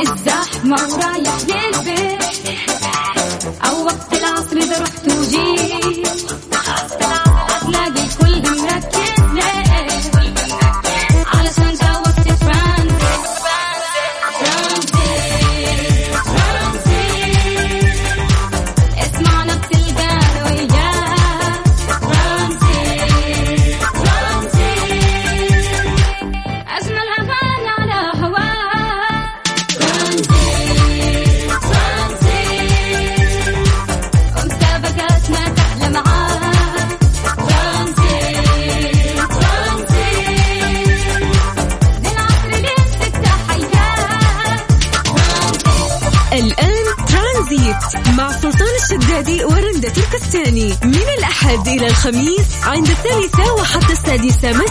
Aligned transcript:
الزحمة 0.00 0.76
ورايح 0.94 1.36
للبيت 1.48 1.75
الخميس 52.06 52.64
عند 52.64 52.88
الثالثة 52.88 53.54
وحتى 53.54 53.92
السادسة 53.92 54.52
مساء 54.52 54.65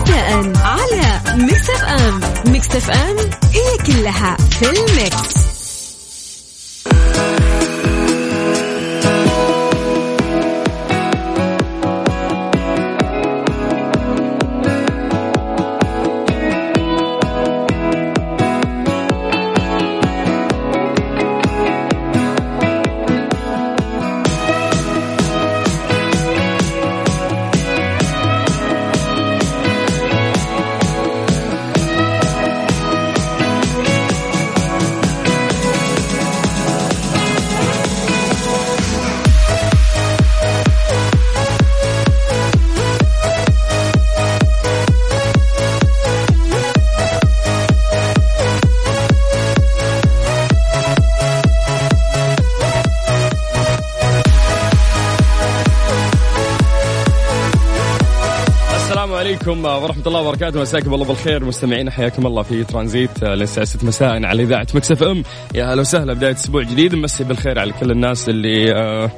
عليكم 59.48 59.66
ورحمة 59.66 60.08
الله 60.08 60.22
وبركاته. 60.22 60.62
مساكم 60.62 60.94
الله 60.94 61.06
بالخير. 61.06 61.46
مستمعين 61.46 61.90
حياكم 61.90 62.28
الله 62.28 62.44
في 62.44 62.64
ترانزيت. 62.64 63.24
للساعة 63.24 63.66
6 63.66 63.88
مساء 63.88 64.26
على 64.26 64.44
إذاعة 64.44 64.68
مكسف 64.76 65.04
أم. 65.04 65.24
يا 65.56 65.72
أهلا 65.72 65.82
وسهلا. 65.82 66.14
بداية 66.14 66.34
أسبوع 66.34 66.64
جديد. 66.64 66.96
نمسي 66.96 67.24
بالخير 67.24 67.60
على 67.60 67.72
كل 67.72 67.92
الناس 67.92 68.30
اللي 68.30 68.76
آه، 68.76 69.12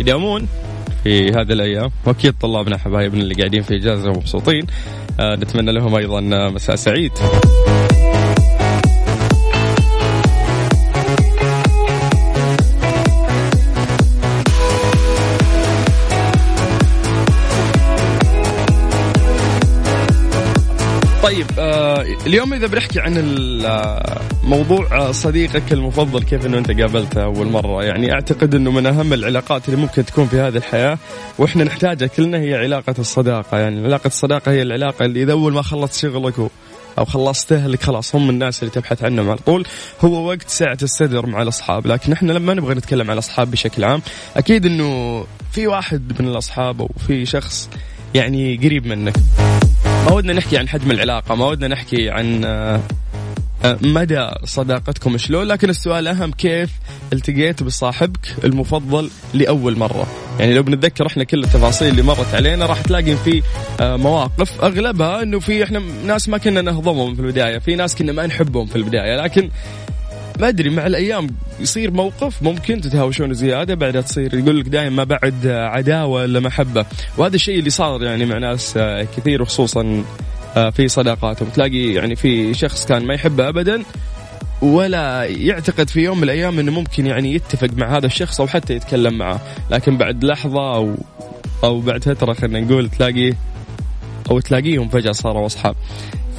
يداومون 0.00 0.48
في 1.04 1.28
هذه 1.28 1.52
الأيام. 1.52 1.90
وأكيد 2.06 2.34
طلابنا 2.40 2.78
حبايبنا 2.78 3.22
اللي 3.22 3.34
قاعدين 3.34 3.62
في 3.62 3.76
إجازة 3.76 4.10
ومبسوطين. 4.10 4.66
آه، 5.20 5.36
نتمنى 5.36 5.72
لهم 5.72 5.94
أيضا 5.94 6.18
آه، 6.32 6.48
مساء 6.48 6.76
سعيد. 6.76 7.12
طيب 21.26 21.46
آه 21.58 22.02
اليوم 22.26 22.54
إذا 22.54 22.66
بنحكي 22.66 23.00
عن 23.00 23.16
آه، 23.64 24.20
موضوع 24.44 24.86
آه، 24.92 25.12
صديقك 25.12 25.72
المفضل 25.72 26.22
كيف 26.22 26.46
إنه 26.46 26.58
أنت 26.58 26.80
قابلته 26.80 27.24
أول 27.24 27.46
مرة؟ 27.46 27.84
يعني 27.84 28.12
أعتقد 28.12 28.54
إنه 28.54 28.70
من 28.70 28.86
أهم 28.86 29.12
العلاقات 29.12 29.68
اللي 29.68 29.80
ممكن 29.80 30.04
تكون 30.04 30.26
في 30.26 30.40
هذه 30.40 30.56
الحياة 30.56 30.98
وإحنا 31.38 31.64
نحتاجها 31.64 32.06
كلنا 32.06 32.38
هي 32.38 32.54
علاقة 32.54 32.94
الصداقة. 32.98 33.58
يعني 33.58 33.84
علاقة 33.84 34.06
الصداقة 34.06 34.52
هي 34.52 34.62
العلاقة 34.62 35.04
اللي 35.04 35.22
إذا 35.22 35.32
أول 35.32 35.52
ما 35.52 35.62
خلصت 35.62 36.02
شغلك 36.02 36.34
أو 36.98 37.04
خلصت 37.04 37.52
اهلك 37.52 37.82
خلاص 37.82 38.14
هم 38.14 38.30
الناس 38.30 38.62
اللي 38.62 38.70
تبحث 38.74 39.04
عنهم 39.04 39.30
على 39.30 39.38
طول. 39.38 39.66
هو 40.04 40.28
وقت 40.28 40.48
ساعة 40.48 40.78
الصدر 40.82 41.26
مع 41.26 41.42
الأصحاب. 41.42 41.86
لكن 41.86 42.12
إحنا 42.12 42.32
لما 42.32 42.54
نبغى 42.54 42.74
نتكلم 42.74 43.06
عن 43.06 43.12
الأصحاب 43.12 43.50
بشكل 43.50 43.84
عام 43.84 44.02
أكيد 44.36 44.66
إنه 44.66 45.24
في 45.52 45.66
واحد 45.66 46.20
من 46.20 46.28
الأصحاب 46.28 46.80
أو 46.80 46.90
في 47.06 47.26
شخص 47.26 47.68
يعني 48.14 48.56
قريب 48.56 48.86
منك. 48.86 49.14
ما 50.06 50.12
ودنا 50.12 50.32
نحكي 50.32 50.58
عن 50.58 50.68
حجم 50.68 50.90
العلاقة 50.90 51.34
ما 51.34 51.46
ودنا 51.46 51.68
نحكي 51.68 52.10
عن 52.10 52.44
آه، 52.44 52.80
آه، 53.64 53.78
مدى 53.82 54.28
صداقتكم 54.44 55.18
شلون 55.18 55.46
لكن 55.46 55.70
السؤال 55.70 56.08
أهم 56.08 56.32
كيف 56.32 56.70
التقيت 57.12 57.62
بصاحبك 57.62 58.36
المفضل 58.44 59.10
لأول 59.34 59.78
مرة؟ 59.78 60.06
يعني 60.40 60.54
لو 60.54 60.62
بنتذكر 60.62 61.06
إحنا 61.06 61.24
كل 61.24 61.44
التفاصيل 61.44 61.88
اللي 61.88 62.02
مرت 62.02 62.34
علينا 62.34 62.66
راح 62.66 62.80
تلاقي 62.80 63.16
في 63.16 63.42
آه، 63.80 63.96
مواقف 63.96 64.64
أغلبها 64.64 65.22
أنه 65.22 65.38
في 65.38 65.64
إحنا 65.64 65.82
ناس 66.06 66.28
ما 66.28 66.38
كنا 66.38 66.62
نهضمهم 66.62 67.14
في 67.14 67.20
البداية 67.20 67.58
في 67.58 67.76
ناس 67.76 67.94
كنا 67.94 68.12
ما 68.12 68.26
نحبهم 68.26 68.66
في 68.66 68.76
البداية 68.76 69.16
لكن 69.16 69.50
ما 70.40 70.48
أدري 70.48 70.70
مع 70.70 70.86
الأيام 70.86 71.26
يصير 71.60 71.90
موقف 71.90 72.42
ممكن 72.42 72.80
تتهاوشون 72.80 73.34
زيادة 73.34 73.74
بعدها 73.74 74.00
تصير 74.00 74.34
يقول 74.34 74.60
لك 74.60 74.68
دائما 74.68 74.96
ما 74.96 75.04
بعد 75.04 75.46
عداوة 75.46 76.24
إلا 76.24 76.40
محبة. 76.40 76.86
وهذا 77.18 77.34
الشيء 77.34 77.58
اللي 77.58 77.70
صار 77.70 78.02
يعني 78.02 78.24
مع 78.26 78.38
ناس 78.38 78.76
آه، 78.76 79.06
كثير 79.16 79.42
وخصوصا 79.42 80.04
آه، 80.56 80.70
في 80.70 80.88
صداقاتهم. 80.88 81.48
تلاقي 81.48 81.92
يعني 81.92 82.16
في 82.16 82.54
شخص 82.54 82.86
كان 82.86 83.04
ما 83.04 83.14
يحبه 83.14 83.48
ابدا 83.48 83.82
ولا 84.62 85.24
يعتقد 85.24 85.90
في 85.90 86.00
يوم 86.00 86.16
من 86.16 86.24
الأيام 86.24 86.58
إنه 86.58 86.72
ممكن 86.72 87.06
يعني 87.06 87.34
يتفق 87.34 87.68
مع 87.76 87.96
هذا 87.96 88.06
الشخص 88.06 88.40
أو 88.40 88.46
حتى 88.46 88.74
يتكلم 88.74 89.18
معه. 89.18 89.40
لكن 89.70 89.96
بعد 89.96 90.24
لحظة 90.24 90.74
أو 90.74 90.94
أو 91.64 91.80
بعد 91.80 92.04
فترة 92.04 92.32
خلينا 92.32 92.60
نقول 92.60 92.88
تلاقيه 92.88 93.36
أو 94.30 94.40
تلاقيهم 94.40 94.88
فجأة 94.88 95.12
صاروا 95.12 95.46
أصحاب. 95.46 95.76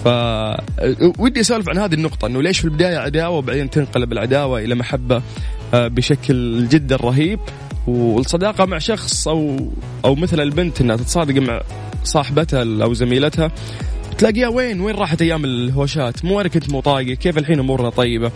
ف 0.03 0.08
ودي 1.19 1.40
أسولف 1.40 1.69
عن 1.69 1.78
هذه 1.78 1.94
النقطة 1.94 2.28
إنه 2.28 2.41
ليش 2.41 2.59
في 2.59 2.66
البداية 2.66 2.97
عداوة 2.97 3.38
وبعدين 3.38 3.69
تنقلب 3.69 4.12
العداوة 4.12 4.59
إلى 4.59 4.75
محبة 4.75 5.22
آه، 5.74 5.88
بشكل 5.88 6.68
جدا 6.68 6.96
رهيب 6.96 7.40
والصداقة 7.88 8.66
مع 8.66 8.78
شخص 8.78 9.28
أو 9.28 9.72
أو 10.06 10.16
مثل 10.16 10.40
البنت 10.40 10.81
إنها 10.81 10.96
تتصادق 10.96 11.41
مع 11.41 11.62
صاحبتها 12.03 12.62
أو 12.84 12.94
زميلتها 12.94 13.52
تلاقيها 14.17 14.47
وين؟ 14.47 14.81
وين 14.81 14.95
راحت 14.95 15.22
أيام 15.22 15.45
الهوشات؟ 15.45 16.25
مو 16.25 16.41
أنا 16.41 16.50
كنت 16.50 16.69
مو 16.69 16.81
طايقة. 16.81 17.13
كيف 17.13 17.38
الحين 17.38 17.59
أمورنا 17.59 17.89
طيبة؟ 17.89 18.31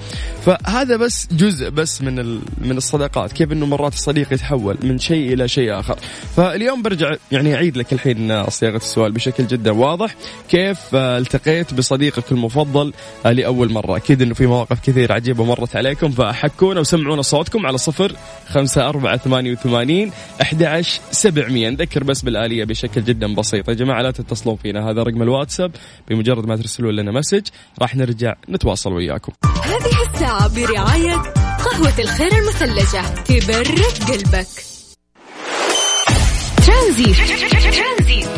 فهذا 0.45 0.97
بس 0.97 1.27
جزء 1.31 1.69
بس 1.69 2.01
من 2.01 2.19
ال... 2.19 2.39
من 2.61 2.77
الصداقات. 2.77 3.31
كيف 3.31 3.51
إنه 3.51 3.65
مرات 3.65 3.93
الصديق 3.93 4.33
يتحول 4.33 4.77
من 4.83 4.99
شيء 4.99 5.33
إلى 5.33 5.47
شيء 5.47 5.79
آخر. 5.79 5.97
فاليوم 6.35 6.81
برجع 6.81 7.11
يعني 7.31 7.55
أعيد 7.55 7.77
لك 7.77 7.93
الحين 7.93 8.49
صياغة 8.49 8.75
السؤال 8.75 9.11
بشكل 9.11 9.47
جدا 9.47 9.71
واضح. 9.71 10.15
كيف 10.49 10.79
آه، 10.93 11.17
التقيت 11.17 11.73
بصديقك 11.73 12.31
المفضل 12.31 12.93
آه، 13.25 13.31
لأول 13.31 13.71
مرة؟ 13.71 13.97
أكيد 13.97 14.21
إنه 14.21 14.33
في 14.33 14.47
مواقف 14.47 14.79
كثير 14.79 15.11
عجيبة 15.11 15.43
مرت 15.43 15.75
عليكم 15.75 16.11
فحكونا 16.11 16.79
وسمعونا 16.79 17.21
صوتكم 17.21 17.65
على 17.65 17.77
صفر 17.77 18.15
خمسة 18.47 18.89
أربعة 18.89 19.17
ثمانية 19.17 19.51
وثمانين 19.51 20.11
أحد 20.41 20.63
عشر 20.63 20.99
سبعمية. 21.11 21.69
نذكر 21.69 22.03
بس 22.03 22.21
بالآلية 22.21 22.63
بشكل 22.63 23.03
جدا 23.03 23.35
بسيط. 23.35 23.69
يا 23.69 23.73
جماعة 23.73 24.01
لا 24.01 24.11
تتصلون 24.11 24.55
فينا. 24.55 24.89
هذا 24.89 25.03
رقم 25.03 25.21
الواتساب. 25.21 25.70
بمجرد 26.07 26.45
ما 26.45 26.55
ترسلوا 26.55 26.91
لنا 26.91 27.11
message 27.11 27.47
راح 27.81 27.95
نرجع 27.95 28.35
نتواصل 28.49 28.93
وياكم. 28.93 29.31
هذه 29.63 30.13
الساعة 30.13 30.55
برعاية 30.55 31.15
قهوة 31.65 31.99
الخير 31.99 32.31
المثلجة 32.31 33.01
تبرد 33.01 34.11
قلبك. 34.11 34.47
ترانزيت. 36.67 37.17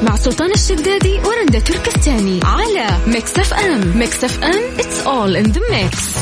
مع 0.03 0.15
سلطان 0.15 0.51
الشدادي 0.51 1.19
ورندا 1.19 1.59
تركستاني 1.59 2.39
على 2.43 2.97
Mix 3.07 3.39
FM. 3.39 3.97
Mix 3.97 4.23
FM 4.23 4.77
it's 4.77 5.05
all 5.05 5.45
in 5.45 5.53
the 5.53 5.61
mix. 5.71 6.17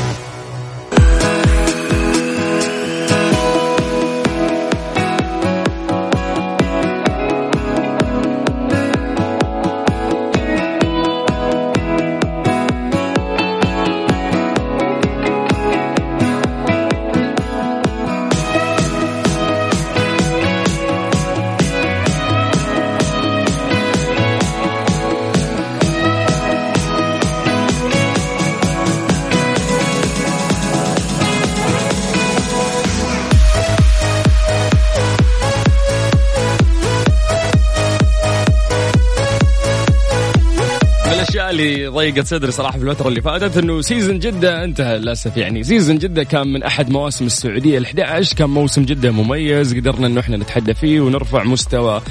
ضيقت 42.11 42.27
صدري 42.27 42.51
صراحة 42.51 42.79
في 42.79 42.83
الفترة 42.85 43.07
اللي 43.07 43.21
فاتت 43.21 43.57
إنه 43.57 43.81
season 43.81 44.19
جدة 44.19 44.63
انتهى 44.63 44.97
للأسف 44.97 45.37
يعني. 45.37 45.63
season 45.63 45.97
جدة 45.97 46.23
كان 46.23 46.47
من 46.47 46.63
أحد 46.63 46.89
مواسم 46.89 47.25
السعودية 47.25 47.79
ال11 47.79 48.35
كان 48.35 48.49
موسم 48.49 48.83
جدة 48.83 49.11
مميز 49.11 49.75
قدرنا 49.75 50.07
إنه 50.07 50.19
إحنا 50.19 50.37
نتحدى 50.37 50.73
فيه 50.73 51.01
ونرفع 51.01 51.43
مستوى 51.43 52.01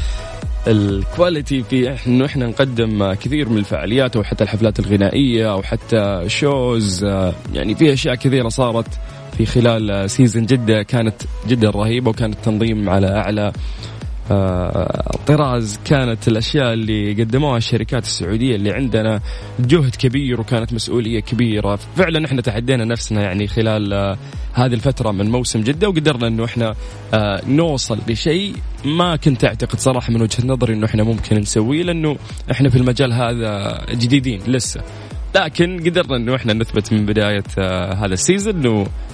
ال 0.66 0.78
quality 0.78 1.62
في 1.62 1.96
إنه 2.06 2.26
إحنا 2.26 2.46
نقدم 2.46 3.12
كثير 3.12 3.48
من 3.48 3.58
الفعاليات 3.58 4.16
أو 4.16 4.22
حتى 4.22 4.44
الحفلات 4.44 4.78
الغنائية 4.78 5.52
أو 5.52 5.62
حتى 5.62 6.24
shows 6.26 7.04
يعني 7.54 7.74
في 7.74 7.92
أشياء 7.92 8.14
كثيرة 8.14 8.48
صارت 8.48 8.98
في 9.36 9.46
خلال 9.46 10.10
season 10.10 10.46
جدة. 10.46 10.82
كانت 10.82 11.22
جدا 11.48 11.70
رهيبة 11.70 12.10
وكان 12.10 12.32
التنظيم 12.32 12.90
على 12.90 13.06
أعلى 13.06 13.52
طراز 15.26 15.78
كانت 15.84 16.28
الأشياء 16.28 16.72
اللي 16.72 17.12
قدموها 17.12 17.56
الشركات 17.56 18.02
السعودية 18.02 18.56
اللي 18.56 18.72
عندنا 18.72 19.20
جهد 19.60 19.96
كبير 19.96 20.40
وكانت 20.40 20.72
مسؤولية 20.72 21.20
كبيرة. 21.20 21.76
فعلا 21.96 22.26
إحنا 22.26 22.40
تحدينا 22.42 22.84
نفسنا 22.84 23.22
يعني 23.22 23.46
خلال 23.46 23.92
آه، 23.92 24.18
هذه 24.52 24.74
الفترة 24.74 25.10
من 25.10 25.30
موسم 25.30 25.60
جدة 25.60 25.88
وقدرنا 25.88 26.26
إنه 26.26 26.44
إحنا 26.44 26.74
آه، 27.14 27.42
نوصل 27.46 27.98
لشيء 28.08 28.54
ما 28.84 29.16
كنت 29.16 29.44
أعتقد 29.44 29.78
صراحة 29.78 30.12
من 30.12 30.22
وجهة 30.22 30.46
نظري 30.46 30.74
إنه 30.74 30.86
إحنا 30.86 31.02
ممكن 31.02 31.36
نسويه 31.36 31.82
لأنه 31.82 32.16
إحنا 32.50 32.68
في 32.68 32.78
المجال 32.78 33.12
هذا 33.12 33.80
جديدين 33.90 34.40
لسه. 34.46 34.80
لكن 35.34 35.80
قدرنا 35.86 36.16
إنه 36.16 36.36
إحنا 36.36 36.52
نثبت 36.52 36.92
من 36.92 37.06
بداية 37.06 37.44
هذا 37.92 38.14
السيزون 38.14 38.54
انه 38.56 38.80
آه، 38.80 39.09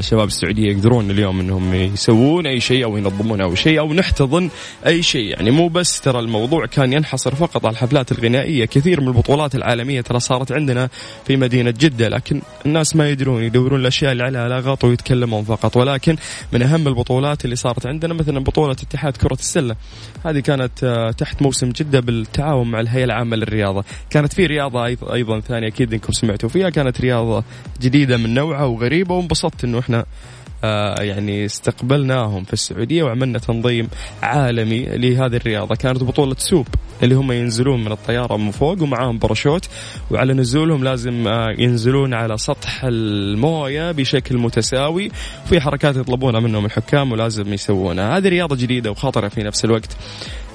شباب 0.00 0.26
السعودية 0.26 0.72
يقدرون 0.72 1.10
اليوم 1.10 1.40
إنهم 1.40 1.74
يسوون 1.74 2.46
أي 2.46 2.60
شيء 2.60 2.84
أو 2.84 2.96
ينظمون 2.96 3.40
أو 3.40 3.54
شيء 3.54 3.80
أو 3.80 3.94
نحتضن 3.94 4.50
أي 4.86 5.02
شيء. 5.02 5.24
يعني 5.24 5.50
مو 5.50 5.68
بس 5.68 6.00
ترى 6.00 6.18
الموضوع 6.18 6.66
كان 6.66 6.92
ينحصر 6.92 7.34
فقط 7.34 7.66
على 7.66 7.72
الحفلات 7.72 8.12
الغنائية 8.12 8.64
كثير 8.64 9.00
من 9.00 9.08
البطولات 9.08 9.54
العالمية 9.54 10.00
ترى 10.00 10.20
صارت 10.20 10.52
عندنا 10.52 10.88
في 11.26 11.36
مدينة 11.36 11.70
جدة 11.70 12.08
لكن 12.08 12.42
الناس 12.66 12.96
ما 12.96 13.10
يدرون 13.10 13.42
يدورون 13.42 13.80
الأشياء 13.80 14.12
اللي 14.12 14.22
عليها 14.24 14.48
لغط 14.48 14.84
ويتكلمون 14.84 15.44
فقط. 15.44 15.76
ولكن 15.76 16.16
من 16.52 16.62
أهم 16.62 16.88
البطولات 16.88 17.44
اللي 17.44 17.56
صارت 17.56 17.86
عندنا 17.86 18.14
مثلا 18.14 18.40
بطولة 18.40 18.72
اتحاد 18.72 19.16
كرة 19.16 19.34
السلة. 19.34 19.76
هذه 20.24 20.40
كانت 20.40 20.84
آه، 20.84 21.10
تحت 21.10 21.42
موسم 21.42 21.68
جدة 21.68 22.00
بالتعاون 22.00 22.70
مع 22.70 22.80
الهيئة 22.80 23.04
العامة 23.04 23.36
للرياضة. 23.36 23.84
كانت 24.10 24.32
في 24.32 24.46
رياضة 24.46 24.86
أيضا 24.86 25.40
ثانية 25.40 25.68
أكيد 25.68 25.92
إنكم 25.92 26.12
سمعتوا 26.12 26.48
فيها. 26.48 26.70
كانت 26.70 27.00
رياضة 27.00 27.44
جديدة 27.80 28.16
من 28.16 28.34
نوعها 28.34 28.64
وغريبة 28.64 29.14
وانبسطت 29.14 29.59
إنه 29.64 29.78
إحنا 29.78 30.04
آه 30.64 31.02
يعني 31.02 31.44
استقبلناهم 31.44 32.44
في 32.44 32.52
السعودية 32.52 33.02
وعملنا 33.02 33.38
تنظيم 33.38 33.88
عالمي 34.22 34.82
لهذه 34.84 35.36
الرياضة. 35.36 35.74
كانت 35.74 36.04
بطولة 36.04 36.36
SUP 36.38 36.66
اللي 37.02 37.14
هم 37.14 37.32
ينزلون 37.32 37.84
من 37.84 37.92
الطيارة 37.92 38.36
من 38.36 38.50
فوق 38.50 38.82
ومعاهم 38.82 39.18
باراشوت. 39.18 39.68
وعلى 40.10 40.34
نزولهم 40.34 40.84
لازم 40.84 41.28
آه 41.28 41.54
ينزلون 41.58 42.14
على 42.14 42.38
سطح 42.38 42.84
الموية 42.84 43.92
بشكل 43.92 44.38
متساوي. 44.38 45.10
في 45.48 45.60
حركات 45.60 45.96
يطلبونها 45.96 46.40
منهم 46.40 46.64
الحكام 46.64 47.12
ولازم 47.12 47.52
يسوونها. 47.52 48.16
هذه 48.16 48.28
رياضة 48.28 48.56
جديدة 48.56 48.90
وخطرة 48.90 49.28
في 49.28 49.42
نفس 49.42 49.64
الوقت. 49.64 49.96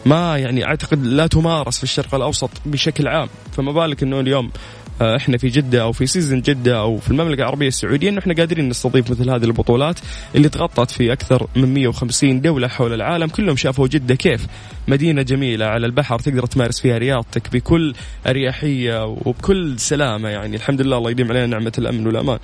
ما 0.06 0.38
يعني 0.38 0.66
أعتقد 0.66 1.04
لا 1.04 1.28
تمارس 1.28 1.78
في 1.78 1.84
الشرق 1.84 2.16
الأوسط 2.16 2.50
بشكل 2.66 3.08
عام. 3.08 3.28
فما 3.52 3.72
بالك 3.72 4.04
إنه 4.04 4.20
اليوم 4.20 4.52
إحنا 5.02 5.38
في 5.38 5.48
جدة 5.48 5.82
أو 5.82 5.92
في 5.92 6.08
season 6.08 6.42
جدة 6.42 6.80
أو 6.80 6.98
في 6.98 7.12
المملكة 7.12 7.40
العربية 7.40 7.68
السعودية 7.68 8.10
انه 8.10 8.20
إحنا 8.20 8.34
قادرين 8.34 8.70
نستضيف 8.70 9.12
مثل 9.12 9.30
هذه 9.30 9.44
البطولات 9.44 10.00
اللي 10.36 10.50
تغطت 10.50 10.92
في 10.92 11.14
أكثر 11.14 11.48
من 11.56 11.74
150 11.74 12.42
دولة 12.42 12.68
حول 12.68 12.94
العالم. 12.94 13.28
كلهم 13.28 13.56
شافوا 13.56 13.88
جدة 13.88 14.16
كيف 14.16 14.48
مدينة 14.88 15.22
جميلة 15.22 15.66
على 15.66 15.86
البحر 15.86 16.20
تقدر 16.20 16.46
تمارس 16.46 16.82
فيها 16.82 16.98
رياضتك 16.98 17.54
بكل 17.54 17.94
أريحية 18.28 19.06
وبكل 19.06 19.80
سلامة 19.80 20.30
يعني. 20.30 20.56
الحمد 20.56 20.82
لله 20.82 20.98
الله 20.98 21.12
يديم 21.12 21.30
علينا 21.30 21.48
نعمة 21.48 21.74
الأمن 21.78 22.08
والأمان. 22.08 22.40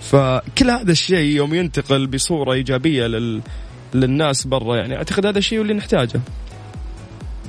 فكل 0.00 0.70
هذا 0.70 0.92
الشيء 0.92 1.36
يوم 1.36 1.54
ينتقل 1.54 2.06
بصورة 2.06 2.52
إيجابية 2.52 3.06
لل 3.06 3.40
للناس 3.94 4.46
برا 4.46 4.76
يعني. 4.76 4.96
أعتقد 4.96 5.26
هذا 5.26 5.38
الشيء 5.38 5.62
اللي 5.62 5.74
نحتاجه. 5.74 6.20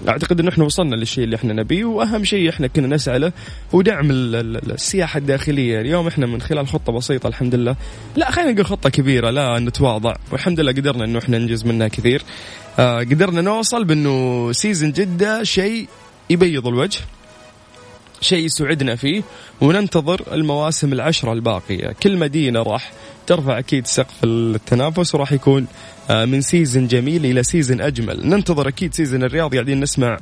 أعتقد 0.07 0.39
انه 0.39 0.49
إحنا 0.49 0.63
وصلنا 0.63 0.95
للشيء 0.95 1.23
اللي 1.23 1.35
إحنا 1.35 1.53
نبيه 1.53 1.85
وأهم 1.85 2.23
شيء 2.23 2.49
إحنا 2.49 2.67
كنا 2.67 2.87
نسعى 2.87 3.19
له 3.19 3.31
هو 3.75 3.81
دعم 3.81 4.07
السياحة 4.11 5.17
الداخلية، 5.17 5.81
اليوم 5.81 6.07
إحنا 6.07 6.25
من 6.25 6.41
خلال 6.41 6.67
خطة 6.67 6.93
بسيطة 6.93 7.27
الحمد 7.27 7.55
لله، 7.55 7.75
لا 8.15 8.31
خلينا 8.31 8.51
نقول 8.51 8.65
خطة 8.65 8.89
كبيرة 8.89 9.29
لا 9.29 9.59
نتواضع. 9.59 10.15
والحمد 10.31 10.59
لله 10.59 10.71
قدرنا 10.71 11.05
إنه 11.05 11.19
إحنا 11.19 11.37
ننجز 11.37 11.65
منها 11.65 11.87
كثير. 11.87 12.21
آه 12.79 12.99
قدرنا 12.99 13.41
نوصل 13.41 13.83
بإنه 13.83 14.51
season 14.51 14.91
جدة 14.91 15.43
شيء 15.43 15.87
يبيض 16.29 16.67
الوجه. 16.67 16.99
شيء 18.21 18.45
يسعدنا 18.45 18.95
فيه 18.95 19.23
وننتظر 19.61 20.21
المواسم 20.31 20.93
العشرة 20.93 21.33
الباقية. 21.33 21.91
كل 22.03 22.17
مدينة 22.17 22.61
راح 22.63 22.91
ترفع 23.27 23.59
أكيد 23.59 23.87
سقف 23.87 24.23
التنافس 24.23 25.15
وراح 25.15 25.31
يكون 25.31 25.67
آه، 26.09 26.25
من 26.25 26.41
season 26.41 26.87
جميل 26.87 27.25
إلى 27.25 27.43
season 27.43 27.81
أجمل. 27.81 28.29
ننتظر 28.29 28.67
أكيد 28.67 28.93
season 28.93 29.23
الرياض 29.23 29.53
قاعدين 29.53 29.79
نسمع 29.79 30.17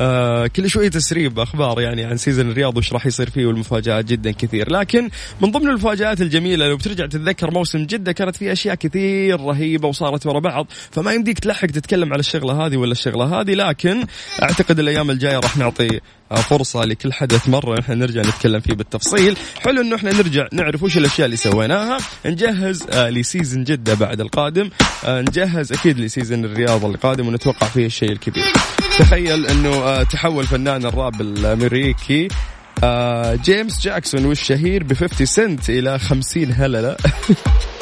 آه 0.00 0.46
كل 0.46 0.70
شوي 0.70 0.90
تسريب 0.90 1.38
أخبار 1.38 1.80
يعني 1.80 2.04
عن 2.04 2.16
season 2.16 2.50
الرياض 2.50 2.76
وش 2.76 2.92
راح 2.92 3.06
يصير 3.06 3.30
فيه 3.30 3.46
والمفاجآت 3.46 4.04
جدا 4.04 4.30
كثير. 4.30 4.72
لكن 4.72 5.10
من 5.40 5.50
ضمن 5.50 5.68
المفاجآت 5.68 6.20
الجميلة 6.20 6.68
لو 6.68 6.76
بترجع 6.76 7.06
تتذكر 7.06 7.50
موسم 7.50 7.86
جدة 7.86 8.12
كانت 8.12 8.36
فيه 8.36 8.52
أشياء 8.52 8.74
كثير 8.74 9.40
رهيبة 9.40 9.88
وصارت 9.88 10.26
ورا 10.26 10.40
بعض. 10.40 10.66
فما 10.90 11.12
يمديك 11.12 11.38
تلحق 11.38 11.66
تتكلم 11.66 12.12
على 12.12 12.20
الشغلة 12.20 12.66
هذه 12.66 12.76
ولا 12.76 12.92
الشغلة 12.92 13.40
هذه 13.40 13.54
لكن 13.54 14.04
أعتقد 14.42 14.78
الأيام 14.78 15.10
الجاية 15.10 15.38
راح 15.38 15.56
نعطي 15.56 16.00
آه، 16.32 16.34
فرصة 16.34 16.84
لكل 16.84 17.12
حدث 17.12 17.48
مرة 17.48 17.80
إحنا 17.80 17.94
نرجع 17.94 18.20
نتكلم 18.20 18.60
فيه 18.60 18.74
بالتفصيل. 18.74 19.36
حلو 19.60 19.80
إنه 19.80 19.96
إحنا 19.96 20.12
نرجع 20.12 20.46
نعرف 20.52 20.82
وش 20.82 20.96
الأشياء 20.96 21.24
اللي 21.24 21.36
سويناها. 21.36 21.98
نجهز 22.26 22.86
آه 22.90 23.10
لسيزن 23.10 23.64
جدة 23.64 23.94
بعد 23.94 24.20
القادم. 24.20 24.70
آه 25.04 25.20
نجهز 25.20 25.72
أكيد 25.72 26.00
لسيزن 26.00 26.44
الرياض 26.44 26.84
القادم 26.84 27.28
ونتوقع 27.28 27.66
فيه 27.66 27.86
الشيء 27.86 28.12
الكبير. 28.12 28.44
تخيل 28.98 29.46
إنه 29.46 30.02
تحول 30.02 30.46
فنان 30.46 30.86
الراب 30.86 31.20
الأمريكي 31.20 32.28
جيمس 33.44 33.80
جاكسون 33.80 34.24
والشهير 34.24 34.82
ب 34.82 34.92
50 34.92 35.26
سنت 35.26 35.70
إلى 35.70 35.98
50 35.98 36.52
هللة. 36.52 36.96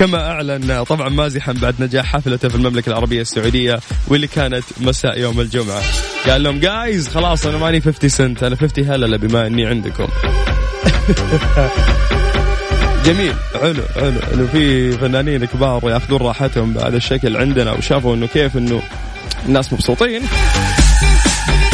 كما 0.00 0.30
أعلن 0.30 0.84
طبعا 0.84 1.08
مازحا 1.08 1.52
بعد 1.52 1.74
نجاح 1.78 2.06
حفلته 2.06 2.48
في 2.48 2.54
المملكة 2.54 2.90
العربية 2.90 3.20
السعودية 3.20 3.80
واللي 4.08 4.26
كانت 4.26 4.64
مساء 4.80 5.18
يوم 5.18 5.40
الجمعة. 5.40 5.82
قال 6.26 6.42
لهم 6.42 6.60
جايز 6.60 7.08
خلاص 7.08 7.46
أنا 7.46 7.58
ماني 7.58 7.80
50 7.80 8.10
سنت 8.10 8.42
أنا 8.42 8.56
50 8.56 8.84
هللة 8.84 9.16
بما 9.16 9.46
إني 9.46 9.66
عندكم. 9.66 10.06
جميل. 13.06 13.34
حلو 13.60 13.82
حلو. 13.94 14.20
إنه 14.34 14.46
في 14.52 14.92
فنانين 14.92 15.44
كبار 15.44 15.90
يأخذون 15.90 16.20
راحتهم 16.20 16.72
بهذا 16.72 16.96
الشكل 16.96 17.36
عندنا 17.36 17.72
وشافوا 17.72 18.14
إنه 18.14 18.26
كيف 18.26 18.56
إنه 18.56 18.82
الناس 19.46 19.72
مبسوطين. 19.72 20.22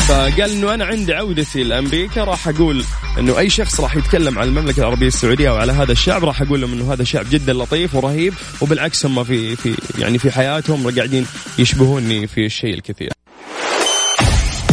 فقال 0.09 0.51
إنه 0.51 0.75
أنا 0.75 0.85
عندي 0.85 1.15
عودتي 1.15 1.63
لأمريكا 1.63 2.25
راح 2.25 2.49
أقول 2.49 2.85
إنه 3.19 3.39
أي 3.39 3.51
شخص 3.51 3.81
راح 3.81 3.97
يتكلم 3.97 4.39
عن 4.39 4.49
المملكة 4.49 4.81
العربية 4.81 5.07
السعودية 5.07 5.51
وعلى 5.51 5.73
هذا 5.73 5.93
الشعب 5.93 6.25
راح 6.25 6.43
أقول 6.43 6.61
لهم 6.61 6.73
إنه 6.73 6.93
هذا 6.93 7.05
شعب 7.05 7.27
جدا 7.31 7.53
لطيف 7.53 7.95
ورهيب 7.95 8.35
وبالعكس 8.61 9.07
هم 9.07 9.25
في 9.25 9.57
في 9.57 9.75
يعني 9.99 10.19
في 10.19 10.31
حياتهم 10.31 10.91
قاعدين 10.97 11.27
يشبهوني 11.59 12.27
في 12.27 12.47
الشيء 12.47 12.75
الكثير. 12.75 13.13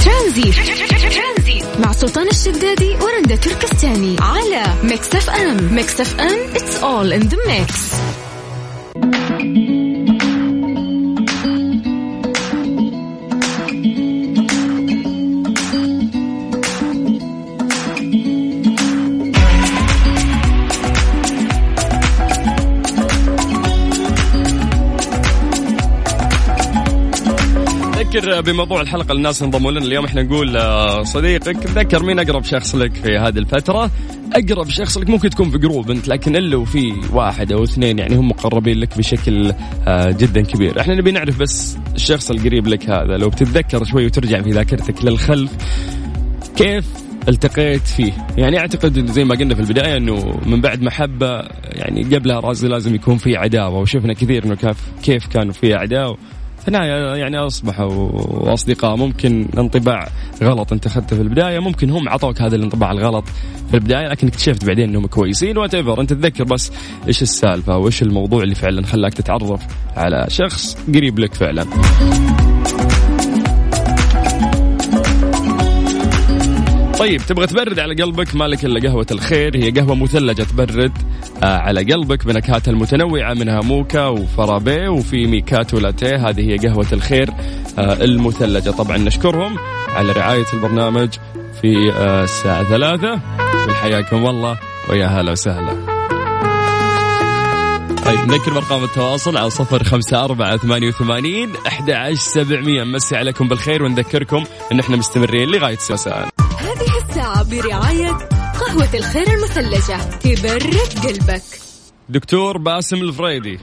ترانزيت. 0.05 0.55
مع 1.79 1.91
سلطان 1.91 2.27
الشدادي 2.27 2.89
ورندا 2.89 3.35
تركستاني 3.35 4.15
على 4.19 4.63
Mix 4.83 5.15
FM. 5.15 5.75
Mix 5.75 6.01
FM 6.01 6.55
it's 6.55 6.75
all 6.75 7.13
in 7.13 7.21
the 7.21 7.37
mix 7.47 7.93
نذكر 28.15 28.41
بموضوع 28.41 28.81
الحلقة 28.81 29.11
الناس 29.11 29.41
انضموا 29.41 29.71
لنا 29.71 29.85
اليوم 29.85 30.05
إحنا 30.05 30.23
نقول 30.23 30.57
آه، 30.57 31.03
صديقك 31.03 31.57
تذكر 31.57 32.03
مين 32.03 32.19
أقرب 32.19 32.43
شخص 32.43 32.75
لك 32.75 32.93
في 32.95 33.17
هذه 33.17 33.37
الفترة؟ 33.37 33.91
أقرب 34.33 34.69
شخص 34.69 34.97
لك 34.97 35.09
ممكن 35.09 35.29
تكون 35.29 35.49
في 35.49 35.57
جروب 35.57 35.91
أنت 35.91 36.07
لكن 36.07 36.35
إلا 36.35 36.57
وفي 36.57 36.93
واحد 37.13 37.51
أو 37.51 37.63
اثنين 37.63 37.99
يعني 37.99 38.15
هم 38.15 38.27
مقربين 38.27 38.79
لك 38.79 38.97
بشكل 38.97 39.53
آه، 39.87 40.11
جدا 40.11 40.41
كبير. 40.41 40.81
إحنا 40.81 40.95
نبي 40.95 41.11
نعرف 41.11 41.39
بس 41.39 41.77
الشخص 41.95 42.31
القريب 42.31 42.67
لك 42.67 42.89
هذا 42.89 43.17
لو 43.17 43.29
بتتذكر 43.29 43.83
شوي 43.83 44.05
وترجع 44.05 44.41
في 44.41 44.49
ذاكرتك 44.49 45.05
للخلف 45.05 45.51
كيف 46.55 46.85
التقيت 47.29 47.87
فيه؟ 47.87 48.13
يعني 48.37 48.59
أعتقد 48.59 49.05
زي 49.05 49.23
ما 49.23 49.35
قلنا 49.35 49.55
في 49.55 49.61
البداية 49.61 49.97
إنه 49.97 50.39
من 50.45 50.61
بعد 50.61 50.81
محبة 50.81 51.41
يعني 51.63 52.03
قبلها 52.03 52.53
لازم 52.63 52.95
يكون 52.95 53.17
في 53.17 53.37
عداوة 53.37 53.79
وشفنا 53.79 54.13
كثير 54.13 54.45
إنه 54.45 54.57
كيف 55.03 55.27
كانوا 55.27 55.53
في 55.53 55.73
عداوة. 55.73 56.17
النهاية 56.67 57.15
يعني 57.15 57.37
اصبحوا 57.37 58.53
أصدقاء 58.53 58.95
ممكن 58.95 59.47
انطباع 59.57 60.07
غلط 60.43 60.73
أنت 60.73 60.85
أخذته 60.85 61.15
في 61.15 61.21
البداية 61.21 61.59
ممكن 61.59 61.89
هم 61.89 62.09
عطوك 62.09 62.41
هذا 62.41 62.55
الانطباع 62.55 62.91
الغلط 62.91 63.25
في 63.69 63.73
البداية 63.73 64.07
لكن 64.07 64.27
اكتشفت 64.27 64.65
بعدين 64.65 64.89
إنهم 64.89 65.07
كويسين 65.07 65.57
وات 65.57 65.75
أنت 65.75 66.13
تتذكر 66.13 66.43
بس 66.43 66.71
إيش 67.07 67.21
السالفة 67.21 67.77
وإيش 67.77 68.01
الموضوع 68.01 68.43
اللي 68.43 68.55
فعلا 68.55 68.85
خلاك 68.85 69.13
تتعرف 69.13 69.61
على 69.97 70.25
شخص 70.29 70.77
قريب 70.95 71.19
لك 71.19 71.33
فعلا. 71.33 71.65
طيب 77.03 77.21
تبغى 77.21 77.47
تبرد 77.47 77.79
على 77.79 78.03
قلبك؟ 78.03 78.35
مالك 78.35 78.65
إلا 78.65 78.89
قهوة 78.89 79.05
الخير 79.11 79.57
هي 79.57 79.71
قهوة 79.71 79.95
مثلجة 79.95 80.43
تبرد. 80.43 80.91
آه 81.43 81.57
على 81.57 81.93
قلبك 81.93 82.25
بنكهاتها 82.25 82.71
المتنوعة 82.71 83.33
منها 83.33 83.61
موكا 83.61 84.07
وفرابي 84.07 84.87
وفي 84.87 85.27
ميكاتو 85.27 85.79
لاتيه 85.79 86.29
هذه 86.29 86.41
هي 86.41 86.57
قهوة 86.57 86.87
الخير 86.93 87.29
آه 87.79 88.03
المثلجة. 88.03 88.69
طبعا 88.69 88.97
نشكرهم 88.97 89.57
على 89.95 90.11
رعاية 90.11 90.45
البرنامج 90.53 91.09
في 91.61 91.91
آه 91.91 92.23
الساعة 92.23 92.63
ثلاثة. 92.63 93.19
حياكم 93.81 94.23
والله 94.23 94.57
ويا 94.89 95.07
هلا 95.07 95.31
وسهلا. 95.31 95.73
طيب 98.05 98.19
نذكر 98.19 98.57
ارقام 98.57 98.83
التواصل 98.83 99.37
على 99.37 99.49
صفر 99.49 99.83
خمسة 99.83 100.23
أربعة 100.23 100.57
ثمانية 100.57 100.87
وثمانين 100.87 101.51
أحد 101.67 101.91
عشر 101.91 102.15
سبعمية. 102.15 102.83
مسي 102.83 103.15
عليكم 103.15 103.47
بالخير 103.47 103.83
ونذكركم 103.83 104.43
أن 104.71 104.79
إحنا 104.79 104.97
مستمرين 104.97 105.49
لغاية 105.49 105.77
هذه 105.77 106.32
الساعة 107.13 107.49
برعاية 107.51 108.11
قهوة 108.59 108.93
الخير 108.93 109.27
المثلجة 109.27 109.97
تبرد 110.19 111.05
قلبك. 111.05 111.43
دكتور 112.09 112.57
باسم 112.57 112.95
الفريدي. 112.95 113.59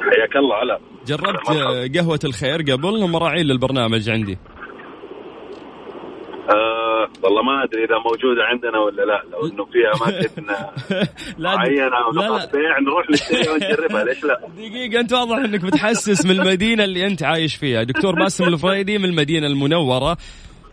حياك 0.00 0.36
الله 0.36 0.62
هلا. 0.62 0.80
جربت 1.06 1.96
قهوة 1.96 2.18
الخير 2.24 2.62
قبل؟ 2.62 3.02
هم 3.02 3.16
راعين 3.16 3.46
للبرنامج 3.46 4.10
عندي. 4.10 4.38
آه 6.50 7.08
والله 7.22 7.42
ما 7.42 7.64
أدري 7.64 7.84
إذا 7.84 7.98
موجودة 7.98 8.44
عندنا 8.44 8.78
ولا 8.78 9.02
لا 9.02 9.22
لو 9.32 9.46
إنه 9.46 9.64
في 9.64 9.78
اماكن 9.94 10.46
لا 11.42 11.56
معينة 11.56 11.96
أو 12.06 12.12
لا 12.12 12.26
نقاط 12.26 12.54
لا 12.54 12.60
بيع 12.60 12.78
نروح 12.78 13.10
نشتريها 13.10 13.52
ونجربها 13.52 14.04
ليش 14.04 14.24
لا؟ 14.24 14.40
دقيقة 14.56 15.00
أنت 15.00 15.12
واضح 15.12 15.36
أنك 15.36 15.60
بتحسس 15.60 16.26
من 16.26 16.30
المدينة 16.30 16.84
اللي 16.84 17.06
أنت 17.06 17.22
عايش 17.22 17.56
فيها. 17.56 17.82
دكتور 17.82 18.14
باسم 18.14 18.44
الفريدي 18.44 18.98
من 18.98 19.04
المدينة 19.04 19.46
المنورة. 19.46 20.16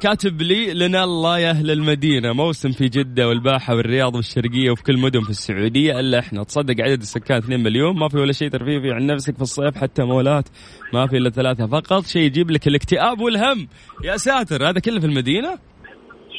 كاتب 0.01 0.41
لي 0.41 0.73
لنا 0.73 1.03
الله 1.03 1.39
يا 1.39 1.49
أهل 1.49 1.71
المدينة. 1.71 2.33
موسم 2.33 2.71
في 2.71 2.85
جدة 2.87 3.27
والباحة 3.27 3.75
والرياض 3.75 4.15
والشرقية 4.15 4.71
وفي 4.71 4.83
كل 4.83 4.97
مدن 4.97 5.21
في 5.21 5.29
السعودية. 5.29 5.99
إلا 5.99 6.19
إحنا. 6.19 6.43
تصدق 6.43 6.83
عدد 6.83 7.01
السكان 7.01 7.37
2 7.37 7.63
مليون. 7.63 7.99
ما 7.99 8.07
في 8.09 8.17
ولا 8.17 8.31
شيء 8.31 8.49
ترفيهي 8.49 8.91
عن 8.91 9.05
نفسك 9.05 9.35
في 9.35 9.41
الصيف 9.41 9.77
حتى 9.77 10.03
مولات. 10.03 10.49
ما 10.93 11.07
في 11.07 11.17
إلا 11.17 11.29
ثلاثة 11.29 11.67
فقط. 11.67 12.05
شيء 12.05 12.21
يجيب 12.21 12.51
لك 12.51 12.67
الاكتئاب 12.67 13.19
والهم. 13.21 13.67
يا 14.03 14.17
ساتر. 14.17 14.69
هذا 14.69 14.79
كله 14.79 14.99
في 14.99 15.05
المدينة؟ 15.05 15.49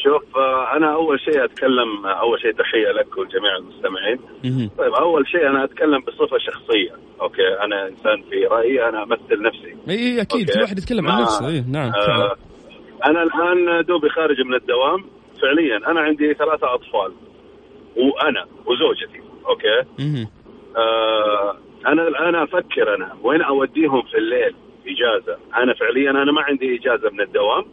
شوف 0.03 0.25
أنا 0.77 0.95
أول 0.95 1.21
شيء 1.21 1.45
أتكلم 1.45 1.91
أول 2.07 2.41
شيء 2.43 2.53
تحية 2.53 2.91
لك 2.99 3.19
ولجميع 3.19 3.53
المستمعين. 3.61 4.19
طيب 4.79 4.93
أول 4.93 5.29
شيء 5.29 5.47
أنا 5.51 5.65
أتكلم 5.65 6.01
بصفة 6.07 6.39
شخصية. 6.39 6.93
okay؟ 7.21 7.49
أنا 7.65 7.89
إنسان 7.89 8.31
في 8.31 8.37
رأيي 8.51 8.89
أنا 8.89 9.03
أمثل 9.03 9.43
نفسي. 9.43 9.91
اي 9.91 9.99
إي 9.99 10.21
أكيد. 10.23 10.51
كل 10.51 10.61
واحد 10.61 10.79
يتكلم 10.79 11.09
عن 11.09 11.23
نفسه. 11.23 11.49
اي 11.49 11.65
نعم 11.69 11.93
آه 11.95 12.37
أنا 13.05 13.23
الآن 13.23 13.85
دوبي 13.85 14.09
خارج 14.09 14.41
من 14.41 14.55
الدوام. 14.55 15.05
فعليا 15.43 15.77
أنا 15.77 16.01
عندي 16.01 16.35
ثلاثة 16.35 16.75
أطفال. 16.75 17.13
وأنا 17.97 18.47
وزوجتي. 18.67 19.21
أوكي. 19.49 19.85
آه 20.77 21.57
أنا 21.87 22.09
الآن 22.09 22.35
أفكر 22.35 22.95
أنا 22.95 23.17
وين 23.23 23.43
أوديهم 23.43 24.03
في 24.03 24.19
الليل؟ 24.19 24.55
إجازة. 24.87 25.39
أنا 25.57 25.75
فعليا 25.75 26.11
أنا 26.11 26.33
ما 26.33 26.43
عندي 26.43 26.77
إجازة 26.77 27.11
من 27.11 27.21
الدوام. 27.21 27.65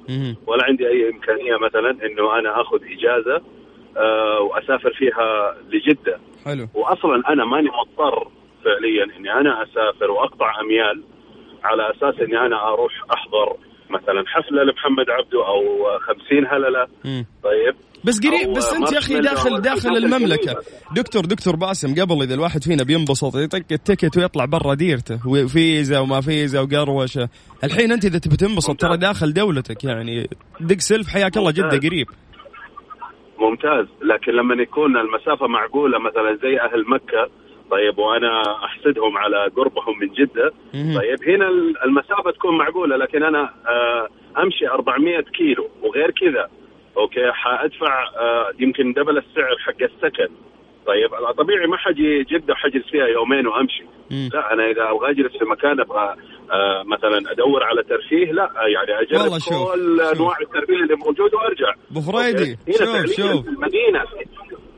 ولا 0.47 0.63
عندي 0.63 0.87
أي 0.87 1.09
إمكانية 1.09 1.57
مثلا 1.57 1.89
إنه 1.89 2.39
أنا 2.39 2.61
آخذ 2.61 2.79
إجازة 2.83 3.41
آه 3.97 4.39
وأسافر 4.39 4.93
فيها 4.93 5.55
لجدة. 5.69 6.19
حلو. 6.45 6.67
واصلا 6.73 7.29
أنا 7.29 7.45
ماني 7.45 7.69
مضطر 7.69 8.27
فعليا 8.65 9.07
إني 9.17 9.33
أنا 9.33 9.63
أسافر 9.63 10.11
وأقطع 10.11 10.61
أميال 10.61 11.03
على 11.63 11.91
أساس 11.91 12.21
إني 12.21 12.45
أنا 12.45 12.67
أروح 12.67 12.93
أحضر 13.13 13.55
مثلا 13.89 14.23
حفلة 14.27 14.63
لمحمد 14.63 15.09
عبده 15.09 15.47
أو 15.47 15.63
خمسين 15.99 16.45
هللة. 16.45 16.85
طيب. 17.43 17.75
بس 18.03 18.19
قريب 18.27 18.53
بس 18.57 18.73
أنت 18.73 18.91
يا 18.91 18.97
أخي 18.97 19.19
داخل 19.19 19.61
داخل 19.61 19.97
المملكة. 19.97 20.55
دكتور 20.95 21.25
دكتور 21.25 21.55
باسم 21.55 22.01
قبل 22.01 22.21
إذا 22.21 22.33
الواحد 22.33 22.63
فينا 22.63 22.83
بينبسط 22.83 23.35
يطق 23.35 23.65
التكت 23.71 24.17
ويطلع 24.17 24.45
برا 24.45 24.73
ديرته. 24.73 25.19
وفيزا 25.27 25.99
وما 25.99 26.21
فيزا 26.21 26.59
وقروشة. 26.59 27.29
الحين 27.63 27.91
أنت 27.91 28.05
إذا 28.05 28.19
تبي 28.19 28.35
تنبسط 28.35 28.81
ترى 28.81 28.97
داخل 28.97 29.33
دولتك 29.33 29.83
يعني. 29.83 30.29
دق 30.59 30.79
سلف 30.79 31.07
حياك 31.07 31.37
الله 31.37 31.51
جده. 31.51 31.77
قريب. 31.89 32.07
ممتاز. 33.39 33.87
لكن 34.01 34.31
لما 34.31 34.61
يكون 34.63 34.97
المسافة 34.97 35.47
معقولة 35.47 35.99
مثلا 35.99 36.37
زي 36.41 36.59
أهل 36.59 36.85
مكة 36.89 37.29
طيب 37.71 37.97
وأنا 37.99 38.65
أحسدهم 38.65 39.17
على 39.17 39.47
قربهم 39.55 39.99
من 40.01 40.07
جدة. 40.07 40.51
طيب 40.73 41.23
هنا 41.29 41.47
المسافة 41.85 42.31
تكون 42.31 42.57
معقولة 42.57 42.97
لكن 42.97 43.23
أنا 43.23 43.53
آه، 43.67 44.07
أمشي 44.43 44.67
400 44.67 45.21
كيلو 45.21 45.69
وغير 45.83 46.11
كذا 46.11 46.49
okay 46.97 47.31
حأدفع 47.31 48.03
آه، 48.19 48.51
يمكن 48.59 48.93
double 48.93 49.17
السعر 49.17 49.57
حق 49.59 49.81
السكن 49.83 50.27
طيب 50.87 51.09
طبيعي 51.37 51.67
ماني 51.67 51.77
حجي 51.77 52.23
جدة 52.23 52.53
وحجلس 52.53 52.85
فيها 52.91 53.07
يومين 53.07 53.47
وأمشي 53.47 53.83
مم. 54.11 54.29
لا 54.33 54.53
أنا 54.53 54.65
إذا 54.71 54.83
أبغى 54.91 55.11
أجلس 55.11 55.37
في 55.37 55.45
مكان 55.45 55.79
أبغى 55.79 56.15
آه، 56.51 56.83
مثلا 56.83 57.31
أدور 57.31 57.63
على 57.63 57.83
ترفيه 57.83 58.31
لا 58.31 58.49
يعني 58.67 59.01
اجرب 59.01 59.21
والله 59.21 59.39
شوف، 59.39 59.73
كل 59.73 59.99
شوف. 59.99 60.15
أنواع 60.15 60.35
الترفيه 60.41 60.73
اللي 60.83 60.95
موجوده 60.95 61.37
وأرجع 61.37 61.73
أبو 61.91 62.01
فريدي، 62.01 62.51
okay؟ 62.51 62.83
هنا 62.83 63.05
شوف، 63.05 63.15
شوف. 63.15 63.47
المدينة 63.47 64.03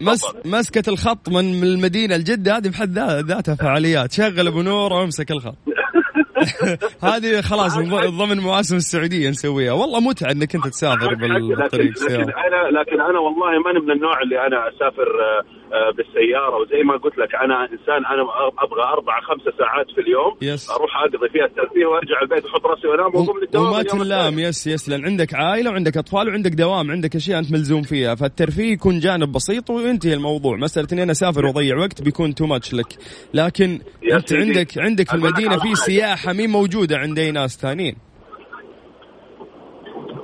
مس. 0.01 0.21
مسكة 0.45 0.89
الخط 0.89 1.29
من 1.29 1.63
المدينة 1.63 2.15
لجدة 2.17 2.57
هذه 2.57 2.67
بحد 2.69 2.93
ذا- 2.93 3.21
ذاتها 3.21 3.55
فعاليات 3.55 4.11
شغل 4.11 4.47
أبو 4.47 4.61
نور 4.61 4.93
وامسك 4.93 5.31
الخط 5.31 5.55
هذه 7.09 7.41
خلاص 7.41 7.77
ضمن 7.77 8.37
مواسم 8.39 8.75
السعودية 8.75 9.29
نسويها. 9.29 9.71
والله 9.73 9.99
متعة 9.99 10.31
إنك 10.31 10.55
أنت 10.55 10.67
تسافر 10.67 11.13
بال- 11.15 11.29
لكن, 11.33 11.47
بالطريق 11.61 11.85
لكن 11.91 11.95
سيارة 12.07 12.23
أنا 12.23 12.79
لكن 12.79 13.01
أنا 13.01 13.19
والله 13.19 13.49
ماني 13.65 13.79
من 13.79 13.91
النوع 13.91 14.21
اللي 14.21 14.47
أنا 14.47 14.67
أسافر 14.69 15.07
آه، 15.21 15.43
آه، 15.75 15.91
بالسيارة. 15.97 16.55
وزي 16.61 16.83
ما 16.83 16.97
قلت 16.97 17.17
لك 17.17 17.35
أنا 17.35 17.63
إنسان 17.63 18.05
أنا 18.13 18.21
أبغى 18.65 18.83
أربع 18.93 19.21
خمسة 19.21 19.51
ساعات 19.57 19.85
في 19.95 20.01
اليوم 20.01 20.37
yes. 20.41 20.69
أروح 20.69 20.91
أقضي 20.97 21.29
فيها 21.33 21.45
الترفيه 21.45 21.85
وأرجع 21.85 22.21
البيت 22.21 22.45
أحط 22.45 22.65
رأسي 22.65 22.87
وأنام 22.87 23.05
وأقوم 23.15 23.39
للدوام 23.39 23.67
وما 23.73 23.83
تنلام. 23.83 24.39
yes 24.39 24.67
yes. 24.67 24.89
لأن 24.89 25.05
عندك 25.05 25.33
عائلة 25.33 25.71
وعندك 25.71 25.97
أطفال 25.97 26.27
وعندك 26.29 26.51
دوام 26.51 26.91
عندك 26.91 27.15
أشياء 27.15 27.39
أنت 27.39 27.51
ملزوم 27.51 27.81
فيها. 27.81 28.15
فالترفيه 28.15 28.71
يكون 28.73 28.99
جانب 28.99 29.31
بسيط 29.31 29.69
وينتهي 29.69 30.13
الموضوع. 30.13 30.57
مسألة 30.57 30.87
إني 30.93 31.03
أنا 31.03 31.11
أسافر 31.11 31.45
وأضيع 31.45 31.77
وقت 31.77 32.01
بيكون 32.01 32.35
too 32.35 32.45
much 32.45 32.73
لك. 32.73 32.87
لكن 33.33 33.79
أنت. 34.13 34.33
عندك 34.33 34.77
عندك 34.77 35.07
في 35.09 35.13
المدينة 35.15 35.57
في. 35.59 35.75
سياحة 35.75 36.30
مين 36.33 36.49
موجودة 36.49 36.97
عند 36.97 37.19
أي 37.19 37.31
ناس 37.31 37.57
ثانيين. 37.61 37.95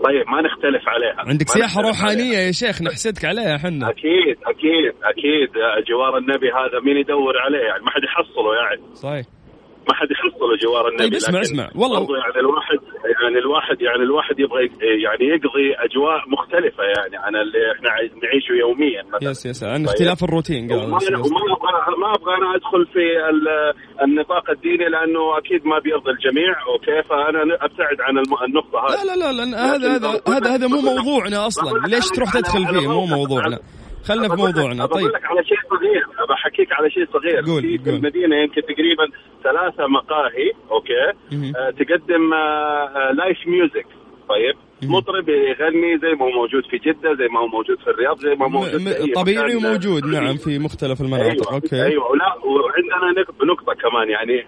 طيب 0.04 0.28
ما 0.28 0.42
نختلف 0.42 0.88
عليها. 0.88 1.30
عندك 1.30 1.48
سياحة 1.50 1.82
روحانيه 1.82 2.24
عليها. 2.24 2.42
يا 2.42 2.52
شيخ 2.52 2.82
نحسدك 2.82 3.26
عليها 3.26 3.56
إحنا 3.56 3.90
أكيد 3.90 4.38
أكيد 4.46 4.94
أكيد. 5.04 5.50
جوار 5.90 6.18
النبي 6.18 6.48
هذا 6.48 6.80
مين 6.86 6.98
يدور 6.98 7.38
عليه؟ 7.38 7.58
يعني 7.58 7.84
ما 7.84 7.92
حد 7.92 8.04
يحصله 8.04 8.56
يعني. 8.56 8.96
صحيح. 8.96 9.26
ما 9.90 9.94
حد 10.00 10.08
يحصله 10.12 10.56
جوار 10.64 10.88
النبي 10.88 11.04
طيب 11.04 11.14
اسمع 11.16 11.42
اسمع 11.42 11.70
والله. 11.76 11.98
يعني 12.24 12.40
الواحد 12.40 12.80
يعني 13.24 13.38
الواحد 13.40 13.82
يعني 13.82 14.04
الواحد 14.04 14.40
يبغى 14.40 14.62
يعني 15.06 15.24
يقضي 15.34 15.68
أجواء 15.88 16.20
مختلفة 16.36 16.84
يعني 16.98 17.16
عن 17.26 17.36
اللي 17.36 17.60
إحنا 17.76 17.90
نعيشه 18.24 18.54
يوميا 18.64 19.04
مثلا. 19.14 19.30
yes 19.32 19.46
yes 19.46 19.64
عن 19.64 19.78
طيب. 19.78 19.86
اختلاف 19.88 20.24
الروتين 20.24 20.72
وما 20.72 20.98
قال 20.98 21.16
وما 21.16 21.42
أبغى 21.56 21.98
ما 22.02 22.10
أبغى 22.16 22.34
أنا 22.40 22.56
أدخل 22.56 22.86
في 22.94 23.04
ال- 23.32 23.74
النطاق 24.06 24.50
الديني 24.50 24.86
لأنه 24.90 25.38
أكيد 25.38 25.66
ما 25.66 25.80
بيرضي 25.80 26.12
الجميع 26.12 26.54
okay؟ 26.74 27.08
فأنا 27.10 27.42
أبتعد 27.66 27.98
عن 28.02 28.18
النقطة 28.48 28.78
هذه. 28.80 29.06
لا 29.08 29.16
لا 29.16 29.32
لا 29.32 29.76
هذا 29.76 30.22
هذا 30.28 30.50
هذا 30.56 30.68
مو 30.68 30.82
موضوعنا 30.82 31.48
أصلا. 31.48 31.88
ليش 31.88 32.08
تروح 32.10 32.30
تدخل 32.34 32.66
فيه؟ 32.68 32.88
مو 32.88 33.06
موضوعنا. 33.06 33.60
خلنا 34.08 34.36
في 34.36 34.42
موضوعنا. 34.42 34.86
طيب. 34.86 35.08
لك 35.08 35.26
على 35.26 35.44
شيء 35.46 35.58
صغير. 35.70 36.04
ابى 36.24 36.34
احكيك 36.34 36.74
على 36.74 36.92
شيء 36.92 37.06
صغير. 37.14 37.42
قول- 37.46 37.62
في, 37.62 37.78
قول. 37.78 37.96
المدينة 37.96 38.36
يمكن 38.36 38.62
تقريبا 38.62 39.06
ثلاثة 39.44 39.88
مقاهي 39.88 40.52
okay. 40.72 40.94
آه 41.58 41.70
تقدم 41.70 42.34
آه 42.34 42.38
آه 42.38 43.12
live 43.12 43.38
music 43.48 43.86
طيب. 44.30 44.56
مطرب 44.84 45.30
يغني 45.30 45.98
زي 45.98 46.08
ما 46.20 46.26
هو 46.26 46.30
موجود 46.30 46.64
في 46.72 46.78
جدة 46.78 47.14
زي 47.14 47.28
ما 47.34 47.40
هو 47.40 47.48
موجود 47.48 47.78
في 47.80 47.88
الرياض 47.90 48.20
زي 48.20 48.36
ما 48.36 48.46
هو 48.46 48.50
موجود 48.50 48.82
م- 48.82 49.06
في 49.06 49.12
طبيعي 49.12 49.56
وموجود. 49.56 50.06
نعم 50.06 50.36
في 50.38 50.60
مختلف 50.60 51.02
المناطق. 51.02 51.24
أيوه. 51.50 51.54
أوكي. 51.54 51.84
أيوه. 51.84 52.12
ولا 52.12 52.26
وعندنا 52.46 53.22
نق- 53.22 53.44
نقطه 53.44 53.74
كمان 53.74 54.10
يعني 54.10 54.40
آه، 54.42 54.46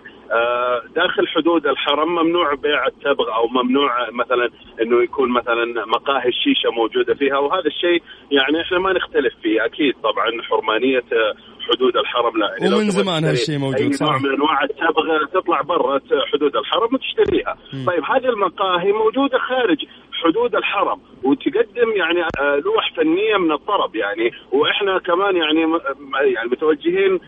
داخل 0.96 1.28
حدود 1.28 1.68
الحرم 1.68 2.16
ممنوع 2.16 2.54
بيع 2.54 2.88
التبغ 2.88 3.34
أو 3.36 3.48
ممنوع 3.48 4.10
مثلا 4.12 4.50
إنه 4.82 5.04
يكون 5.04 5.30
مثلا 5.32 5.86
مقاهي 5.86 6.28
الشيشة 6.30 6.70
موجودة 6.72 7.14
فيها 7.14 7.38
وهذا 7.38 7.66
الشيء 7.68 8.04
يعني 8.32 8.62
إحنا 8.62 8.80
ما 8.80 8.94
نختلف 8.94 9.34
فيه 9.42 9.66
أكيد 9.66 9.94
طبعا 10.04 10.42
حرمانية 10.50 11.04
آه، 11.14 11.34
حدود 11.74 11.98
الحرم 11.98 12.38
لا 12.38 12.56
يعني 12.60 12.76
ومن 12.76 12.90
زمان 12.90 13.24
هالشيء 13.26 13.58
موجود، 13.60 13.94
صح. 13.94 14.06
نوع 14.06 14.18
من 14.18 14.30
أنواع 14.34 14.64
الصبغه 14.64 15.26
تطلع 15.34 15.62
برا 15.62 16.00
حدود 16.34 16.56
الحرم 16.56 16.90
وتشتريها 16.94 17.58
طيب 17.88 18.04
هذه 18.04 18.30
المقاهي 18.30 18.92
موجودة 18.92 19.38
خارج 19.38 19.86
حدود 20.24 20.56
الحرم 20.56 21.00
وتقدم 21.24 21.92
يعني 21.96 22.22
آه، 22.40 22.56
لوح 22.66 22.94
فنية 22.98 23.38
من 23.38 23.52
الطرب 23.52 23.96
يعني 23.96 24.32
وإحنا 24.52 25.00
كمان 25.00 25.36
يعني 25.36 25.66
م- 25.66 25.76
م- 25.76 26.16
يعني 26.36 26.50
متوجهين 26.50 27.14
آه، 27.14 27.20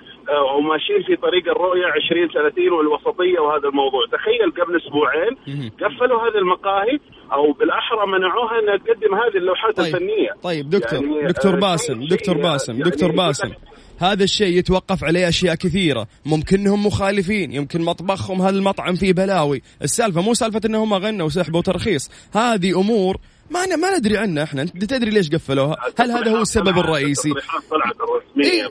وماشيين 0.57 1.03
في 1.07 1.15
طريق 1.15 1.45
الرؤية 1.55 1.85
2030 1.95 2.71
والوسطية 2.77 3.39
وهذا 3.39 3.67
الموضوع. 3.69 4.01
تخيل 4.15 4.49
قبل 4.59 4.73
أسبوعين 4.81 5.33
قفلوا 5.81 6.19
هذه 6.25 6.37
المقاهي 6.43 6.95
أو 7.31 7.51
بالأحرى 7.51 8.03
منعوها 8.07 8.59
انها 8.59 8.77
تقدم 8.77 9.15
هذه 9.15 9.37
اللوحات 9.37 9.77
طيب. 9.77 9.85
الفنية. 9.95 10.29
طيب 10.43 10.69
دكتور 10.69 11.03
يعني، 11.03 11.27
دكتور 11.27 11.53
آه، 11.53 11.59
باسم 11.59 12.03
دكتور 12.07 12.37
باسم 12.37 12.71
يعني 12.73 12.89
دكتور 12.89 13.09
يقول 13.09 13.25
باسم. 13.25 13.47
لك- 13.47 13.57
هذا 13.99 14.23
الشيء 14.23 14.57
يتوقف 14.57 15.03
عليه 15.03 15.27
أشياء 15.27 15.55
كثيرة. 15.55 16.07
ممكن 16.25 16.59
إنهم 16.59 16.85
مخالفين 16.85 17.51
يمكن 17.51 17.81
مطبخهم 17.81 18.41
هذا 18.41 18.55
المطعم 18.57 18.95
فيه 18.95 19.13
بلاوي. 19.13 19.61
السالفة 19.81 20.21
مو 20.21 20.33
سالفة 20.33 20.61
إنهم 20.65 20.93
غنوا 20.93 21.25
وسحبوا 21.25 21.61
ترخيص. 21.61 22.09
هذه 22.35 22.79
أمور 22.79 23.17
ما 23.51 23.65
ن- 23.65 23.79
ما 23.79 23.97
ندري 23.97 24.17
عنها 24.17 24.43
إحنا. 24.43 24.61
أنت 24.61 24.85
تدري 24.85 25.09
ليش 25.11 25.29
قفلوها 25.29 25.75
هل 25.99 26.11
هذا 26.11 26.31
هو 26.31 26.41
السبب 26.41 26.77
الرئيسي؟ 26.77 27.29
طلعت 27.69 27.95
الرسميه 27.95 28.51
إيه 28.51 28.67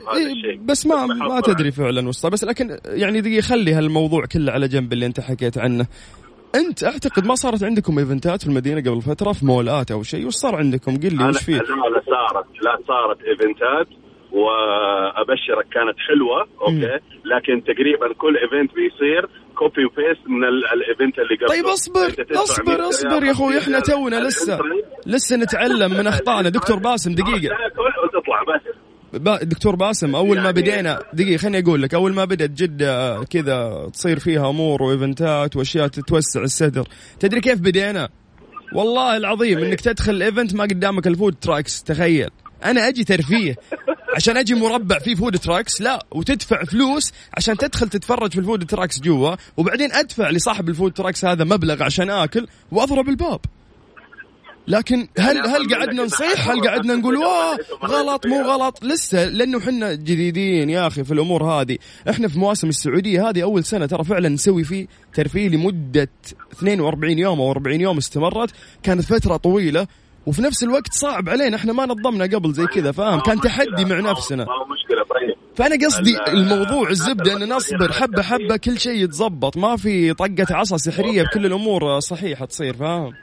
إيه 0.51 0.59
بس 0.65 0.85
ما 0.85 1.05
ما. 1.05 1.41
تدري 1.41 1.71
فعلا 1.71 2.07
وسطى 2.07 2.29
بس 2.29 2.43
لكن 2.43 2.77
يعني 2.85 3.21
دقيقة 3.21 3.41
خلي 3.41 3.73
هالموضوع 3.73 4.25
كله 4.25 4.51
على 4.51 4.67
جنب 4.67 4.93
اللي 4.93 5.05
أنت 5.05 5.19
حكيت 5.19 5.57
عنه. 5.57 5.87
أنت 6.55 6.83
أعتقد 6.83 7.25
ما 7.27 7.35
صارت 7.35 7.63
عندكم 7.63 7.99
event 7.99 8.34
ات 8.34 8.41
في 8.41 8.47
المدينة 8.47 8.81
قبل 8.91 9.01
فترة 9.01 9.31
في 9.31 9.45
مولات 9.45 9.91
أو 9.91 10.03
شيء. 10.03 10.27
وش 10.27 10.33
صار 10.33 10.55
عندكم؟ 10.55 10.97
قل 10.97 11.15
لي 11.15 11.21
أنا 11.23 11.29
وش 11.29 11.43
فيه؟ 11.43 11.53
لا 11.53 11.59
لا 11.59 12.01
صارت. 12.05 12.45
لا 12.63 12.77
صارت 12.87 13.17
event 13.21 13.76
ات 13.76 13.87
وأبشرك 14.31 15.65
كانت 15.73 15.97
حلوة 16.07 16.47
okay. 16.61 16.99
لكن 17.25 17.63
تقريبا 17.63 18.13
كل 18.17 18.37
event 18.37 18.71
بيصير 18.75 19.29
copy 19.61 19.85
و 19.85 19.91
paste 19.91 20.23
من 20.27 20.43
ال- 20.43 20.65
ال 20.73 20.81
event 20.81 21.19
اللي 21.19 21.35
قبله. 21.35 21.47
طيب 21.47 21.65
اصبر 21.65 22.05
أنت 22.05 22.15
تدفع 22.21 22.33
100 22.33 22.43
اصبر 22.43 22.89
اصبر 22.89 23.23
يا 23.25 23.31
أخوي 23.31 23.53
50 23.59 23.73
إحنا. 23.75 23.79
تونا 23.79 24.15
لسه 24.27 24.59
لسه 25.05 25.35
نتعلم 25.35 25.91
من 25.93 26.07
أخطائنا. 26.07 26.49
دكتور 26.49 26.79
باسم 26.79 27.15
دقيقة. 27.15 27.55
وتطلع 28.03 28.43
بس. 28.55 28.61
دكتور 29.47 29.75
باسم 29.75 30.15
أول 30.15 30.37
ما 30.37 30.43
يعني- 30.43 30.53
بدينا 30.61 30.99
دقيقة 31.13 31.37
خليني 31.37 31.59
أقول 31.59 31.81
لك 31.81 31.93
أول 31.93 32.13
ما 32.13 32.25
بدأت 32.25 32.49
جده 32.49 33.23
كذا 33.29 33.89
تصير 33.93 34.19
فيها 34.19 34.49
أمور 34.49 34.83
و 34.83 34.93
event 34.93 35.45
ات 35.45 35.55
وأشياء 35.55 35.87
تتوسع 35.87 36.41
الصدر. 36.41 36.87
تدري 37.19 37.41
كيف 37.41 37.59
بدينا؟ 37.59 38.09
والله 38.75 39.17
العظيم 39.17 39.57
إنك 39.57 39.81
تدخل 39.81 40.11
ال 40.11 40.18
event 40.18 40.55
ما 40.55 40.63
قدامك 40.63 41.07
ال 41.07 41.13
food 41.13 41.35
trucks 41.41 41.83
تخيل. 41.83 42.29
أنا 42.65 42.87
أجي 42.87 43.03
ترفيه. 43.03 43.55
عشان 44.15 44.37
أجي 44.37 44.55
مربع 44.55 44.99
فيه 44.99 45.15
food 45.15 45.37
trucks 45.37 45.81
لا 45.81 46.05
وتدفع 46.11 46.63
فلوس 46.63 47.11
عشان 47.37 47.57
تدخل 47.57 47.89
تتفرج 47.89 48.31
في 48.31 48.39
ال 48.39 48.44
food 48.44 48.65
trucks 48.65 48.99
جوا 48.99 49.35
وبعدين 49.57 49.91
أدفع 49.91 50.29
لصاحب 50.29 50.69
ال 50.69 50.73
food 50.73 50.91
trucks 50.93 51.25
هذا 51.25 51.43
مبلغ 51.43 51.83
عشان 51.83 52.09
آكل 52.09 52.47
وأضرب 52.71 53.09
الباب. 53.09 53.39
لكن 54.67 55.07
هل 55.19 55.47
هل 55.47 55.75
قعدنا 55.75 56.03
نصيح؟ 56.03 56.49
هل 56.49 56.67
قعدنا 56.67 56.95
نقول 56.95 57.17
واه 57.17 57.57
غلط 57.85 58.27
مو 58.27 58.41
غلط؟ 58.41 58.83
لسه 58.83 59.25
لأنه 59.25 59.57
إحنا 59.57 59.93
جديدين 59.93 60.69
يا 60.69 60.87
أخي 60.87 61.03
في 61.03 61.13
الأمور 61.13 61.43
هذه. 61.43 61.77
إحنا 62.09 62.27
في 62.27 62.39
مواسم 62.39 62.69
السعودية 62.69 63.29
هذه 63.29 63.43
أول 63.43 63.63
سنة 63.63 63.85
ترى 63.85 64.03
فعلا 64.03 64.29
نسوي 64.29 64.63
فيه 64.63 64.87
ترفيه 65.13 65.49
لمدة 65.49 66.09
42 66.53 67.19
يوم 67.19 67.41
أو 67.41 67.51
40 67.51 67.81
يوم 67.81 67.97
استمرت. 67.97 68.49
كانت 68.83 69.01
فترة 69.01 69.37
طويلة 69.37 69.87
وفي 70.27 70.41
نفس 70.41 70.63
الوقت 70.63 70.93
صعب 70.93 71.29
علينا 71.29 71.55
إحنا 71.55 71.73
ما 71.73 71.85
نظمنا 71.85 72.25
قبل 72.25 72.51
زي 72.51 72.65
كذا 72.65 72.91
فاهم؟ 72.91 73.19
كان 73.19 73.39
تحدي 73.41 73.85
مع 73.85 74.11
نفسنا. 74.11 74.45
ما 74.45 74.51
هو 74.53 74.65
مشكلة 74.65 75.01
فأنا 75.55 75.85
قصدي 75.85 76.11
ال- 76.17 76.27
الموضوع 76.37 76.89
الزبدة 76.89 77.33
ان 77.37 77.53
نصبر 77.53 77.91
حبة 77.91 78.21
حبة 78.21 78.57
كل 78.57 78.77
شيء 78.79 79.03
يتظبط. 79.03 79.57
ما 79.57 79.75
في 79.77 80.13
طقة 80.13 80.45
عصا 80.55 80.77
سحرية 80.77 81.23
بكل 81.23 81.45
الأمور 81.45 81.99
صحيحة 81.99 82.45
تصير 82.45 82.73
فاهم؟ 82.73 83.13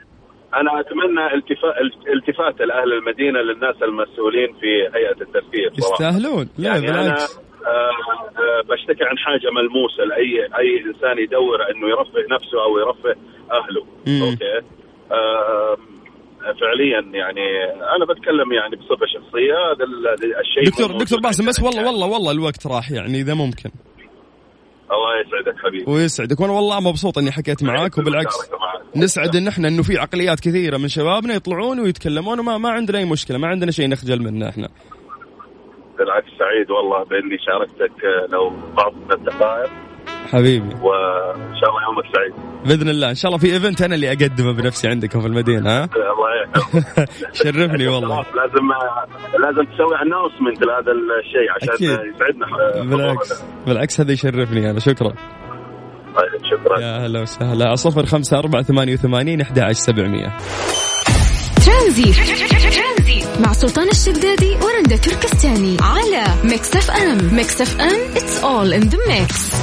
أنا 0.55 0.79
أتمنى 0.79 1.33
التفات 1.35 1.75
التفات 2.15 2.61
الأهل 2.61 2.93
المدينة 2.93 3.39
للناس 3.39 3.75
المسؤولين 3.81 4.47
في 4.59 4.97
هيئة 4.97 5.21
الترفيه 5.21 5.67
يستاهلون. 5.77 6.49
لا 6.57 6.69
يعني 6.69 6.81
بالعكس. 6.87 7.35
آه، 7.35 7.69
آه، 7.69 8.61
بشتكي 8.69 9.03
عن 9.03 9.17
حاجة 9.17 9.49
ملموسة 9.57 10.03
لاي 10.03 10.45
أي 10.59 10.69
إنسان 10.87 11.17
يدور 11.23 11.59
إنه 11.71 11.87
يرفه 11.89 12.35
نفسه 12.35 12.57
أو 12.65 12.77
يرفه 12.79 13.19
أهله. 13.51 13.83
مم. 14.07 14.23
أوكي؟ 14.23 14.65
آه، 15.11 15.77
فعليا 16.61 16.99
يعني 17.19 17.41
أنا 17.95 18.05
بتكلم 18.05 18.51
يعني 18.53 18.75
بصفة 18.75 19.05
شخصية 19.05 19.53
هذا 19.71 19.83
ال- 19.83 20.39
الشيء 20.39 20.65
دكتور 20.71 20.97
دكتور 20.97 21.19
باسم 21.19 21.45
بس 21.49 21.59
والله. 21.63 21.85
والله 21.87 22.07
والله 22.07 22.31
الوقت 22.31 22.67
راح 22.67 22.91
يعني 22.91 23.21
إذا 23.21 23.33
ممكن. 23.33 23.69
الله 24.91 25.19
يسعدك 25.21 25.59
حبيبي. 25.59 25.91
ويسعدك. 25.91 26.39
وأنا 26.39 26.53
والله 26.53 26.79
مبسوط 26.79 27.17
إني 27.17 27.31
حكيت 27.31 27.63
معاك 27.63 27.97
وبالعكس 27.97 28.35
نسعد 28.95 29.35
إن 29.35 29.47
إحنا 29.47 29.67
إنه 29.67 29.83
في 29.83 29.97
عقليات 29.97 30.39
كثيرة 30.39 30.77
من 30.77 30.87
شبابنا 30.87 31.33
يطلعون 31.33 31.79
ويتكلمون 31.79 32.39
وما 32.39 32.57
ما 32.57 32.69
عندنا 32.69 32.97
أي 32.97 33.05
مشكلة 33.05 33.37
ما 33.37 33.47
عندنا 33.47 33.71
شيء 33.71 33.89
نخجل 33.89 34.19
منه 34.23 34.49
إحنا. 34.49 34.69
بالعكس 35.97 36.27
سعيد 36.39 36.71
والله 36.71 37.03
بإني 37.03 37.37
شاركتك 37.45 38.03
لو 38.33 38.49
بعض 38.77 38.93
من 38.95 39.11
الدقائق. 39.11 39.69
حبيبي. 40.31 40.65
وإن 40.75 41.55
شاء 41.59 41.69
الله 41.69 41.81
يومك 41.87 42.05
سعيد. 42.15 42.49
بإذن 42.65 42.89
الله. 42.89 43.09
إن 43.09 43.15
شاء 43.15 43.29
الله 43.31 43.39
في 43.39 43.53
إيفنت 43.53 43.81
أنا 43.81 43.95
اللي 43.95 44.09
أقدمه 44.09 44.53
بنفسي 44.53 44.87
عندكم 44.87 45.21
في 45.21 45.27
المدينة 45.27 45.69
ها؟ 45.69 45.83
الله 45.83 46.29
يحفظك. 46.55 47.09
شرفني 47.43 47.87
والله. 47.93 48.15
خلاص 48.15 48.25
لازم 48.35 48.67
لازم 49.43 49.63
تسوي 49.73 49.95
announcement 50.01 50.61
لهذا 50.65 50.91
الشيء 50.91 51.51
عشان 51.55 51.73
أكيد. 51.73 52.15
يسعدنا. 52.15 52.95
بالعكس 52.95 53.43
بالعكس 53.67 54.01
هذا 54.01 54.11
يشرفني 54.11 54.69
أنا. 54.69 54.79
شكرا. 54.79 55.13
طيب 56.15 56.41
شكرا. 56.51 56.79
يا 56.79 57.05
هلا 57.05 57.21
وسهلا. 57.21 57.75
صفر 57.75 58.05
خمسة 58.05 58.39
أربعة 58.39 58.61
ثمانية 58.61 58.93
وثمانين 58.93 59.41
أحد 59.41 59.59
عشر 59.59 59.73
سبعمية. 59.73 60.37
ترانزيت. 61.65 62.15
مع 63.39 63.53
سلطان 63.53 63.87
الشدادي 63.89 64.55
ورندا 64.55 64.95
تركستاني 64.95 65.77
على 65.81 66.23
ميكس 66.43 66.75
أف 66.75 66.91
أم. 66.91 67.35
ميكس 67.35 67.61
أف 67.61 67.81
أم 67.81 68.13
it's 68.15 68.43
all 68.43 68.73
in 68.81 68.89
the 68.89 68.97
mix. 69.07 69.55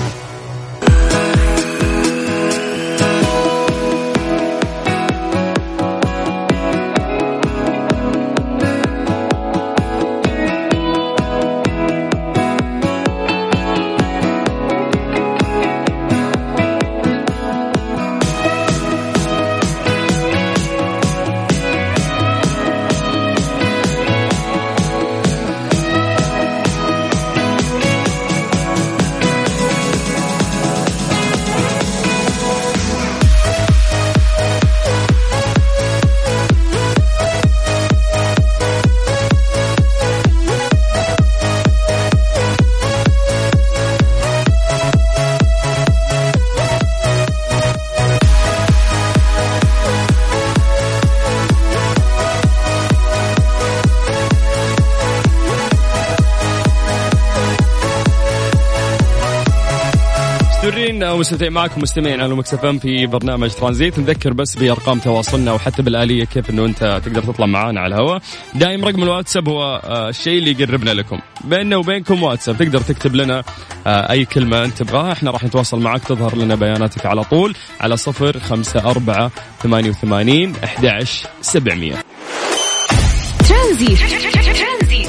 ومستمتعين 61.27 61.53
معكم 61.53 61.83
مستمعين 61.83 62.21
على 62.21 62.35
مكس 62.35 62.55
اف 62.55 62.67
في 62.67 63.07
برنامج 63.07 63.51
ترانزيت. 63.51 63.99
نذكر 63.99 64.33
بس 64.33 64.57
بأرقام 64.57 64.99
تواصلنا 64.99 65.53
وحتى 65.53 65.83
بالآلية 65.83 66.25
كيف 66.25 66.51
إنه 66.51 66.65
أنت 66.65 67.01
تقدر 67.05 67.23
تطلع 67.23 67.47
معنا 67.47 67.81
على 67.81 67.95
الهواء. 67.95 68.23
دايم 68.55 68.85
رقم 68.85 69.03
الواتساب 69.03 69.49
هو 69.49 69.83
آه، 69.85 70.09
الشيء 70.09 70.39
اللي 70.39 70.51
يقربنا 70.51 70.91
لكم. 70.91 71.21
بيننا 71.45 71.77
وبينكم 71.77 72.23
واتساب. 72.23 72.57
تقدر 72.57 72.81
تكتب 72.81 73.15
لنا 73.15 73.43
آه، 73.87 74.11
أي 74.11 74.25
كلمة 74.25 74.65
أنت 74.65 74.83
تبغاها. 74.83 75.13
إحنا 75.13 75.31
راح 75.31 75.45
نتواصل 75.45 75.81
معك 75.81 76.05
تظهر 76.05 76.37
لنا 76.37 76.55
بياناتك 76.55 77.07
على 77.07 77.25
طول 77.25 77.55
على 77.81 77.97
صفر 77.97 78.39
خمسة 78.39 78.91
أربعة 78.91 79.31
ثمانية 79.63 79.91
وثمانين 79.91 80.55
أحد 80.65 80.87
عشر 80.87 81.29
سبعمية. 81.41 81.95
ترانزيت. 83.49 83.99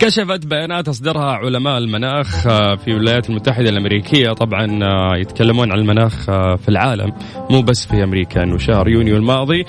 كشفت 0.00 0.46
بيانات 0.46 0.88
اصدرها 0.88 1.32
علماء 1.32 1.78
المناخ 1.78 2.46
آه، 2.46 2.74
في 2.74 2.88
الولايات 2.88 3.30
المتحدة 3.30 3.68
الأمريكية. 3.68 4.32
طبعا 4.32 4.84
آه، 4.84 5.16
يتكلمون 5.16 5.72
عن 5.72 5.78
المناخ 5.78 6.30
آه، 6.30 6.56
في 6.56 6.68
العالم 6.68 7.12
مو 7.50 7.62
بس 7.62 7.86
في 7.86 8.04
أمريكا. 8.04 8.42
انه 8.42 8.58
شهر 8.58 8.88
يونيو 8.88 9.16
الماضي 9.16 9.64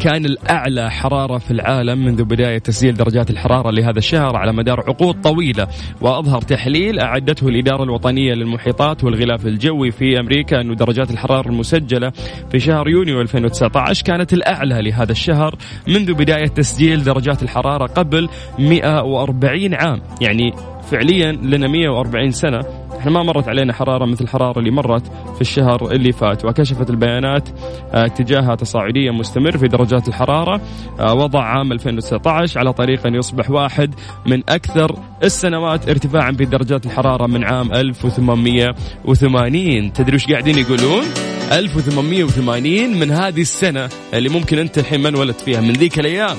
كان 0.00 0.24
الأعلى 0.24 0.90
حرارة 0.90 1.38
في 1.38 1.50
العالم 1.50 2.04
منذ 2.04 2.24
بداية 2.24 2.58
تسجيل 2.58 2.94
درجات 2.94 3.30
الحرارة 3.30 3.70
لهذا 3.70 3.98
الشهر 3.98 4.36
على 4.36 4.52
مدار 4.52 4.80
عقود 4.80 5.20
طويلة. 5.20 5.68
وأظهر 6.00 6.40
تحليل 6.40 7.00
أعدته 7.00 7.48
الإدارة 7.48 7.82
الوطنية 7.82 8.34
للمحيطات 8.34 9.04
والغلاف 9.04 9.46
الجوي 9.46 9.90
في 9.90 10.20
أمريكا 10.20 10.60
انه 10.60 10.74
درجات 10.74 11.10
الحرارة 11.10 11.48
المسجلة 11.48 12.12
في 12.50 12.60
شهر 12.60 12.88
يونيو 12.88 13.20
2019 13.20 14.04
كانت 14.04 14.32
الأعلى 14.32 14.90
لهذا 14.90 15.12
الشهر 15.12 15.54
منذ 15.88 16.14
بداية 16.14 16.46
تسجيل 16.46 17.04
درجات 17.04 17.42
الحرارة 17.42 17.86
قبل 17.86 18.28
140 18.58 19.55
عام. 19.74 20.02
يعني 20.20 20.52
فعليا 20.90 21.32
لنا 21.32 21.68
140 21.68 22.30
سنة. 22.30 22.60
إحنا 22.98 23.10
ما 23.10 23.22
مرت 23.22 23.48
علينا 23.48 23.72
حرارة 23.72 24.06
مثل 24.06 24.24
الحراره 24.24 24.58
اللي 24.58 24.70
مرت 24.70 25.06
في 25.34 25.40
الشهر 25.40 25.92
اللي 25.92 26.12
فات. 26.12 26.44
وكشفت 26.44 26.90
البيانات 26.90 27.48
آه، 27.94 28.04
اتجاهها 28.04 28.54
تصاعديا 28.54 29.12
مستمر 29.12 29.58
في 29.58 29.68
درجات 29.68 30.08
الحرارة. 30.08 30.60
آه، 31.00 31.14
وضع 31.14 31.42
عام 31.42 31.72
2019 31.72 32.58
على 32.58 32.72
طريق 32.72 33.06
أن 33.06 33.14
يصبح 33.14 33.50
واحد 33.50 33.94
من 34.26 34.42
أكثر 34.48 34.96
السنوات 35.22 35.88
ارتفاعا 35.88 36.32
في 36.32 36.44
درجات 36.44 36.86
الحرارة 36.86 37.26
من 37.26 37.44
عام 37.44 37.72
1880 37.72 39.92
تدري 39.92 40.16
وش 40.16 40.26
قاعدين 40.26 40.58
يقولون؟ 40.58 41.04
1880 41.52 42.98
من 42.98 43.10
هذه 43.10 43.40
السنة 43.40 43.88
اللي 44.14 44.28
ممكن 44.28 44.58
أنت 44.58 44.78
الحين 44.78 45.00
ما 45.00 45.08
انولدت 45.08 45.40
فيها. 45.40 45.60
من 45.60 45.72
ذيك 45.72 45.98
الأيام. 45.98 46.36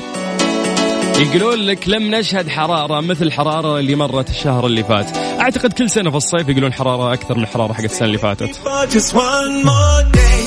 يقولون 1.20 1.60
لك 1.60 1.90
لم 1.90 2.16
نشهد 2.16 2.48
حرارة 2.50 3.02
مثل 3.02 3.26
الحرارة 3.26 3.80
اللي 3.80 3.96
مرت 3.96 4.30
الشهر 4.30 4.66
اللي 4.66 4.84
فات. 4.84 5.18
أعتقد 5.18 5.74
كل 5.74 5.90
سنة 5.90 6.10
في 6.10 6.18
الصيف 6.18 6.50
يقولون 6.50 6.74
حرارة 6.74 7.14
أكثر 7.14 7.38
من 7.38 7.44
الحرارة 7.44 7.74
حقت 7.74 7.86
السنة 7.86 8.08
اللي 8.08 8.18
فاتت. 8.18 8.60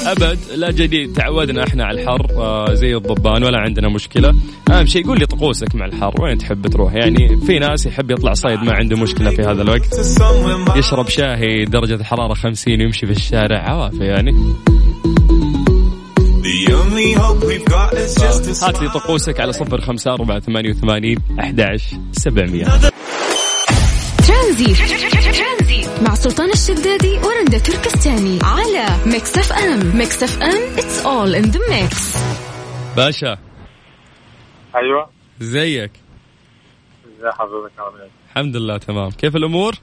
أبد 0.07 0.39
لا 0.55 0.71
جديد 0.71 1.13
تعودنا 1.13 1.65
إحنا 1.67 1.85
على 1.85 2.03
الحر 2.03 2.27
آه، 2.37 2.75
زي 2.75 2.97
الضبان 2.97 3.45
ولا 3.45 3.59
عندنا 3.59 3.89
مشكلة. 3.89 4.35
أهم 4.71 4.87
شيء 4.87 5.07
قول 5.07 5.19
لي 5.19 5.27
طقوسك 5.27 5.75
مع 5.75 5.87
الحر 5.87 6.23
وين 6.23 6.39
تحب 6.39 6.67
تروح؟ 6.67 6.95
يعني 6.95 7.37
في 7.47 7.59
ناس 7.59 7.87
يحب 7.87 8.11
يطلع 8.11 8.33
صيد 8.33 8.59
ما 8.63 8.73
عنده 8.73 8.97
مشكلة 8.97 9.31
في 9.31 9.43
هذا 9.43 9.63
الوقت. 9.63 9.95
يشرب 10.77 11.09
شاهي 11.09 11.65
درجة 11.65 11.95
الحرارة 11.95 12.35
50 12.35 12.81
ويمشي 12.81 13.07
في 13.07 13.13
الشارع 13.13 13.59
عوافي 13.71 14.05
يعني. 14.05 14.33
هات 18.63 18.83
لي 18.83 18.89
طقوسك 18.89 19.41
على 19.41 19.53
صفر 19.53 19.81
خمسة 19.81 20.13
أربعة 20.13 20.41
ثمانية 20.41 20.71
وثمانين 20.71 21.19
أحد 21.41 21.56
عشر 21.56 21.77
سبعمية. 22.13 22.65
ترانزيت 24.27 25.89
مع 26.03 26.15
سلطان 26.15 26.51
الشدادي 26.51 27.19
ورندا 27.19 27.59
تركستاني 27.59 28.39
على 28.43 28.87
ميكس 29.07 29.39
أف 29.39 29.53
أم. 29.53 29.97
ميكس 29.97 30.23
أف 30.23 30.43
أم 30.43 30.79
it's 30.79 31.07
all 31.07 31.35
in 31.35 31.43
the 31.43 31.61
mix 31.71 32.17
باشا. 32.97 33.39
أيوه. 34.77 35.11
زيك. 35.41 35.93
ازي 37.05 37.31
حضرتك؟ 37.33 37.73
عامل 37.79 38.01
إيه؟ 38.01 38.11
الحمد 38.31 38.57
لله 38.57 38.79
تمام. 38.79 39.11
كيف 39.11 39.37
الأمور؟ 39.37 39.75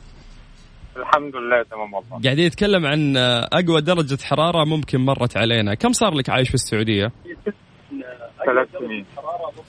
الحمد 1.00 1.36
لله 1.36 1.64
تمام 1.64 1.94
والله. 1.94 2.22
قاعدين 2.24 2.48
نتكلم 2.48 2.86
عن 2.86 3.18
أقوى 3.54 3.82
درجة 3.82 4.18
حرارة 4.24 4.66
ممكن 4.66 5.00
مرت 5.00 5.38
علينا. 5.38 5.74
كم 5.74 5.92
صار 5.92 6.14
لك 6.14 6.30
عايش 6.30 6.48
في 6.48 6.56
السعودية؟ 6.56 7.12
ثلاث 8.46 8.68
سنين. 8.80 9.06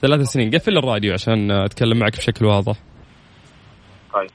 ثلاث 0.03 0.21
سنين. 0.21 0.51
قفل 0.51 0.79
الراديو 0.79 1.12
عشان 1.12 1.51
أتكلم 1.51 1.99
معك 1.99 2.17
بشكل 2.17 2.45
واضح. 2.45 2.77
طيب. 4.14 4.31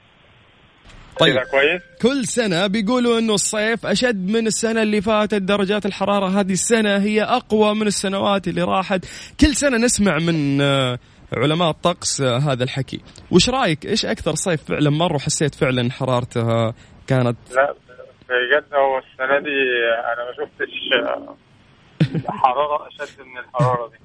طيب. 1.20 1.36
كويس؟ 1.36 1.82
كل 2.02 2.24
سنة 2.24 2.66
بيقولوا 2.66 3.18
إنه 3.18 3.34
الصيف 3.34 3.86
أشد 3.86 4.30
من 4.30 4.46
السنة 4.46 4.82
اللي 4.82 5.00
فاتت 5.00 5.42
درجات 5.42 5.86
الحرارة. 5.86 6.40
هذه 6.40 6.52
السنة 6.52 6.96
هي 6.96 7.22
أقوى 7.22 7.74
من 7.74 7.86
السنوات 7.86 8.48
اللي 8.48 8.62
راحت. 8.62 9.04
كل 9.40 9.54
سنة 9.54 9.76
نسمع 9.76 10.18
من 10.18 10.60
آه، 10.60 10.98
علماء 11.36 11.70
الطقس 11.70 12.20
آه، 12.20 12.38
هذا 12.38 12.64
الحكي. 12.64 13.00
وش 13.30 13.50
رأيك؟ 13.50 13.86
إيش 13.86 14.06
أكثر 14.06 14.34
صيف 14.34 14.62
فعلا 14.68 14.90
مر 14.90 15.14
وحسيت 15.14 15.54
فعلا 15.54 15.90
حرارتها 15.92 16.74
كانت؟ 17.06 17.36
لا 17.54 17.74
بجد 18.28 18.74
هو 18.74 18.98
السنة 18.98 19.38
دي 19.38 19.60
أنا 20.12 20.24
ما 20.24 20.32
شفتش 20.36 20.74
آه، 21.08 21.36
حرارة 22.42 22.88
أشد 22.88 23.20
من 23.20 23.38
الحرارة 23.38 23.88
دي. 23.88 23.96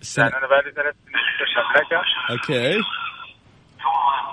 السنة 0.00 0.24
يعني 0.24 0.36
أنا 0.38 0.46
بقالي 0.46 0.70
ثلاث 0.74 0.94
سنين 1.04 1.24
في 1.38 1.44
المملكة 1.60 2.02
أوكي. 2.30 2.78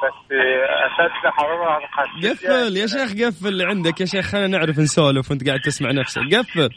بس 0.03 0.31
آه، 0.31 0.85
أشد 0.87 1.33
حرارة 1.37 1.79
حسيت 1.87 2.31
قفل 2.39 2.77
يا 2.77 2.87
شيخ 2.87 3.25
قفل 3.27 3.47
اللي 3.47 3.63
عندك. 3.65 4.01
يا 4.01 4.05
شيخ 4.05 4.25
خلينا 4.25 4.47
نعرف 4.47 4.79
نسولف 4.79 5.31
وأنت 5.31 5.47
قاعد 5.47 5.59
تسمع 5.59 5.91
نفسك. 5.91 6.21
قفل. 6.21 6.69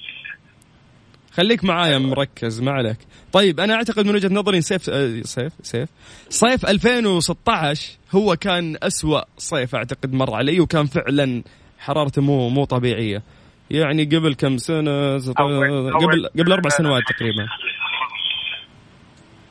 خليك 1.37 1.65
معايا 1.65 1.99
مركز 1.99 2.63
ما 2.63 2.73
عليك. 2.73 2.97
طيب 3.33 3.61
أنا 3.61 3.75
أعتقد 3.75 4.07
من 4.07 4.15
وجهة 4.15 4.35
نظري 4.35 4.61
صيف 4.61 4.91
آه، 4.91 5.21
صيف 5.23 5.53
صيف 5.63 5.89
صيف 6.29 6.67
2016 6.67 7.99
هو 8.15 8.37
كان 8.37 8.77
أسوأ 8.83 9.21
صيف 9.39 9.75
أعتقد 9.75 10.13
مر 10.13 10.35
علي 10.35 10.61
وكان 10.61 10.87
فعلا 10.87 11.43
حرارته 11.79 12.23
مو 12.23 12.49
مو 12.49 12.65
طبيعية. 12.65 13.23
يعني 13.71 14.05
قبل 14.05 14.35
كم 14.35 14.59
سنة 14.59 15.17
قبل 15.19 16.29
قبل 16.39 16.53
أربع 16.53 16.71
سنوات 16.71 17.03
تقريبا. 17.17 17.47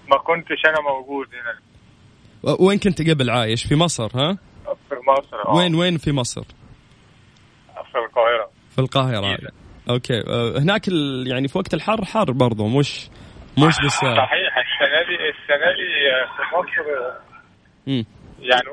ما 0.09 0.17
كنتش 0.17 0.65
أنا 0.65 0.81
موجود 0.81 1.27
هنا. 1.33 2.55
وين 2.59 2.79
كنت 2.79 3.09
قبل 3.09 3.29
عايش؟ 3.29 3.63
في 3.67 3.75
مصر 3.75 4.05
ها؟ 4.15 4.37
في 4.89 4.95
مصر 5.07 5.47
آه، 5.47 5.55
وين 5.55 5.75
وين 5.75 5.97
في 5.97 6.11
مصر؟ 6.11 6.43
في 7.91 7.97
القاهرة. 7.97 8.49
في 8.75 8.81
القاهرة 8.81 9.64
okay. 9.89 10.19
أه، 10.27 10.59
هناك 10.59 10.87
ال- 10.87 11.27
يعني 11.27 11.47
في 11.47 11.57
وقت 11.57 11.73
الحر 11.73 12.05
حر 12.05 12.31
برضو 12.31 12.67
مش 12.67 13.09
مش 13.57 13.75
بس 13.85 13.91
صحيح 13.93 14.57
السنة 14.65 14.99
دي 15.07 15.15
السنة 15.29 15.69
دي 15.77 15.89
آه، 16.11 16.25
في 16.35 16.55
مصر 16.55 16.89
آه، 16.99 17.19
مم. 17.87 18.05
يعني 18.39 18.69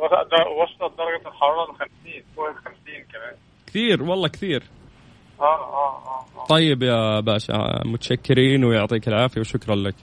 وصلت 0.62 0.98
درجة 0.98 1.28
الحرارة 1.28 1.72
ل 1.72 1.74
50 1.74 1.88
فوق 2.36 2.48
ال 2.48 2.54
50 2.54 2.74
كمان. 3.12 3.34
كثير 3.66 4.02
والله 4.02 4.28
كثير. 4.28 4.62
آه 5.40 5.44
آه 5.44 6.02
آه 6.06 6.40
آه. 6.42 6.46
طيب 6.46 6.82
يا 6.82 7.20
باشا 7.20 7.82
متشكرين 7.84 8.64
ويعطيك 8.64 9.08
العافية 9.08 9.40
وشكرا 9.40 9.74
لك. 9.76 9.94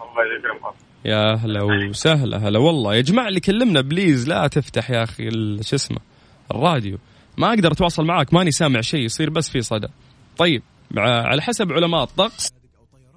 الله 0.00 0.38
يكرمك 0.38 0.74
يا 1.04 1.34
هلا 1.34 1.62
وسهلا 1.62 2.36
هلا 2.48 2.58
والله. 2.58 2.94
يا 2.94 3.00
جماعة 3.00 3.28
اللي 3.28 3.40
كلمنا 3.40 3.80
please 3.80 4.28
لا 4.28 4.46
تفتح 4.46 4.90
يا 4.90 5.04
ال- 5.20 5.64
شو 5.64 5.76
اسمه 5.76 5.98
الراديو. 6.50 6.98
ما 7.38 7.48
أقدر 7.48 7.72
أتواصل 7.72 8.04
معك 8.04 8.34
ماني 8.34 8.50
سامع 8.50 8.80
شيء 8.80 9.00
يصير 9.00 9.30
بس 9.30 9.50
في 9.50 9.60
صدى. 9.60 9.88
طيب 10.38 10.62
على 10.96 11.42
حسب 11.42 11.72
علماء 11.72 12.02
الطقس 12.02 12.52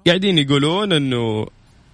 قاعدين 0.06 0.38
يقولون 0.38 0.92
أنه 0.92 1.46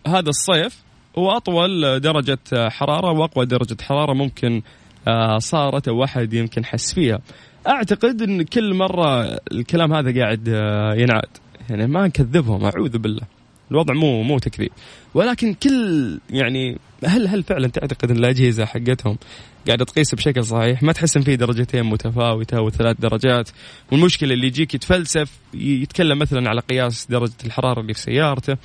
هذا 0.06 0.28
الصيف 0.28 0.82
هو 1.18 1.30
أطول 1.30 2.00
درجة 2.00 2.68
حرارة 2.68 3.12
وأقوى 3.12 3.46
درجة 3.46 3.76
حرارة 3.82 4.12
ممكن 4.12 4.62
آه، 5.08 5.38
صارت 5.38 5.88
أو 5.88 5.96
واحد 5.96 6.32
يمكن 6.32 6.64
حس 6.64 6.94
فيها. 6.94 7.20
أعتقد 7.68 8.22
أن 8.22 8.42
كل 8.42 8.74
مرة 8.74 9.38
الكلام 9.52 9.92
هذا 9.94 10.20
قاعد 10.20 10.48
آه، 10.48 10.94
ينعاد. 10.94 11.28
يعني 11.70 11.86
ما 11.86 12.06
نكذبهم 12.06 12.64
أعوذ 12.64 12.98
بالله. 12.98 13.22
الوضع 13.70 13.94
مو 13.94 14.22
مو 14.22 14.38
تكذيب. 14.38 14.70
ولكن 15.14 15.54
كل 15.54 16.20
يعني 16.30 16.78
هل 17.04 17.28
هل 17.28 17.42
فعلا 17.42 17.68
تعتقد 17.68 18.10
إن 18.10 18.16
الأجهزة 18.16 18.64
حقتهم 18.64 19.18
قاعدة 19.66 19.84
تقيس 19.84 20.14
بشكل 20.14 20.44
صحيح؟ 20.44 20.82
ما 20.82 20.92
تحس 20.92 21.16
إن 21.16 21.22
في 21.22 21.36
درجتين 21.36 21.84
متفاوتة 21.84 22.58
أو 22.58 22.70
ثلاث 22.70 22.96
درجات؟ 23.00 23.50
والمشكلة 23.92 24.34
اللي 24.34 24.46
يجيك 24.46 24.74
يتفلسف 24.74 25.30
يتكلم 25.54 26.18
مثلا 26.18 26.48
على 26.48 26.60
قياس 26.60 27.06
درجة 27.10 27.32
الحرارة 27.44 27.80
اللي 27.80 27.94
في 27.94 28.00
سيارته. 28.00 28.56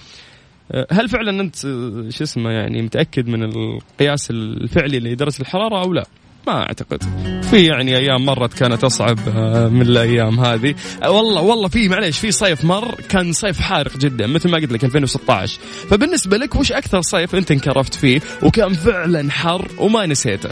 أه، 0.72 0.88
هل 0.92 1.10
فعلا 1.10 1.42
أنت 1.42 1.66
أه، 1.66 2.10
شو 2.10 2.24
اسمه 2.24 2.52
يعني 2.52 2.82
متأكد 2.82 3.28
من 3.28 3.44
القياس 3.44 4.32
الفعلي 4.32 5.00
لدرجة 5.00 5.42
الحرارة 5.42 5.84
أو 5.84 5.94
لا؟ 5.94 6.06
ما 6.48 6.62
أعتقد. 6.62 7.04
في 7.50 7.66
يعني 7.66 7.98
أيام 7.98 8.26
مرت 8.26 8.54
كانت 8.54 8.84
أصعب 8.84 9.20
آه، 9.28 9.68
من 9.68 9.82
الأيام 9.82 10.40
هذه. 10.40 10.76
آه، 11.04 11.12
والله 11.12 11.42
والله 11.42 11.68
في 11.68 11.90
معليش 11.90 12.20
في 12.20 12.32
صيف 12.32 12.66
مر 12.66 12.96
كان 13.10 13.34
صيف 13.34 13.60
حارق 13.60 13.98
جدا 13.98 14.28
مثل 14.28 14.50
ما 14.50 14.58
قلت 14.58 14.72
لك 14.72 14.84
2016 14.84 15.60
فبالنسبة 15.90 16.38
لك 16.38 16.56
وش 16.56 16.72
أكثر 16.72 17.02
صيف 17.02 17.36
أنت 17.36 17.52
انكرفت 17.52 17.94
فيه؟ 17.94 18.22
وكان 18.42 18.74
فعلا 18.74 19.32
حر 19.32 19.68
وما 19.78 20.06
نسيته. 20.06 20.50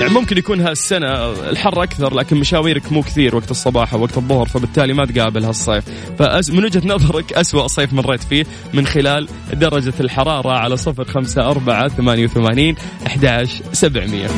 يعني 0.00 0.12
ممكن 0.12 0.38
يكون 0.38 0.60
هالسنة 0.60 1.32
الحر 1.50 1.82
أكثر 1.82 2.14
لكن 2.14 2.36
مشاويرك 2.36 2.92
مو 2.92 3.02
كثير 3.02 3.36
وقت 3.36 3.50
الصباح 3.50 3.94
أو 3.94 4.02
وقت 4.02 4.16
الظهر 4.16 4.46
فبالتالي 4.46 4.92
ما 4.92 5.06
تقابل 5.06 5.44
هالصيف. 5.44 5.84
فمن 6.18 6.64
وجهة 6.64 6.82
نظرك 6.84 7.32
أسوأ 7.32 7.66
صيف 7.66 7.92
مريت 7.92 8.22
فيه 8.22 8.44
من 8.74 8.86
خلال 8.86 9.28
درجة 9.52 9.94
الحرارة 10.00 10.52
على 10.52 10.76
صفر 10.76 11.04
خمسة 11.04 11.50
أربعة 11.50 11.88
ثمانية 11.88 12.24
وثمانين 12.24 12.76
أحداش 13.06 13.62
سبعمية. 13.72 14.28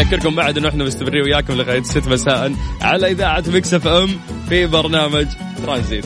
نذكركم 0.00 0.34
بعد 0.34 0.58
إنه 0.58 0.68
إحنا 0.68 0.84
مستمرين 0.84 1.22
وياكم 1.22 1.52
لغاية 1.52 1.82
6 1.82 2.10
مساء 2.10 2.52
على 2.80 3.10
إذاعة 3.10 3.44
مكس 3.46 3.74
اف 3.74 3.86
ام 3.86 4.08
في 4.48 4.66
برنامج 4.66 5.26
ترانزيت 5.62 6.04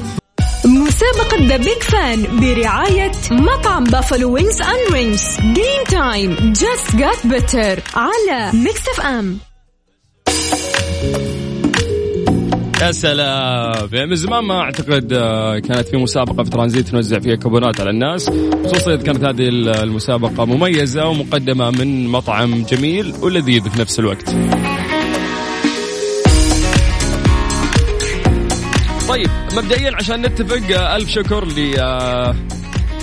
مسابقة 0.64 1.46
the 1.46 1.57
big 1.57 1.83
fan 1.83 2.40
برعاية 2.40 3.12
مطعم 3.30 3.85
بافلو 3.85 4.33
وينجز 4.33 4.62
اند 4.62 4.92
رينجز 4.92 5.40
game 5.40 5.85
time 5.88 6.52
just 6.52 6.96
got 6.96 7.26
better 7.26 7.83
على 7.94 8.50
ميكس 8.52 8.88
اف 8.88 9.00
ام 9.00 9.38
يا 12.85 12.92
سلام. 12.92 13.88
يعني 13.92 14.11
من 14.11 14.16
زمان 14.16 14.44
ما 14.44 14.61
أعتقد 14.61 15.12
آه، 15.12 15.59
كانت 15.59 15.88
في 15.88 15.97
مسابقة 15.97 16.44
في 16.44 16.51
ترانزيت 16.51 16.94
نوزع 16.94 17.18
فيها 17.18 17.35
كوبونات 17.35 17.81
على 17.81 17.90
الناس. 17.90 18.31
خصوصا 18.64 18.94
إذا 18.94 19.03
كانت 19.03 19.25
هذه 19.25 19.49
المسابقة 19.83 20.44
مميزة 20.44 21.07
ومقدمة 21.07 21.70
من 21.70 22.09
مطعم 22.09 22.62
جميل 22.62 23.14
ولذيذ 23.23 23.70
في 23.70 23.81
نفس 23.81 23.99
الوقت. 23.99 24.31
طيب 29.09 29.31
مبدئيا 29.57 29.97
عشان 29.97 30.23
نتفق 30.23 30.77
آه، 30.77 30.97
ألف 30.97 31.11
شكر 31.11 31.44
ل 31.44 31.75
آه، 31.79 32.35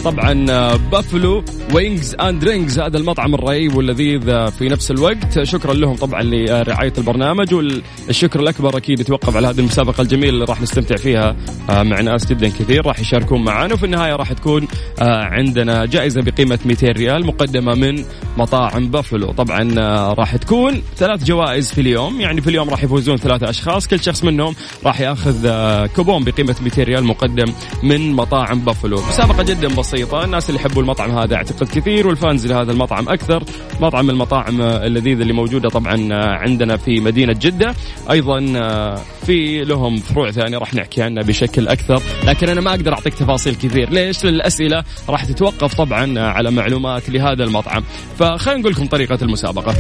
طبعا 0.04 0.34
بافلو 0.76 1.44
وينجز 1.74 2.16
اند 2.16 2.44
رينجز 2.44 2.80
هذا 2.80 2.98
المطعم 2.98 3.34
الرهيب 3.36 3.76
واللذيذ 3.76 4.30
آه، 4.30 4.50
في 4.50 4.70
نفس 4.70 4.92
الوقت. 4.92 5.44
شكرا 5.44 5.74
لهم 5.74 5.96
طبعا 5.96 6.24
لرعاية 6.24 6.94
البرنامج 6.98 7.54
والشكر 7.54 8.40
الأكبر 8.40 8.78
أكيد 8.78 9.00
يتوقف 9.00 9.36
على 9.36 9.48
هذه 9.48 9.60
المسابقة 9.60 10.02
الجميلة 10.02 10.30
اللي 10.30 10.46
راح 10.46 10.62
نستمتع 10.62 10.96
فيها 10.96 11.36
آه، 11.70 11.84
مع 11.84 12.02
ناس 12.02 12.26
جدا 12.26 12.48
كثير 12.48 12.86
راح 12.86 13.00
يشاركون 13.00 13.44
معنا 13.44 13.74
وفي 13.74 13.86
النهاية 13.86 14.16
راح 14.16 14.34
تكون 14.34 14.68
آه، 15.02 15.24
عندنا 15.24 15.86
جائزة 15.86 16.22
بقيمة 16.22 16.60
200 16.66 16.88
ريال 16.88 17.26
مقدمة 17.26 17.76
من 17.76 18.04
مطاعم 18.38 18.88
بافلو 18.92 19.32
طبعا 19.32 19.74
راح 20.14 20.36
تكون 20.36 20.82
ثلاث 20.98 21.24
جوائز 21.24 21.72
في 21.72 21.82
اليوم. 21.82 22.22
يعني 22.22 22.42
في 22.42 22.50
اليوم 22.50 22.70
راح 22.70 22.84
يفوزون 22.84 23.18
ثلاثة 23.18 23.50
أشخاص 23.50 23.88
كل 23.88 24.00
شخص 24.04 24.24
منهم 24.24 24.56
راح 24.86 25.02
يأخذ 25.02 25.48
كوبون 25.96 26.24
بقيمة 26.24 26.56
200 26.62 26.84
ريال 26.84 27.04
مقدم 27.04 27.54
من 27.84 28.12
مطاعم 28.12 28.60
بافلو 28.60 29.02
مسابقة 29.10 29.44
جدا 29.44 29.68
بسيطة. 29.68 29.91
الناس 29.94 30.50
اللي 30.50 30.60
يحبوا 30.62 30.82
المطعم 30.82 31.18
هذا 31.18 31.36
أعتقد 31.36 31.68
كثير 31.68 32.08
والفانز 32.08 32.48
لهذا 32.48 32.72
المطعم 32.72 33.10
أكثر. 33.10 33.44
مطعم 33.80 34.10
المطاعم 34.10 34.62
اللذيذه 34.62 35.22
اللي 35.22 35.34
موجودة 35.34 35.70
طبعا 35.70 36.14
عندنا 36.14 36.78
في 36.78 37.00
مدينة 37.00 37.34
جدة. 37.42 37.76
أيضا 38.12 38.54
آه، 38.56 39.02
في 39.26 39.64
لهم 39.64 39.98
فروع 39.98 40.32
ثانية 40.32 40.58
راح 40.58 40.74
نحكي 40.74 41.02
عنها 41.02 41.24
بشكل 41.24 41.68
أكثر 41.68 42.02
لكن 42.26 42.50
أنا 42.50 42.62
ما 42.62 42.72
أقدر 42.72 42.94
أعطيك 42.94 43.14
تفاصيل 43.14 43.56
كثير. 43.56 43.90
ليش؟ 43.90 44.24
لأن 44.24 44.34
الاسئله 44.34 44.84
راح 45.10 45.26
تتوقف 45.26 45.74
طبعا 45.76 46.20
على 46.20 46.52
معلومات 46.52 47.10
لهذا 47.10 47.44
المطعم. 47.44 47.84
فخلينا 48.20 48.60
نقول 48.60 48.72
لكم 48.72 48.86
طريقة 48.88 49.18
المسابقة. 49.22 49.72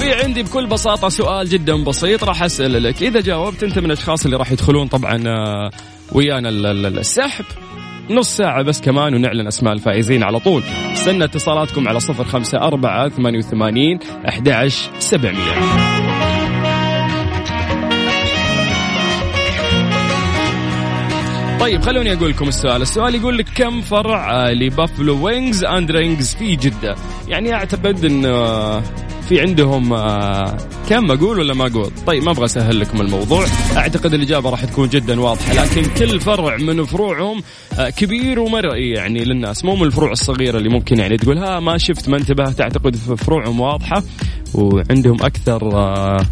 في 0.00 0.12
عندي 0.24 0.42
بكل 0.42 0.66
بساطة 0.66 1.08
سؤال 1.08 1.48
جدا 1.48 1.84
بسيط 1.84 2.24
راح 2.24 2.42
أسأل 2.42 2.82
لك. 2.82 3.02
إذا 3.02 3.20
جاوبت 3.20 3.62
أنت 3.62 3.78
من 3.78 3.84
الأشخاص 3.86 4.24
اللي 4.24 4.36
راح 4.36 4.52
يدخلون 4.52 4.88
طبعا 4.88 5.22
ويانا 6.12 6.48
ال- 6.48 6.66
ال- 6.66 6.98
السحب 6.98 7.44
نص 8.10 8.36
ساعة 8.36 8.62
بس 8.62 8.80
كمان 8.80 9.14
ونعلن 9.14 9.46
أسماء 9.46 9.72
الفائزين 9.72 10.22
على 10.22 10.38
طول. 10.38 10.62
استنى 10.92 11.24
اتصالاتكم 11.24 11.88
على 11.88 12.00
صفر 12.00 12.24
خمسة 12.24 12.58
أربعة 12.58 13.08
ثمانية 13.08 13.38
وثمانين 13.38 13.98
أحد 14.28 14.68
سبعمية. 14.98 15.52
طيب 21.60 21.80
خلوني 21.82 22.12
أقول 22.12 22.30
لكم 22.30 22.48
السؤال، 22.48 22.82
السؤال 22.82 23.14
يقول 23.14 23.38
لك 23.38 23.46
كم 23.56 23.80
فرع 23.80 24.50
لبافلو 24.50 25.24
وينجز 25.24 25.64
أند 25.64 25.90
رينجز 25.90 26.34
في 26.34 26.56
جدة؟ 26.56 26.94
يعني 27.28 27.54
أعتقد 27.54 28.04
إن 28.04 28.24
آه، 28.24 28.82
في 29.30 29.40
عندهم 29.40 29.92
آه، 29.92 30.56
كم 30.88 31.10
أقول 31.10 31.38
ولا 31.38 31.54
ما 31.54 31.66
أقول؟ 31.66 31.90
طيب 32.06 32.22
ما 32.22 32.30
أبغى 32.30 32.44
أسهل 32.44 32.80
لكم 32.80 33.00
الموضوع، 33.00 33.46
أعتقد 33.76 34.14
الإجابة 34.14 34.50
راح 34.50 34.64
تكون 34.64 34.88
جدا 34.88 35.20
واضحة، 35.20 35.54
لكن 35.54 35.82
كل 35.98 36.20
فرع 36.20 36.56
من 36.56 36.84
فروعهم 36.84 37.42
آه، 37.78 37.90
كبير 37.90 38.40
ومرئي 38.40 38.90
يعني 38.90 39.24
للناس، 39.24 39.64
مو 39.64 39.76
من 39.76 39.82
الفروع 39.82 40.10
الصغيرة 40.12 40.58
اللي 40.58 40.68
ممكن 40.68 40.98
يعني 40.98 41.16
تقول 41.16 41.38
ها 41.38 41.60
ما 41.60 41.78
شفت 41.78 42.08
ما 42.08 42.16
انتبهت 42.16 42.60
اعتقد 42.60 42.96
فروعهم 42.96 43.60
واضحة 43.60 44.02
وعندهم 44.54 45.22
أكثر 45.22 45.76
آه، 45.76 46.26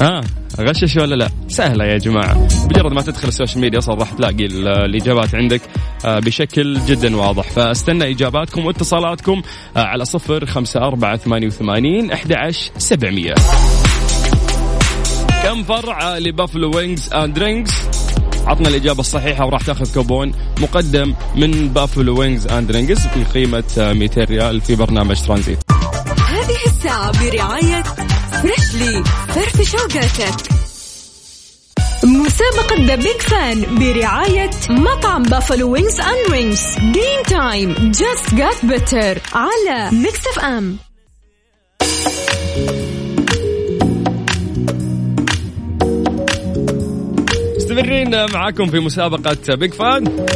ها 0.00 0.20
غشش 0.60 0.96
ولا 0.96 1.14
لا؟ 1.14 1.28
سهلة 1.48 1.84
يا 1.84 1.98
جماعة، 1.98 2.48
مجرد 2.70 2.92
ما 2.92 3.02
تدخل 3.02 3.28
السوشيال 3.28 3.60
ميديا 3.60 3.78
أصلا 3.78 3.94
راح 3.94 4.10
تلاقي 4.12 4.46
ال- 4.46 4.68
الإجابات 4.68 5.34
عندك 5.34 5.60
آه، 6.04 6.18
بشكل 6.18 6.80
جدا 6.86 7.16
واضح، 7.16 7.50
فاستنى 7.50 8.10
إجاباتكم 8.10 8.66
واتصالاتكم 8.66 9.42
آه، 9.76 9.80
على 9.80 10.04
صفر 10.04 10.46
خمسة 10.46 10.80
أربعة 10.80 11.16
ثمانية 11.16 11.46
وثمانين 11.46 12.10
أحد 12.12 12.32
عشر 12.32 12.70
سبعمية. 12.78 13.34
كم 15.44 15.62
فرع 15.62 16.18
لبافلو 16.18 16.76
وينجز 16.76 17.12
آند 17.12 17.38
رينجز؟ 17.38 17.72
عطنا 18.46 18.68
الإجابة 18.68 19.00
الصحيحة 19.00 19.46
وراح 19.46 19.62
تاخذ 19.62 19.94
كوبون 19.94 20.32
مقدم 20.60 21.14
من 21.36 21.68
بافلو 21.68 22.18
وينجز 22.20 22.46
آند 22.46 22.70
رينجز 22.72 22.98
بقيمة 23.16 23.64
آه، 23.78 23.92
200 23.92 24.24
ريال 24.24 24.60
في 24.60 24.76
برنامج 24.76 25.20
ترانزيت. 25.26 25.58
هذه 26.28 26.56
الساعة 26.66 27.12
برعاية 27.30 27.83
فريشلي 28.44 29.04
فرف 29.28 29.62
شوقاتك 29.62 30.48
مسابقة 32.04 32.86
the 32.86 32.94
big 32.94 33.20
fan 33.20 33.78
برعاية 33.78 34.50
مطعم 34.70 35.22
بافلو 35.22 35.72
وينجز 35.72 36.00
اند 36.00 36.30
رينجز 36.30 36.64
game 36.78 37.22
time 37.28 37.74
just 37.90 38.34
got 38.34 38.64
better 38.64 39.18
على 39.34 39.96
ميكس 39.96 40.26
اف 40.26 40.38
ام 40.38 40.76
مستمرين 47.56 48.32
معاكم 48.32 48.66
في 48.66 48.80
مسابقة 48.80 49.54
big 49.54 49.72
fan 49.72 50.26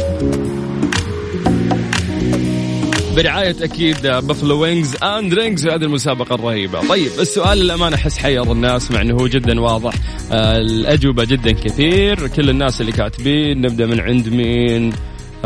برعاية 3.19 3.55
أكيد 3.61 4.01
بافلو 4.01 4.61
وينجز 4.61 4.95
أند 5.03 5.33
رينجز 5.33 5.67
هذه 5.67 5.83
المسابقة 5.83 6.35
الرهيبة. 6.35 6.87
طيب 6.87 7.11
السؤال 7.19 7.57
للأمانة 7.57 7.95
أحس 7.95 8.17
حير 8.17 8.51
الناس 8.51 8.91
مع 8.91 9.01
أنه 9.01 9.27
جدا 9.27 9.61
واضح. 9.61 9.93
آه 10.31 10.57
الأجوبة 10.57 11.23
جدا 11.23 11.51
كثير. 11.51 12.27
كل 12.27 12.49
الناس 12.49 12.81
اللي 12.81 12.91
كاتبين 12.91 13.61
نبدأ 13.61 13.85
من 13.85 13.99
عند 13.99 14.29
مين؟ 14.29 14.93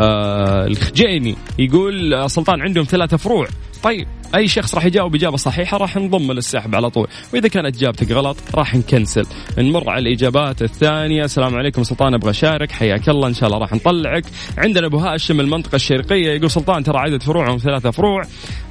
آه 0.00 0.66
الخجيني 0.66 1.36
يقول 1.58 2.14
آه، 2.14 2.26
سلطان 2.26 2.62
عندهم 2.62 2.84
ثلاثة 2.84 3.16
فروع. 3.16 3.46
طيب 3.82 4.06
أي 4.36 4.48
شخص 4.48 4.74
راح 4.74 4.84
يجاوب 4.84 5.14
إجابة 5.14 5.36
صحيحة 5.36 5.76
راح 5.76 5.96
نضم 5.96 6.32
للسحب 6.32 6.74
على 6.74 6.90
طول. 6.90 7.06
وإذا 7.34 7.48
كانت 7.48 7.76
إجابتك 7.76 8.12
غلط 8.12 8.36
راح 8.54 8.74
نكنسل. 8.74 9.26
نمر 9.58 9.90
على 9.90 10.08
الإجابات 10.08 10.62
الثانية. 10.62 11.24
السلام 11.24 11.54
عليكم 11.54 11.82
سلطان 11.82 12.14
أبغى 12.14 12.30
أشارك. 12.30 12.72
حياك 12.72 13.08
الله 13.08 13.28
إن 13.28 13.34
شاء 13.34 13.46
الله 13.48 13.58
راح 13.58 13.72
نطلعك. 13.72 14.24
عندنا 14.58 14.86
أبو 14.86 14.98
هاشم 14.98 15.40
المنطقة 15.40 15.76
الشرقية 15.76 16.32
يقول 16.32 16.50
سلطان 16.50 16.82
ترى 16.82 16.98
عدد 16.98 17.22
فروعهم 17.22 17.58
ثلاثة 17.58 17.90
فروع. 17.90 18.22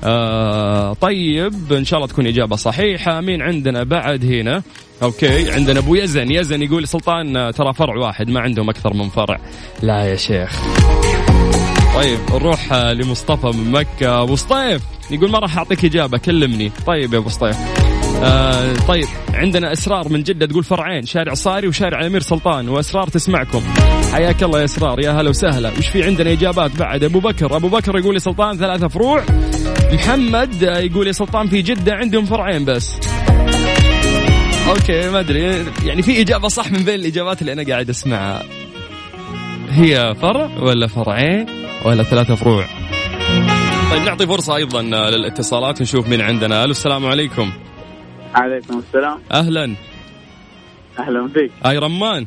آه 0.03 0.93
طيب 0.93 1.73
إن 1.73 1.85
شاء 1.85 1.97
الله 1.97 2.07
تكون 2.07 2.27
إجابة 2.27 2.55
صحيحة. 2.55 3.21
مين 3.21 3.41
عندنا 3.41 3.83
بعد 3.83 4.25
هنا؟ 4.25 4.63
okay 5.03 5.51
عندنا 5.51 5.79
أبو 5.79 5.95
يزن. 5.95 6.31
يزن 6.31 6.61
يقول 6.61 6.87
سلطان 6.87 7.51
ترى 7.55 7.73
فرع 7.73 7.95
واحد 7.95 8.29
ما 8.29 8.39
عندهم 8.39 8.69
أكثر 8.69 8.93
من 8.93 9.09
فرع. 9.09 9.39
لا 9.81 10.05
يا 10.05 10.15
شيخ. 10.15 10.61
طيب 11.95 12.19
نروح 12.33 12.73
آه، 12.73 12.93
لمصطفى 12.93 13.57
من 13.57 13.71
مكة. 13.71 14.21
أبو 14.21 14.35
سطيف 14.35 14.81
يقول 15.11 15.31
ما 15.31 15.39
راح 15.39 15.57
أعطيك 15.57 15.85
إجابة 15.85 16.17
كلمني. 16.17 16.71
طيب 16.85 17.13
يا 17.13 17.19
أبو 17.19 17.29
سطيف. 17.29 17.57
آه 18.23 18.73
طيب 18.87 19.07
عندنا 19.33 19.73
إسرار 19.73 20.09
من 20.09 20.23
جدة 20.23 20.45
تقول 20.45 20.63
فرعين 20.63 21.05
شارع 21.05 21.33
صاري 21.33 21.67
وشارع 21.67 21.99
الامير 21.99 22.21
سلطان 22.21 22.69
وإسرار 22.69 23.07
تسمعكم. 23.07 23.61
حياك 24.13 24.43
الله 24.43 24.59
يا 24.59 24.65
إسرار. 24.65 24.99
يا 24.99 25.11
هلا 25.11 25.29
وسهلا. 25.29 25.71
وش 25.77 25.87
في 25.87 26.03
عندنا 26.03 26.31
إجابات 26.31 26.75
بعد؟ 26.75 27.03
أبو 27.03 27.19
بكر. 27.19 27.55
أبو 27.55 27.67
بكر 27.67 27.97
يقول 27.97 28.13
لي 28.13 28.19
سلطان 28.19 28.57
ثلاثة 28.57 28.87
فروع. 28.87 29.23
محمد 29.93 30.63
آه، 30.63 30.79
يقول 30.79 31.05
لي 31.05 31.13
سلطان 31.13 31.47
في 31.47 31.61
جدة 31.61 31.93
عندهم 31.93 32.25
فرعين 32.25 32.65
بس. 32.65 32.91
okay 34.69 35.09
ما 35.09 35.19
أدري. 35.19 35.65
يعني 35.83 36.01
في 36.01 36.21
إجابة 36.21 36.47
صح 36.47 36.71
من 36.71 36.83
بين 36.85 36.95
الإجابات 36.95 37.41
اللي 37.41 37.53
أنا 37.53 37.63
قاعد 37.63 37.89
اسمعها 37.89 38.43
هي 39.69 40.15
فرع 40.21 40.49
ولا 40.59 40.87
فرعين 40.87 41.45
ولا 41.85 42.03
ثلاثة 42.03 42.35
فروع؟ 42.35 42.65
طيب 43.91 44.01
نعطي 44.05 44.27
فرصة 44.27 44.55
أيضا 44.55 44.81
للاتصالات 44.81 45.81
نشوف 45.81 46.07
مين 46.07 46.21
عندنا. 46.21 46.63
ألو 46.63 46.71
السلام 46.71 47.05
عليكم. 47.05 47.51
عليكم 48.35 48.79
السلام. 48.79 49.19
أهلا. 49.31 49.75
أهلا 50.99 51.27
فيك. 51.27 51.51
هاي 51.65 51.77
Iron 51.77 52.01
Man. 52.01 52.25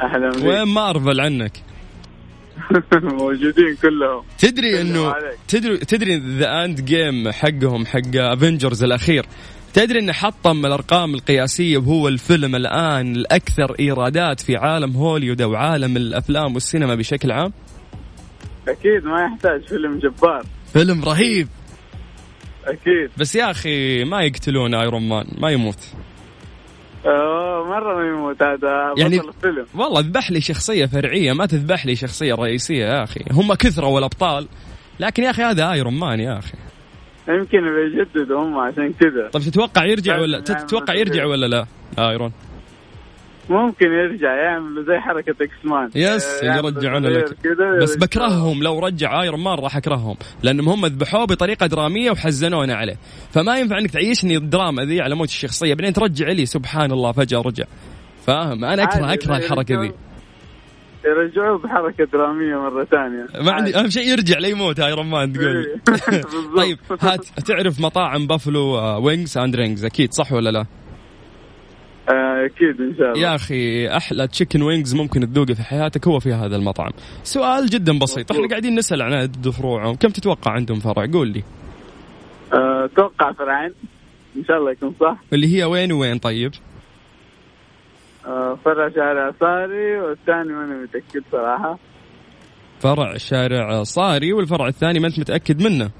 أهلا 0.00 0.30
فيك. 0.30 0.44
وين 0.44 0.62
ما 0.62 0.90
أرفل 0.90 1.20
عنك. 1.20 1.52
موجودين 3.20 3.76
كلهم. 3.82 4.22
تدري 4.38 4.80
إنه. 4.80 5.14
تدري 5.48 5.76
تدري 5.76 6.16
The 6.18 6.64
Endgame 6.64 7.30
حقهم 7.30 7.86
حق 7.86 8.16
Avengers 8.16 8.84
الأخير 8.84 9.26
تدري 9.74 9.98
انه 9.98 10.12
حطم 10.12 10.66
الأرقام 10.66 11.14
القياسية 11.14 11.78
وهو 11.78 12.08
الفيلم 12.08 12.54
الآن 12.54 13.16
الأكثر 13.16 13.74
إيرادات 13.80 14.40
في 14.40 14.56
عالم 14.56 14.96
هوليوود 14.96 15.42
أو 15.42 15.54
عالم 15.54 15.96
الأفلام 15.96 16.54
والسينما 16.54 16.94
بشكل 16.94 17.32
عام؟ 17.32 17.52
أكيد 18.68 19.04
ما 19.04 19.22
يحتاج 19.24 19.62
فيلم 19.68 19.98
جبار. 19.98 20.44
فيلم 20.72 21.04
رهيب. 21.04 21.48
أكيد. 22.66 23.10
بس 23.18 23.34
يا 23.34 23.50
أخي 23.50 24.04
ما 24.04 24.22
يقتلون 24.22 24.74
ايرون 24.74 25.08
مان 25.08 25.26
ما 25.38 25.50
يموت. 25.50 25.78
مرة 27.68 27.96
ما 27.96 28.08
يموت 28.08 28.42
هذا 28.42 28.94
يعني- 28.98 29.18
بطل 29.18 29.28
الفيلم. 29.28 29.66
والله 29.74 30.00
اذبح 30.00 30.30
لي 30.30 30.40
شخصية 30.40 30.86
فرعية 30.86 31.32
ما 31.32 31.46
تذبح 31.46 31.86
لي 31.86 31.96
شخصية 31.96 32.34
رئيسية 32.34 32.84
يا 32.84 33.04
أخي. 33.04 33.20
هم 33.30 33.54
كثروا 33.54 33.98
الابطال 33.98 34.48
لكن 35.00 35.22
يا 35.22 35.30
أخي 35.30 35.42
هذا 35.42 35.72
Iron 35.72 35.98
Man 35.98 36.20
يا 36.20 36.38
أخي. 36.38 36.52
يمكن 37.28 37.58
بيجددوا 37.60 38.42
هم 38.42 38.58
عشان 38.58 38.92
كذا 38.92 39.28
طيب 39.32 39.42
تتوقع 39.42 39.84
يرجع 39.84 40.18
ولا 40.20 40.32
يعمل 40.32 40.44
تتوقع. 40.44 40.94
يرجع 40.94 41.26
ولا 41.26 41.46
لا؟ 41.46 41.66
Iron. 41.98 42.32
ممكن 43.50 43.86
يرجع 43.86 44.34
يعمل 44.34 44.84
زي 44.84 44.98
حركة 44.98 45.34
X-Men 45.42 45.90
yes 45.94 46.42
آه، 46.42 46.46
يعمل 46.46 46.64
يرجعون 46.64 47.02
تغيير 47.02 47.24
لك. 47.24 47.82
بس. 47.82 47.96
بكرههم 47.96 48.62
لو 48.62 48.78
رجع 48.78 49.22
Iron 49.22 49.44
Man 49.44 49.58
راح 49.58 49.76
أكرههم 49.76 50.16
لأنهم 50.42 50.68
هم 50.68 50.86
ذبحوه 50.86 51.24
بطريقة 51.24 51.66
درامية 51.66 52.10
وحزنونا 52.10 52.74
عليه. 52.74 52.96
فما 53.30 53.58
ينفع 53.58 53.78
إنك 53.78 53.90
تعيشني 53.90 54.36
الدراما 54.36 54.84
ذي 54.84 55.00
على 55.00 55.14
موت 55.14 55.28
الشخصية 55.28 55.74
بعدين 55.74 55.92
ترجع 55.92 56.28
لي 56.28 56.46
سبحان 56.46 56.92
الله 56.92 57.12
فجأة 57.12 57.40
رجع. 57.40 57.64
فاهم؟ 58.26 58.64
أنا 58.64 58.82
اكره 58.82 59.12
أكره 59.12 59.36
الحركة 59.36 59.80
ذي. 59.80 59.92
يرجعوه 61.04 61.58
بحركة 61.58 62.04
درامية 62.04 62.56
مرة 62.56 62.84
ثانية 62.84 63.26
ما 63.44 63.52
عندي 63.52 63.78
أهم 63.78 63.88
شيء 63.90 64.08
يرجع 64.08 64.38
ليموت 64.38 64.80
Iron 64.80 65.06
Man 65.06 65.32
تقول 65.32 65.62
لي. 65.62 65.80
بالضبط. 66.22 66.56
طيب 66.56 66.78
هات 67.00 67.24
تعرف 67.24 67.80
مطاعم 67.80 68.26
Buffalo 68.26 68.60
Wings 69.04 69.38
and 69.38 69.56
Rings 69.56 69.84
أكيد 69.84 70.12
صح 70.12 70.32
ولا 70.32 70.50
لا؟ 70.50 70.66
آه، 72.08 72.46
أكيد 72.46 72.80
إن 72.80 72.94
شاء 72.98 73.12
الله 73.12 73.20
يا 73.20 73.34
أخي 73.34 73.88
أحلى 73.88 74.26
chicken 74.28 74.62
wings 74.62 74.94
ممكن 74.94 75.32
تذوقه 75.32 75.54
في 75.54 75.62
حياتك 75.62 76.08
هو 76.08 76.20
في 76.20 76.32
هذا 76.32 76.56
المطعم. 76.56 76.90
سؤال 77.22 77.66
جدا 77.66 77.98
بسيط، 77.98 78.32
إحنا 78.32 78.48
قاعدين 78.48 78.74
نسأل 78.74 79.02
عن 79.02 79.12
عدد 79.12 79.48
فروعهم، 79.48 79.94
كم 79.94 80.08
تتوقع 80.08 80.52
عندهم 80.52 80.78
فرع؟ 80.80 81.06
قول 81.12 81.28
لي. 81.28 81.42
آه، 82.52 82.84
أتوقع 82.84 83.32
فرعين 83.32 83.72
إن 84.36 84.44
شاء 84.44 84.58
الله 84.58 84.70
يكون 84.70 84.94
صح 85.00 85.16
اللي 85.32 85.56
هي 85.56 85.64
وين 85.64 85.92
وين 85.92 86.18
طيب؟ 86.18 86.52
فرع 88.64 88.88
شارع 88.88 89.32
صاري 89.40 89.98
والثاني 89.98 90.52
ماني 90.52 90.82
متأكد 90.82 91.22
صراحة. 91.32 91.78
فرع 92.80 93.16
شارع 93.16 93.82
صاري 93.82 94.32
والفرع 94.32 94.66
الثاني 94.66 94.98
ما 94.98 95.06
أنت 95.06 95.18
متأكد 95.18 95.62
منه. 95.62 95.90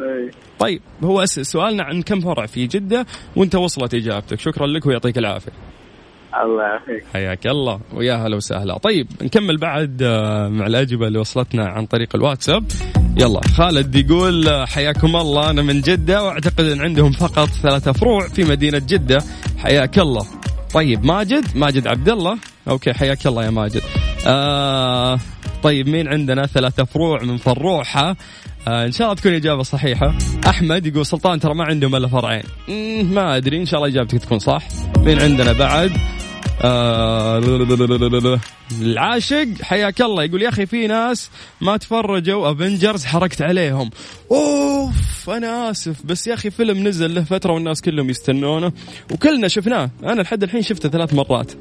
إيه. 0.00 0.30
طيب 0.58 0.80
هو 1.04 1.24
سؤالنا 1.24 1.84
عن 1.84 2.02
كم 2.02 2.20
فرع 2.20 2.46
في 2.46 2.66
جدة 2.66 3.06
وأنت 3.36 3.54
وصلت 3.54 3.94
إجابتك، 3.94 4.40
شكرا 4.40 4.66
لك 4.66 4.86
ويعطيك 4.86 5.18
العافية. 5.18 5.52
الله 6.42 6.62
يعافيك. 6.62 7.04
حياك 7.12 7.46
الله 7.46 7.80
ويا 7.94 8.14
هلا 8.14 8.36
وسهلا. 8.36 8.78
طيب 8.78 9.06
نكمل 9.22 9.56
بعد 9.56 10.02
آه، 10.02 10.48
مع 10.48 10.66
الأجوبة 10.66 11.06
اللي 11.06 11.18
وصلتنا 11.18 11.66
عن 11.66 11.86
طريق 11.86 12.16
الواتساب. 12.16 12.64
يلا 13.20 13.40
خالد 13.56 13.94
يقول 13.94 14.48
آه، 14.48 14.64
حياكم 14.64 15.16
الله 15.16 15.50
أنا 15.50 15.62
من 15.62 15.80
جدة 15.80 16.24
وأعتقد 16.24 16.64
أن 16.64 16.80
عندهم 16.80 17.12
فقط 17.12 17.48
ثلاثة 17.48 17.92
فروع 17.92 18.28
في 18.28 18.44
مدينة 18.44 18.82
جدة. 18.88 19.18
حياك 19.58 19.98
الله. 19.98 20.37
طيب 20.74 21.04
ماجد 21.04 21.56
ماجد 21.56 21.86
عبد 21.86 22.08
الله 22.08 22.38
okay 22.68 22.92
حياك 22.92 23.26
الله 23.26 23.44
يا 23.44 23.50
ماجد. 23.50 23.82
آه 24.26 25.18
طيب 25.62 25.88
مين 25.88 26.08
عندنا؟ 26.08 26.46
ثلاثة 26.46 26.84
فروع 26.84 27.22
من 27.22 27.36
فروحة. 27.36 28.16
آه 28.68 28.86
إن 28.86 28.92
شاء 28.92 29.06
الله 29.06 29.20
تكون 29.20 29.32
إجابة 29.32 29.62
صحيحة. 29.62 30.14
أحمد 30.46 30.86
يقول 30.86 31.06
سلطان 31.06 31.40
ترى 31.40 31.54
ما 31.54 31.64
عندهم 31.64 31.96
إلا 31.96 32.08
فرعين. 32.08 32.42
ما 33.12 33.36
أدري 33.36 33.60
إن 33.60 33.66
شاء 33.66 33.80
الله 33.80 33.92
إجابتك 33.92 34.18
تكون 34.18 34.38
صح. 34.38 34.62
مين 34.98 35.20
عندنا 35.20 35.52
بعد؟ 35.52 35.92
آه 36.62 37.38
العاشق 38.80 39.48
حياك 39.62 40.00
الله. 40.00 40.24
يقول 40.24 40.42
يا 40.42 40.48
أخي 40.48 40.66
في 40.66 40.86
ناس 40.86 41.30
ما 41.60 41.76
تفرجوا 41.76 42.52
Avengers 42.52 43.04
حرقت 43.04 43.42
عليهم. 43.42 43.90
أوف 44.30 45.30
أنا 45.30 45.70
آسف. 45.70 45.96
بس 46.04 46.26
يا 46.26 46.34
أخي 46.34 46.50
فيلم 46.50 46.88
نزل 46.88 47.14
له 47.14 47.24
فترة 47.24 47.52
والناس 47.52 47.80
كلهم 47.80 48.10
يستنونه 48.10 48.72
وكلنا 49.12 49.48
شفناه. 49.48 49.90
أنا 50.02 50.22
لحد 50.22 50.42
الحين 50.42 50.62
شفته 50.62 50.88
ثلاث 50.88 51.14
مرات. 51.14 51.52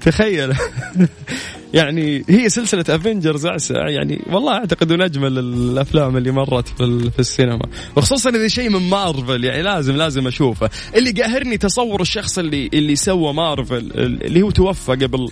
تخيل. 0.00 0.54
يعني 1.74 2.24
هي 2.28 2.48
سلسلة 2.48 2.84
Avengers 2.88 3.46
يعني 3.70 4.22
والله 4.32 4.52
أعتقد 4.52 4.92
من 4.92 5.02
أجمل 5.02 5.38
الأفلام 5.38 6.16
اللي 6.16 6.30
مرت 6.30 6.68
في, 6.68 7.10
في 7.10 7.18
السينما. 7.18 7.66
وخصوصا 7.96 8.30
إذا 8.30 8.48
شيء 8.48 8.70
من 8.70 8.90
مارفل 8.90 9.44
يعني 9.44 9.62
لازم 9.62 9.96
لازم 9.96 10.26
أشوفه. 10.26 10.70
اللي 10.96 11.10
قاهرني 11.10 11.58
تصور 11.58 12.00
الشخص 12.00 12.38
اللي 12.38 12.70
اللي 12.74 12.96
سوى 12.96 13.32
مارفل 13.32 13.92
اللي 13.96 14.42
هو 14.42 14.50
توفى 14.50 14.92
قبل 14.92 15.28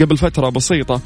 قبل 0.00 0.16
فترة 0.16 0.48
بسيطة. 0.48 1.00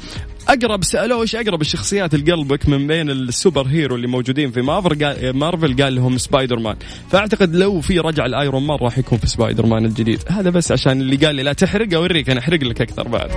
أقرب 0.47 0.83
سألوه 0.83 1.21
إيش 1.21 1.35
أقرب 1.35 1.61
الشخصيات 1.61 2.15
لقلبك 2.15 2.69
من 2.69 2.87
بين 2.87 3.09
ال 3.09 3.67
superhero 3.67 3.95
اللي 3.95 4.07
موجودين 4.07 4.51
في 4.51 4.61
مارفل 4.61 5.05
قال 5.05 5.37
مارفل 5.37 5.83
قال 5.83 5.95
لهم 5.95 6.17
سبايدر 6.17 6.59
مان 6.59 6.75
فأعتقد 7.09 7.55
لو 7.55 7.81
في 7.81 7.99
رجع 7.99 8.25
ال 8.25 8.33
Iron 8.33 8.67
Man 8.67 8.77
راح 8.81 8.97
يكون 8.97 9.17
في 9.17 9.27
سبايدر 9.27 9.65
مان 9.65 9.85
الجديد. 9.85 10.19
هذا 10.27 10.49
بس 10.49 10.71
عشان 10.71 11.01
اللي 11.01 11.15
قال 11.15 11.35
لي 11.35 11.43
لا 11.43 11.53
تحرق 11.53 11.93
أوريك 11.93 12.29
أنا 12.29 12.39
أحرق 12.39 12.63
لك 12.63 12.81
أكثر 12.81 13.07
بعد. 13.07 13.31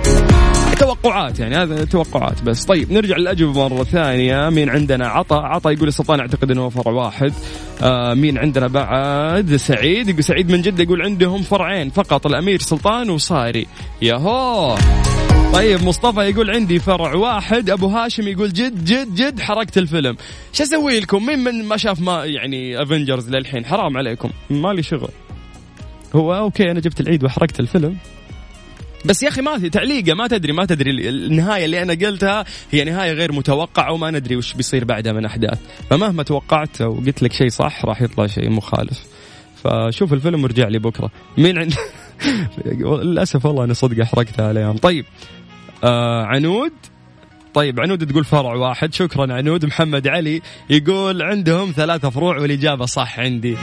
توقعات 0.79 1.39
يعني 1.39 1.55
هذا 1.55 1.85
توقعات 1.85 2.41
بس. 2.43 2.65
طيب 2.65 2.91
نرجع 2.91 3.17
للأجوبة 3.17 3.67
مرة 3.67 3.83
ثانية. 3.83 4.49
مين 4.49 4.69
عندنا؟ 4.69 5.07
عطا 5.07 5.35
عطا 5.35 5.71
يقول 5.71 5.87
السلطان 5.87 6.19
أعتقد 6.19 6.51
إنه 6.51 6.69
فرع 6.69 6.91
واحد. 6.91 7.33
آه 7.81 8.13
مين 8.13 8.37
عندنا 8.37 8.67
بعد؟ 8.67 9.55
سعيد. 9.55 10.09
يقول 10.09 10.23
سعيد 10.23 10.51
من 10.51 10.61
جدة 10.61 10.83
يقول 10.83 11.01
عندهم 11.01 11.41
فرعين 11.41 11.89
فقط 11.89 12.25
الأمير 12.25 12.59
سلطان 12.59 13.09
وصاري. 13.09 13.67
ياهو! 14.01 14.77
طيب 15.53 15.83
مصطفى 15.83 16.19
يقول 16.19 16.51
عندي 16.51 16.79
فرع 16.79 17.13
واحد. 17.13 17.69
أبو 17.69 17.87
هاشم 17.87 18.27
يقول 18.27 18.53
جد 18.53 18.85
جد 18.85 19.15
جد 19.15 19.39
حرقت 19.39 19.77
الفيلم. 19.77 20.17
شو 20.53 20.63
أسوي 20.63 20.99
لكم؟ 20.99 21.25
مين 21.25 21.39
من 21.39 21.65
ما 21.65 21.77
شاف 21.77 22.01
ما 22.01 22.25
يعني 22.25 22.81
Avengers 22.81 23.29
للحين؟ 23.29 23.65
حرام 23.65 23.97
عليكم. 23.97 24.29
مالي 24.49 24.83
شغل. 24.83 25.09
هو 26.15 26.35
okay 26.35 26.71
أنا 26.71 26.79
جبت 26.79 26.99
العيد 26.99 27.23
وحرقت 27.23 27.59
الفيلم. 27.59 27.97
بس 29.07 29.23
يا 29.23 29.27
أخي 29.27 29.41
ما 29.41 29.59
في 29.59 29.69
تعليقة 29.69 30.13
ما 30.13 30.27
تدري 30.27 30.53
ما 30.53 30.65
تدري 30.65 31.09
النهاية 31.09 31.65
اللي 31.65 31.81
أنا 31.81 31.93
قلتها 31.93 32.45
هي 32.71 32.83
نهاية 32.83 33.11
غير 33.11 33.31
متوقعة 33.31 33.91
وما 33.91 34.11
ندري 34.11 34.35
وش 34.35 34.53
بيصير 34.53 34.85
بعدها 34.85 35.13
من 35.13 35.25
أحداث. 35.25 35.59
فمهما 35.89 36.23
توقعت 36.23 36.81
وقلت 36.81 37.23
لك 37.23 37.33
شيء 37.33 37.49
صح 37.49 37.85
راح 37.85 38.01
يطلع 38.01 38.27
شيء 38.27 38.49
مخالف. 38.49 39.03
فشوف 39.63 40.13
الفيلم 40.13 40.43
وارجع 40.43 40.67
لي 40.67 40.79
بكرة. 40.79 41.11
مين 41.37 41.57
عند 41.57 41.73
للأسف 43.03 43.45
والله 43.45 43.63
أنا 43.63 43.73
صدق 43.73 44.01
أحرقتها 44.01 44.51
الأيام. 44.51 44.77
طيب 44.77 45.05
آه 45.83 46.23
عنود. 46.23 46.71
طيب 47.53 47.79
عنود 47.79 48.07
تقول 48.07 48.23
فرع 48.23 48.53
واحد. 48.55 48.93
شكرا 48.93 49.33
عنود. 49.33 49.65
محمد 49.65 50.07
علي 50.07 50.41
يقول 50.69 51.21
عندهم 51.21 51.73
ثلاثة 51.75 52.09
فروع 52.09 52.37
والإجابة 52.37 52.85
صح 52.85 53.19
عندي. 53.19 53.57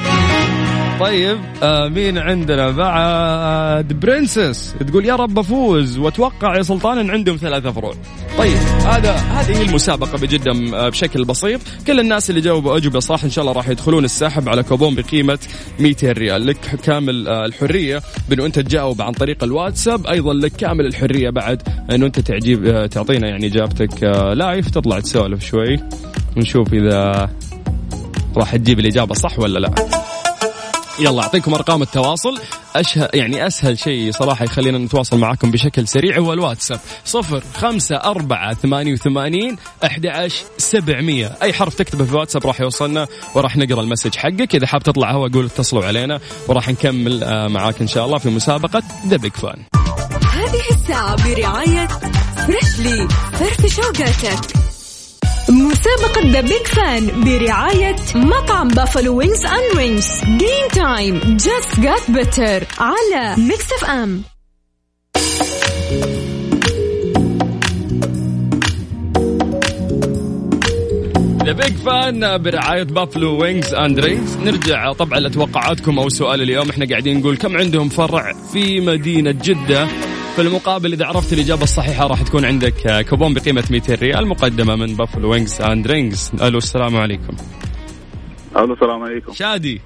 طيب 1.01 1.39
آه 1.63 1.89
مين 1.89 2.19
عندنا 2.19 2.71
بعد 2.71 3.93
برنسس؟ 3.93 4.75
تقول 4.89 5.05
يا 5.05 5.17
رب 5.17 5.39
أفوز 5.39 5.99
وأتوقع 5.99 6.57
يا 6.57 6.63
سلطان 6.63 6.99
إن 6.99 7.11
عندهم 7.11 7.37
ثلاثة 7.37 7.71
فروع. 7.73 7.95
طيب 8.39 8.57
هذا 8.87 9.13
هذه 9.13 9.63
المسابقة 9.63 10.19
بجدة 10.19 10.53
آه، 10.79 10.89
بشكل 10.89 11.25
بسيط. 11.25 11.61
كل 11.87 12.01
الناس 12.01 12.31
اللي 12.31 12.41
جاوبوا 12.41 12.77
أجوبة 12.77 13.01
صح 13.01 13.25
إن 13.25 13.31
شاء 13.31 13.43
الله 13.43 13.53
راح 13.55 13.69
يدخلون 13.69 14.05
السحب 14.05 14.49
على 14.49 14.63
كوبون 14.63 14.95
بقيمة 14.95 15.39
200 15.81 16.13
ريال. 16.13 16.47
لك 16.47 16.59
كامل 16.85 17.29
آه، 17.29 17.45
الحرية 17.45 18.03
بأنه 18.29 18.47
أنت 18.47 18.59
تجاوب 18.59 19.03
عن 19.03 19.13
طريق 19.13 19.45
الواتساب 19.45 20.07
أيضا 20.07 20.35
لك 20.35 20.53
كامل 20.53 20.87
الحرية 20.87 21.31
بعد 21.31 21.63
أنه 21.91 22.07
أنت 22.07 22.21
تعجيب 22.21 22.87
تعطينا 22.91 23.29
يعني 23.29 23.47
إجابتك 23.47 24.03
لايف 24.35 24.71
تطلع 24.71 25.01
تسولف 25.01 25.45
شوي 25.47 25.77
ونشوف 26.37 26.73
إذا 26.73 27.31
راح 28.37 28.57
تجيب 28.57 28.79
الإجابة 28.79 29.15
صح 29.15 29.39
ولا 29.39 29.59
لا. 29.59 30.04
يلا 30.99 31.23
أعطيكم 31.23 31.55
أرقام 31.55 31.83
التواصل. 31.83 32.41
أشه 32.77 33.09
يعني 33.15 33.47
أسهل 33.47 33.79
شيء 33.79 34.13
صراحة 34.13 34.45
يخلينا 34.45 34.79
نتواصل 34.79 35.19
معكم 35.19 35.51
بشكل 35.51 35.89
سريع 35.89 36.19
هو 36.19 36.33
الواتساب. 36.33 36.81
صفر 37.05 37.43
خمسة 37.55 37.97
أربعة 37.97 38.55
ثمانية 38.55 38.93
وثمانين 38.93 39.57
أحد 39.85 40.07
عشر 40.07 40.45
سبعمية. 40.59 41.37
أي 41.43 41.53
حرف 41.53 41.75
تكتبه 41.75 42.05
في 42.05 42.11
الواتساب 42.11 42.47
راح 42.47 42.61
يوصلنا 42.61 43.07
وراح 43.35 43.57
نقرأ 43.57 43.81
ال 43.81 43.85
message 43.85 44.17
حقك. 44.17 44.55
إذا 44.55 44.67
حاب 44.67 44.83
تطلع 44.83 45.13
هوا 45.13 45.29
قول 45.29 45.45
اتصلوا 45.47 45.85
علينا 45.85 46.21
وراح 46.49 46.69
نكمل 46.69 47.25
آه، 47.25 47.49
معاك 47.49 47.81
إن 47.81 47.87
شاء 47.87 48.07
الله 48.07 48.19
في 48.19 48.31
مسابقة 48.31 48.83
ذا 49.07 49.17
بيج 49.17 49.33
فان 49.33 49.63
هذه 50.33 50.63
الساعة 50.71 51.17
برعاية 51.29 51.89
Freshly 52.37 53.09
فرفش 53.33 53.67
أوقاتك 53.67 54.74
مسابقة 55.65 56.31
The 56.31 56.41
Big 56.41 56.67
Fan 56.67 57.25
برعاية 57.25 57.97
مطعم 58.15 58.69
Buffalo 58.69 59.17
Wings 59.17 59.45
and 59.45 59.77
Rings 59.77 60.25
game 60.25 60.69
time 60.73 61.21
just 61.37 61.81
got 61.81 62.11
better 62.11 62.67
على 62.79 63.35
Mix 63.39 63.73
FM 63.73 64.23
The 71.45 71.53
Big 71.53 71.77
Fan 71.87 72.43
برعاية 72.43 72.83
Buffalo 72.83 73.43
Wings 73.43 73.75
and 73.75 74.01
Rings 74.01 74.37
نرجع 74.37 74.93
طبعا 74.93 75.21
لتوقعاتكم 75.21 75.99
أو 75.99 76.09
سؤال 76.09 76.43
اليوم. 76.43 76.71
إحنا 76.71 76.87
قاعدين 76.91 77.21
نقول 77.21 77.37
كم 77.37 77.57
عندهم 77.57 77.89
فرع 77.89 78.33
في 78.53 78.81
مدينة 78.81 79.31
جدة؟ 79.31 79.89
في 80.35 80.43
المقابل 80.43 80.93
إذا 80.93 81.07
عرفت 81.07 81.33
الإجابة 81.33 81.63
الصحيحة 81.63 82.07
راح 82.07 82.23
تكون 82.23 82.45
عندك 82.45 82.87
آه، 82.87 83.03
كوبون 83.03 83.35
بقيمة 83.35 83.65
200 83.71 83.95
ريال 83.95 84.27
مقدمة 84.27 84.77
من 84.77 84.95
Buffalo 84.97 85.31
Wings 85.31 85.61
and 85.61 85.87
Rings 85.87 86.33
ألو 86.43 86.59
السلام 86.59 86.97
عليكم. 86.97 87.37
ألو 88.57 88.75
السلام 88.75 89.03
عليكم. 89.03 89.33
شادي. 89.33 89.81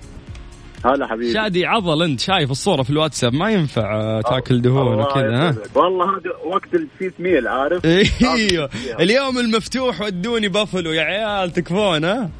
هلا 0.84 1.06
حبيبي. 1.06 1.32
شادي 1.32 1.66
عضل 1.66 2.02
أنت 2.02 2.20
شايف 2.20 2.50
الصورة 2.50 2.82
في 2.82 2.90
الواتساب. 2.90 3.34
ما 3.34 3.50
ينفع 3.50 4.00
آه، 4.00 4.20
تاكل 4.20 4.62
دهون 4.62 5.00
وكذا 5.00 5.36
ها. 5.36 5.54
والله 5.74 6.04
هذا 6.04 6.30
وقت 6.46 6.74
ال 6.74 6.81
cheat 6.81 7.14
meal 7.18 7.48
عارف؟ 7.48 7.86
أيوه. 7.86 8.70
اليوم 9.00 9.38
المفتوح 9.38 10.00
ودوني 10.00 10.48
بافلو 10.48 10.92
يا 10.92 11.02
عيال 11.02 11.52
تكفون 11.52 12.04
ها؟ 12.04 12.30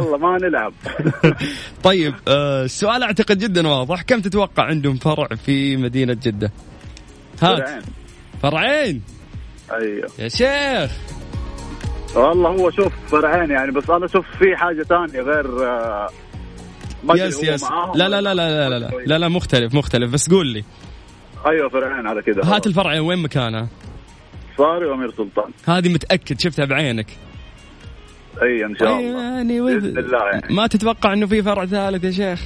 والله 0.00 0.18
ما 0.18 0.38
نلعب. 0.42 0.72
طيب 1.84 2.14
آه، 2.28 2.64
السؤال 2.64 3.02
أعتقد 3.02 3.38
جدا 3.38 3.68
واضح. 3.68 4.02
كم 4.02 4.20
تتوقع 4.20 4.62
عندهم 4.62 4.96
فرع 4.96 5.28
في 5.46 5.76
مدينة 5.76 6.16
جدة؟ 6.22 6.52
هات. 7.42 7.68
فرعين. 7.68 7.82
فرعين. 8.42 9.02
أيوه. 9.72 10.08
يا 10.18 10.28
شيخ. 10.28 10.90
والله 12.16 12.50
هو 12.50 12.70
شوف 12.70 12.92
فرعين 13.08 13.50
يعني 13.50 13.70
بس 13.70 13.90
أنا 13.90 14.06
شوف 14.06 14.26
في 14.38 14.56
حاجة 14.56 14.82
ثانية 14.82 15.20
غير 15.20 15.66
آه، 15.66 16.08
yes 17.14 17.42
yes. 17.42 17.64
لا 17.94 18.08
لا 18.08 18.20
لا 18.20 18.20
لا. 18.20 18.34
لا 18.34 18.68
لا 18.68 18.78
لا, 18.78 18.90
لا, 19.06 19.18
لا 19.18 19.28
مختلف 19.28 19.74
مختلف. 19.74 20.12
بس 20.12 20.30
قول 20.30 20.46
لي. 20.46 20.64
أيوه 21.46 21.68
فرعين 21.68 22.06
على 22.06 22.22
كذا 22.22 22.42
هات 22.44 22.66
الفرع 22.66 23.00
وين 23.00 23.18
مكانه؟ 23.18 23.68
صاري 24.58 24.86
وأمير 24.86 25.10
سلطان. 25.10 25.50
هذه 25.68 25.88
متأكد 25.88 26.40
شفتها 26.40 26.64
بعينك. 26.64 27.06
إي 28.42 28.64
إن 28.64 28.76
شاء 28.76 28.98
الله. 28.98 29.22
يعني 29.22 29.60
بإذن 29.60 29.98
الله 29.98 30.24
يعني. 30.24 30.54
ما 30.54 30.66
تتوقع 30.66 31.12
إنه 31.12 31.26
في 31.26 31.42
فرع 31.42 31.66
ثالث 31.66 32.04
يا 32.04 32.10
شيخ؟ 32.10 32.40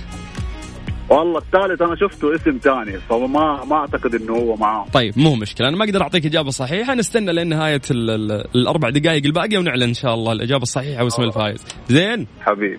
والله 1.11 1.39
الثالث 1.39 1.83
أنا 1.83 1.97
شفته 1.97 2.35
اسم 2.35 2.59
ثاني 2.59 2.99
فما 2.99 3.65
ما 3.65 3.77
أعتقد 3.77 4.15
إنه 4.15 4.33
هو 4.37 4.57
معاهم. 4.57 4.89
طيب 4.91 5.19
مو 5.19 5.35
مشكلة 5.35 5.69
أنا 5.69 5.77
ما 5.77 5.85
أقدر 5.85 6.03
أعطيك 6.03 6.27
إجابة 6.27 6.51
صحيحة 6.51 6.95
نستنى 6.95 7.33
لين 7.33 7.49
نهاية 7.49 7.81
ال- 7.91 8.11
ال- 8.11 8.45
الأربع 8.57 8.91
دقائق 8.91 9.25
الباقيه 9.27 9.59
ونعلن 9.59 9.83
إن 9.83 9.95
شاء 9.95 10.15
الله 10.15 10.33
الإجابة 10.33 10.63
الصحيحة 10.63 11.05
واسم 11.05 11.23
الفائز. 11.23 11.65
زين؟ 11.89 12.27
حبيبي. 12.41 12.79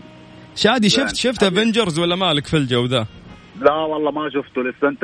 شادي 0.56 0.90
شفت. 0.90 1.16
شفت 1.16 1.44
Avengers 1.44 2.00
ولا 2.00 2.16
مالك 2.16 2.46
في 2.48 2.58
الجو 2.58 2.86
ذا؟ 2.86 3.06
لا 3.62 3.74
والله 3.74 4.12
ما 4.12 4.30
شفته 4.30 4.62
لسه. 4.62 4.88
انت 4.88 5.02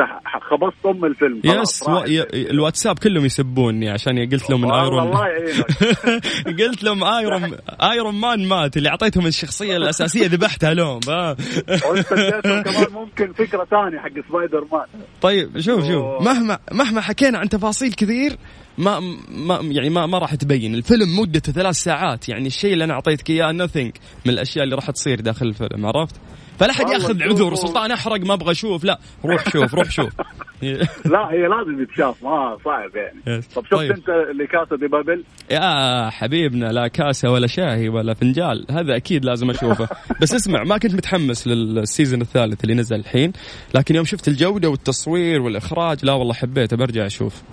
خبصت 0.49 0.85
ام 0.85 1.05
الفيلم. 1.05 1.41
yes 1.43 1.83
و... 1.89 1.97
ي... 2.07 2.51
الواتساب 2.51 2.99
كلهم 2.99 3.25
يسبوني 3.25 3.89
عشان 3.89 4.29
قلت 4.29 4.49
لهم 4.49 4.71
Iron 4.71 5.03
الله 5.03 5.27
يعينك 5.27 6.61
قلت 6.61 6.83
لهم 6.83 7.03
Iron 7.03 7.51
Iron 7.81 8.15
Man 8.15 8.47
مات 8.47 8.77
اللي 8.77 8.89
أعطيتهم 8.89 9.27
الشخصية 9.27 9.77
الأساسية 9.77 10.27
ذبحتها 10.27 10.73
لهم 10.73 10.99
كمان 10.99 12.87
ممكن 12.93 13.33
فكرة 13.33 13.65
ثانية 13.65 13.99
حق 13.99 14.27
سبايدر 14.29 14.67
مان 14.71 14.85
طيب 15.21 15.59
شوف 15.59 15.85
شوف. 15.87 16.21
مهما 16.21 16.59
مهما 16.71 17.01
حكينا 17.01 17.37
عن 17.37 17.49
تفاصيل 17.49 17.93
كثير 17.93 18.37
ما 18.77 18.99
ما 19.29 19.59
يعني 19.61 19.89
ما 19.89 20.05
ما 20.05 20.17
راح 20.17 20.35
تبين. 20.35 20.75
الفيلم 20.75 21.19
مدته 21.19 21.51
ثلاث 21.51 21.75
ساعات 21.75 22.29
يعني 22.29 22.47
الشيء 22.47 22.73
اللي 22.73 22.83
أنا 22.83 22.93
أعطيتك 22.93 23.29
إياه 23.29 23.51
nothing 23.51 23.99
من 24.25 24.33
الأشياء 24.33 24.63
اللي 24.63 24.75
راح 24.75 24.91
تصير 24.91 25.21
داخل 25.21 25.45
الفيلم 25.45 25.85
عرفت؟ 25.85 26.15
فلا 26.59 26.71
أحد 26.71 26.85
والله 26.85 26.97
يأخذ. 26.97 27.23
عذر 27.23 27.55
سلطان 27.55 27.91
أحرق 27.91 28.25
ما 28.25 28.33
أبغى 28.33 28.51
أشوف 28.51 28.83
لا 28.83 28.99
روح 29.25 29.49
شوف 29.49 29.73
روح 29.75 29.89
شوف 29.89 30.13
لا 31.13 31.31
هي 31.31 31.47
لازم 31.47 31.81
يتشاف 31.81 32.23
ما 32.23 32.57
صعب 32.65 32.95
يعني. 32.95 33.41
طب 33.55 33.65
شفت 33.65 33.73
طيب. 33.73 33.91
أنت 33.91 34.09
لا 34.09 34.47
كاسا 34.47 34.75
دي 34.75 34.87
بابل 34.87 35.23
يا 35.51 36.09
حبيبنا 36.09 36.65
لا 36.65 36.87
كاسة 36.87 37.31
ولا 37.31 37.47
شاهي 37.47 37.89
ولا 37.89 38.13
فنجال 38.13 38.65
هذا 38.71 38.95
أكيد 38.95 39.25
لازم 39.25 39.49
أشوفه 39.49 39.87
بس 40.21 40.33
اسمع 40.33 40.63
ما 40.63 40.77
كنت 40.77 40.93
متحمس 40.95 41.47
لل 41.47 41.66
season 41.66 42.21
الثالث 42.21 42.63
اللي 42.63 42.75
نزل 42.75 42.95
الحين 42.95 43.33
لكن 43.75 43.95
يوم 43.95 44.05
شفت 44.05 44.27
الجودة 44.27 44.69
والتصوير 44.69 45.41
والإخراج 45.41 46.05
لا 46.05 46.13
والله 46.13 46.33
حبيته 46.33 46.77
برجع 46.77 47.05
أشوف 47.05 47.43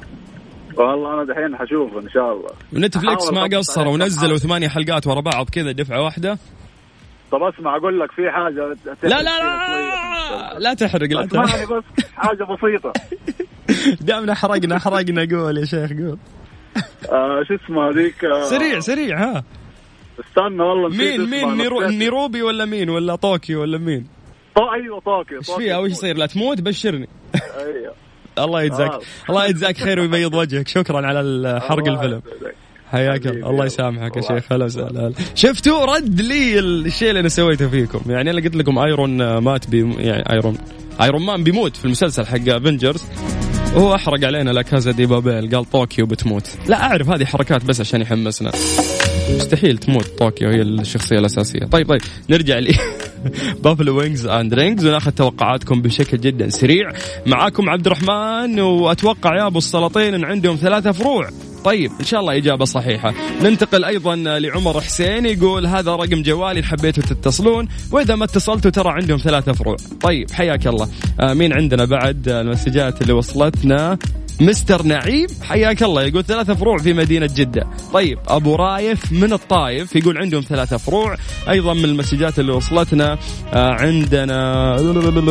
والله 0.76 1.14
أنا 1.14 1.24
دحين 1.24 1.56
حشوفه 1.56 2.00
إن 2.00 2.08
شاء 2.08 2.32
الله 2.32 2.50
ونتفليكس 2.72 3.28
أحاول 3.30 3.50
ما 3.50 3.58
قصروا 3.58 3.92
ونزلوا. 3.92 4.38
ثمانية 4.38 4.68
حلقات 4.68 5.06
ورا 5.06 5.20
بعض 5.20 5.50
كذا 5.50 5.72
دفعة 5.72 6.02
واحدة 6.02 6.38
طب 7.32 7.42
اسمع 7.42 7.76
أقول 7.76 8.00
لك 8.00 8.12
في 8.12 8.30
حاجة 8.30 8.76
لا 9.02 9.08
لا 9.08 9.22
لا 9.22 10.58
لا 10.58 10.74
تحرق 10.74 11.08
لا 11.12 11.26
تحرق. 11.26 11.72
بس 11.78 11.84
حاجة 12.16 12.44
بسيطة. 12.44 12.92
دامنا 14.06 14.34
حرقنا 14.34 14.78
حرقنا 14.78 15.28
قول 15.36 15.58
يا 15.58 15.64
شيخ 15.64 15.90
قول. 15.92 16.18
آه 17.12 17.42
شو 17.48 17.54
اسمه 17.54 17.88
هذيك 17.90 18.24
آه 18.24 18.42
سريع 18.42 18.80
سريع 18.80 19.18
ها. 19.18 19.44
استنى 20.20 20.62
والله 20.62 20.88
مين 20.88 21.30
مين 21.30 21.56
نيرو. 21.56 21.80
نيروبي 21.88 22.42
ولا 22.42 22.64
مين 22.64 22.90
ولا 22.90 23.14
طوكيو 23.16 23.60
ولا 23.60 23.78
مين؟ 23.78 24.06
طو- 24.58 24.72
أيوه 24.74 25.00
طوكيو 25.00 25.38
إيش 25.38 25.50
فيها؟ 25.50 25.78
وش. 25.78 25.90
يصير؟ 25.90 26.16
لا 26.16 26.26
تموت 26.26 26.60
بشرني. 26.60 27.08
أيوه. 27.58 27.94
الله 28.44 28.62
يجزاك 28.62 28.90
آه. 28.90 29.00
الله 29.30 29.46
يجزاك 29.46 29.76
خير 29.76 30.00
ويبيض 30.00 30.34
وجهك. 30.34 30.68
شكرا 30.68 31.06
على 31.06 31.60
حرق 31.60 31.88
الفيلم. 31.88 32.22
حياك 32.92 33.26
الله. 33.26 33.50
الله. 33.50 33.64
يسامحك 33.66 34.16
يا 34.16 34.22
شيخ. 34.22 34.52
هلا 34.52 34.64
وسهلا. 34.64 35.00
هلا. 35.00 35.12
شفتوا؟ 35.34 35.84
رد 35.96 36.20
لي 36.20 36.58
الشيء 36.58 37.08
اللي 37.08 37.20
أنا 37.20 37.28
سويته 37.28 37.68
فيكم. 37.68 38.10
يعني 38.10 38.30
أنا 38.30 38.40
قلت 38.40 38.56
لكم 38.56 38.78
Iron 38.78 39.38
Man 39.38 39.70
ب- 39.70 39.94
يعني 39.98 40.32
Iron 40.32 40.58
Iron 41.02 41.26
Man 41.26 41.44
بيموت 41.44 41.76
في 41.76 41.84
المسلسل 41.84 42.26
حق 42.26 42.48
Avengers 42.48 43.04
وهو 43.74 43.94
أحرق 43.94 44.24
علينا 44.24 44.50
لا 44.50 44.62
كازا 44.62 44.90
دي 44.90 45.06
بابيل. 45.06 45.56
قال 45.56 45.70
طوكيو 45.70 46.06
بتموت. 46.06 46.48
لا 46.68 46.82
أعرف 46.82 47.08
هذه 47.08 47.24
حركات 47.24 47.64
بس 47.64 47.80
عشان 47.80 48.00
يحمسنا. 48.00 48.52
مستحيل 49.36 49.78
تموت 49.78 50.06
طوكيو 50.18 50.48
هي 50.48 50.62
الشخصية 50.62 51.18
الأساسية. 51.18 51.66
طيب 51.66 51.88
طيب 51.88 52.00
نرجع 52.30 52.58
لي. 52.58 52.74
Buffalo 53.64 53.98
Wings 53.98 54.26
and 54.26 54.54
Rings 54.54 54.86
وناخذ 54.86 55.10
توقعاتكم 55.10 55.82
بشكل 55.82 56.20
جدا 56.20 56.48
سريع. 56.48 56.92
معاكم 57.26 57.70
عبد 57.70 57.86
الرحمن 57.86 58.60
وأتوقع 58.60 59.36
يا 59.36 59.46
أبو 59.46 59.58
السلاطين 59.58 60.14
إن 60.14 60.24
عندهم 60.24 60.56
ثلاثة 60.56 60.92
فروع. 60.92 61.28
طيب 61.64 61.92
إن 62.00 62.04
شاء 62.04 62.20
الله 62.20 62.36
إجابة 62.36 62.64
صحيحة. 62.64 63.14
ننتقل 63.42 63.84
أيضا 63.84 64.16
لعمر 64.16 64.80
حسين 64.80 65.26
يقول 65.26 65.66
هذا 65.66 65.90
رقم 65.90 66.22
جوالي 66.22 66.62
حبيتوا 66.62 67.02
تتصلون. 67.02 67.68
وإذا 67.90 68.14
ما 68.14 68.24
اتصلتوا 68.24 68.70
ترى 68.70 68.90
عندهم 68.90 69.18
ثلاثة 69.18 69.52
فروع. 69.52 69.76
طيب 70.00 70.30
حياك 70.30 70.66
الله. 70.66 70.88
مين 71.20 71.52
عندنا 71.52 71.84
بعد 71.84 72.28
المسجات 72.28 73.02
اللي 73.02 73.12
وصلتنا. 73.12 73.98
مستر 74.40 74.82
نعيم 74.82 75.26
حياك 75.42 75.82
الله 75.82 76.02
يقول 76.02 76.24
ثلاثة 76.24 76.54
فروع 76.54 76.78
في 76.78 76.92
مدينة 76.92 77.28
جدة. 77.34 77.66
طيب 77.92 78.18
أبو 78.28 78.54
رايف 78.54 79.12
من 79.12 79.32
الطايف 79.32 79.96
يقول 79.96 80.18
عندهم 80.18 80.42
ثلاثة 80.42 80.76
فروع. 80.76 81.16
أيضا 81.48 81.74
من 81.74 81.84
المسجات 81.84 82.38
اللي 82.38 82.52
وصلتنا 82.52 83.18
آه، 83.54 83.72
عندنا 83.72 84.42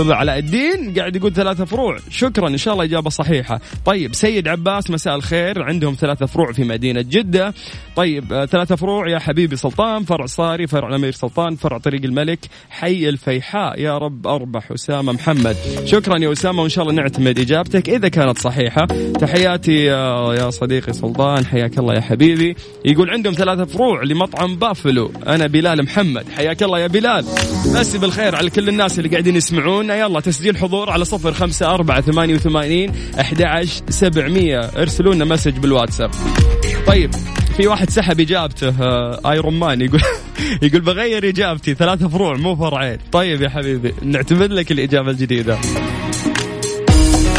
علاء 0.09 0.37
الدين 0.37 0.93
قاعد 0.97 1.15
يقول 1.15 1.33
ثلاثة 1.33 1.65
فروع. 1.65 1.97
شكرا 2.09 2.47
إن 2.47 2.57
شاء 2.57 2.73
الله 2.73 2.85
إجابة 2.85 3.09
صحيحة. 3.09 3.61
طيب 3.85 4.15
سيد 4.15 4.47
عباس 4.47 4.91
مساء 4.91 5.15
الخير. 5.15 5.63
عندهم 5.63 5.95
ثلاثة 5.99 6.25
فروع 6.25 6.51
في 6.51 6.63
مدينة 6.63 7.01
جدة. 7.01 7.53
طيب 7.95 8.33
آه، 8.33 8.45
ثلاثة 8.45 8.75
فروع 8.75 9.09
يا 9.09 9.19
حبيبي 9.19 9.55
سلطان 9.55 10.03
فرع 10.03 10.25
صاري 10.25 10.67
فرع 10.67 10.89
الأمير 10.89 11.11
سلطان 11.11 11.55
فرع 11.55 11.77
طريق 11.77 12.03
الملك 12.03 12.39
حي 12.69 13.09
الفيحاء. 13.09 13.79
يا 13.79 13.97
رب 13.97 14.27
أربح 14.27 14.71
أسامة 14.71 15.13
محمد. 15.13 15.55
شكرا 15.85 16.17
يا 16.17 16.31
أسامة 16.31 16.61
وإن 16.61 16.69
شاء 16.69 16.83
الله 16.83 17.01
نعتمد 17.01 17.39
إجابتك 17.39 17.89
إذا 17.89 18.07
كانت 18.07 18.37
صحيحة. 18.37 18.87
تحياتي 19.19 19.85
يا, 19.85 20.49
صديقي 20.49 20.93
سلطان 20.93 21.45
حياك 21.45 21.77
الله 21.79 21.93
يا 21.93 22.01
حبيبي. 22.01 22.55
يقول 22.85 23.09
عندهم 23.09 23.33
ثلاثة 23.33 23.65
فروع 23.65 24.03
لمطعم 24.03 24.55
بافلو. 24.55 25.11
أنا 25.27 25.47
بلال 25.47 25.83
محمد. 25.83 26.25
حياك 26.29 26.63
الله 26.63 26.79
يا 26.79 26.87
بلال. 26.87 27.25
مسي 27.65 27.97
بالخير 27.97 28.35
على 28.35 28.49
كل 28.49 28.69
الناس 28.69 28.99
اللي 28.99 29.09
قاعدين 29.09 29.35
يسمعونا 29.35 29.95
يلا 29.95 30.19
تسجيل 30.19 30.57
حضور 30.57 30.89
على 30.89 31.05
صفر 31.05 31.33
خمسة 31.33 31.73
أربعة 31.73 32.01
ثمانية 32.01 32.35
وثمانين 32.35 32.91
أحد 33.19 33.41
عشر 33.41 33.81
سبعمية. 33.89 34.59
ارسلوا 34.59 35.13
لنا 35.13 35.25
message 35.25 35.57
بالواتساب. 35.57 36.11
طيب 36.87 37.11
في 37.57 37.67
واحد 37.67 37.89
سحب 37.89 38.19
إجابته 38.19 38.69
آه، 38.81 39.31
Iron 39.31 39.59
Man. 39.59 39.81
يقول 39.81 40.01
يقول 40.63 40.81
بغير 40.81 41.29
إجابتي. 41.29 41.73
ثلاثة 41.73 42.07
فروع 42.07 42.37
مو 42.37 42.55
فرعين. 42.55 42.97
طيب 43.11 43.41
يا 43.41 43.49
حبيبي 43.49 43.93
نعتمد 44.03 44.51
لك 44.51 44.71
الإجابة 44.71 45.11
الجديدة. 45.11 45.57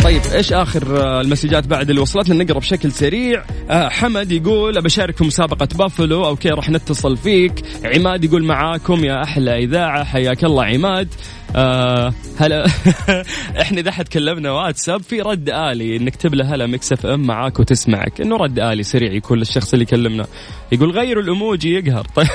طيب 0.05 0.22
إيش 0.34 0.53
آخر 0.53 1.00
آه، 1.00 1.20
المسجات 1.20 1.66
بعد 1.66 1.90
اللي 1.90 2.00
وصلتنا 2.00 2.44
نقرأ 2.44 2.59
بشكل 2.59 2.92
سريع. 2.92 3.44
آه 3.70 3.88
حمد 3.88 4.32
يقول 4.32 4.78
أبا 4.78 4.89
أشارك 4.89 5.16
في 5.16 5.24
مسابقة 5.24 5.68
Buffalo. 5.78 6.24
okay 6.24 6.49
راح 6.48 6.70
نتصل 6.70 7.16
فيك. 7.16 7.53
عماد 7.84 8.24
يقول 8.24 8.44
معاكم 8.44 9.05
يا 9.05 9.22
أحلى 9.22 9.59
إذاعة. 9.64 10.05
حياك 10.05 10.44
الله 10.44 10.64
عماد. 10.64 11.09
آه 11.57 12.14
هلا. 12.38 12.66
إحنا 13.62 13.80
إذا 13.80 13.90
حد 13.90 14.09
كلمنا 14.09 14.50
واتساب 14.50 15.03
في 15.03 15.20
رد 15.20 15.48
آلي. 15.48 15.98
نكتب 15.98 16.34
له 16.34 16.55
هلا 16.55 16.66
Mix 16.66 16.93
FM 16.93 17.20
معاك 17.20 17.61
وتسمعك. 17.61 18.20
إنه 18.20 18.36
رد 18.36 18.59
آلي 18.59 18.82
سريع 18.82 19.12
يكون 19.12 19.38
للشخص 19.38 19.72
اللي 19.72 19.82
يكلمنا. 19.82 20.26
يقول 20.72 20.90
غيروا 20.90 21.22
الايموجي 21.22 21.74
يقهر. 21.74 22.07
طيب 22.14 22.28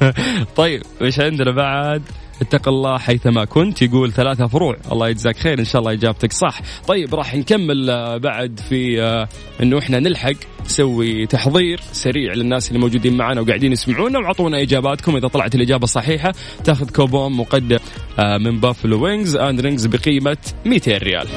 طيب 0.56 0.82
إيش 1.02 1.20
عندنا 1.20 1.50
بعد؟ 1.50 2.02
اتق 2.42 2.68
الله 2.68 2.98
حيثما 2.98 3.44
كنت 3.44 3.82
يقول 3.82 4.12
ثلاثة 4.12 4.46
فروع. 4.46 4.76
الله 4.92 5.08
يجزاك 5.08 5.36
خير 5.36 5.58
إن 5.58 5.64
شاء 5.64 5.80
الله 5.80 5.92
إجابتك 5.92 6.32
صح. 6.32 6.60
طيب 6.88 7.14
راح 7.14 7.34
نكمل 7.34 7.90
آه، 7.90 8.16
بعد 8.16 8.60
في 8.68 9.02
آه، 9.02 9.28
إنه 9.62 9.78
إحنا 9.78 9.98
نلحق 9.98 10.32
نسوي 10.64 11.26
تحضير 11.26 11.80
سريع 11.92 12.32
للناس 12.34 12.68
اللي 12.68 12.78
موجودين 12.78 13.16
معنا 13.16 13.40
وقاعدين 13.40 13.72
يسمعونا 13.72 14.18
وأعطونا 14.18 14.62
إجاباتكم. 14.62 15.16
إذا 15.16 15.28
طلعت 15.28 15.54
الإجابة 15.54 15.86
صحيحه 15.86 16.32
تأخذ 16.64 16.90
كوبون 16.90 17.32
مقدم 17.32 17.78
آه، 18.18 18.38
من 18.38 18.60
Buffalo 18.60 19.04
Wings 19.04 19.36
and 19.36 19.60
Rings 19.60 19.86
بقيمة 19.86 20.36
200 20.66 20.98
ريال. 20.98 21.28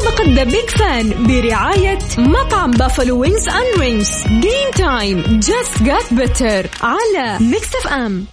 مسابقة 0.00 0.34
The 0.34 0.44
Big 0.44 0.70
Fan 0.70 1.26
برعاية 1.26 1.98
مطعم 2.18 2.70
Buffalo 2.70 3.20
Wings 3.20 3.48
and 3.48 3.80
Rings 3.80 4.24
game 4.26 4.70
time 4.76 5.22
just 5.40 5.82
got 5.82 6.14
better 6.14 6.66
على 6.82 7.38
Mix 7.40 7.74
FM 7.74 8.26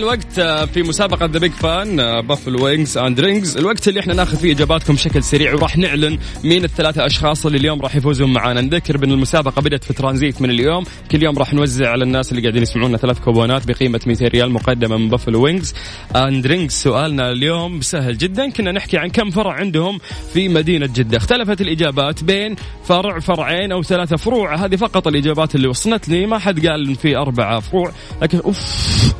الوقت 0.00 0.38
آه، 0.38 0.64
في 0.64 0.82
مسابقة 0.82 1.26
The 1.26 1.38
Big 1.38 1.52
Fan 1.52 2.20
Buffalo 2.20 2.56
Wings 2.56 2.98
and 2.98 3.20
Rings 3.20 3.56
الوقت 3.56 3.88
اللي 3.88 4.00
إحنا 4.00 4.14
ناخذ 4.14 4.36
فيه 4.36 4.52
إجاباتكم 4.52 4.94
بشكل 4.94 5.22
سريع 5.22 5.54
وراح 5.54 5.78
نعلن 5.78 6.18
مين 6.44 6.64
الثلاثة 6.64 7.06
أشخاص 7.06 7.46
اللي 7.46 7.58
اليوم 7.58 7.80
راح 7.82 7.96
يفوزون 7.96 8.32
معنا 8.32 8.60
نذكر 8.60 8.96
بأن 8.96 9.12
المسابقة 9.12 9.62
بدأت 9.62 9.84
في 9.84 9.92
ترانزيت 9.92 10.42
من 10.42 10.50
اليوم. 10.50 10.84
كل 11.10 11.22
يوم 11.22 11.38
راح 11.38 11.54
نوزع 11.54 11.90
على 11.90 12.04
الناس 12.04 12.30
اللي 12.32 12.42
قاعدين 12.42 12.62
يسمعونا 12.62 12.96
ثلاث 12.96 13.20
كوبونات 13.20 13.66
بقيمة 13.66 14.00
200 14.06 14.28
ريال 14.28 14.50
مقدمة 14.50 14.96
من 14.96 15.08
Buffalo 15.08 15.36
Wings 15.36 15.74
and 16.16 16.46
Rings 16.46 16.72
سؤالنا 16.72 17.30
اليوم 17.30 17.80
سهل 17.80 18.18
جدا. 18.18 18.50
كنا 18.50 18.72
نحكي 18.72 18.98
عن 18.98 19.08
كم 19.08 19.30
فرع 19.30 19.52
عندهم 19.52 19.98
في 20.34 20.48
مدينة 20.48 20.86
جدة. 20.86 21.16
اختلفت 21.16 21.60
الإجابات 21.60 22.24
بين 22.24 22.56
فرع 22.84 23.18
فرعين 23.18 23.72
أو 23.72 23.82
ثلاثة 23.82 24.16
فروع. 24.16 24.54
هذه 24.54 24.76
فقط 24.76 25.06
الإجابات 25.06 25.54
اللي 25.54 25.68
وصلتني. 25.68 26.26
ما 26.26 26.38
حد 26.38 26.66
قال 26.66 26.94
في 26.94 27.16
أربعة 27.16 27.60
فروع 27.60 27.92
لكن 28.22 28.38
أوف 28.38 28.60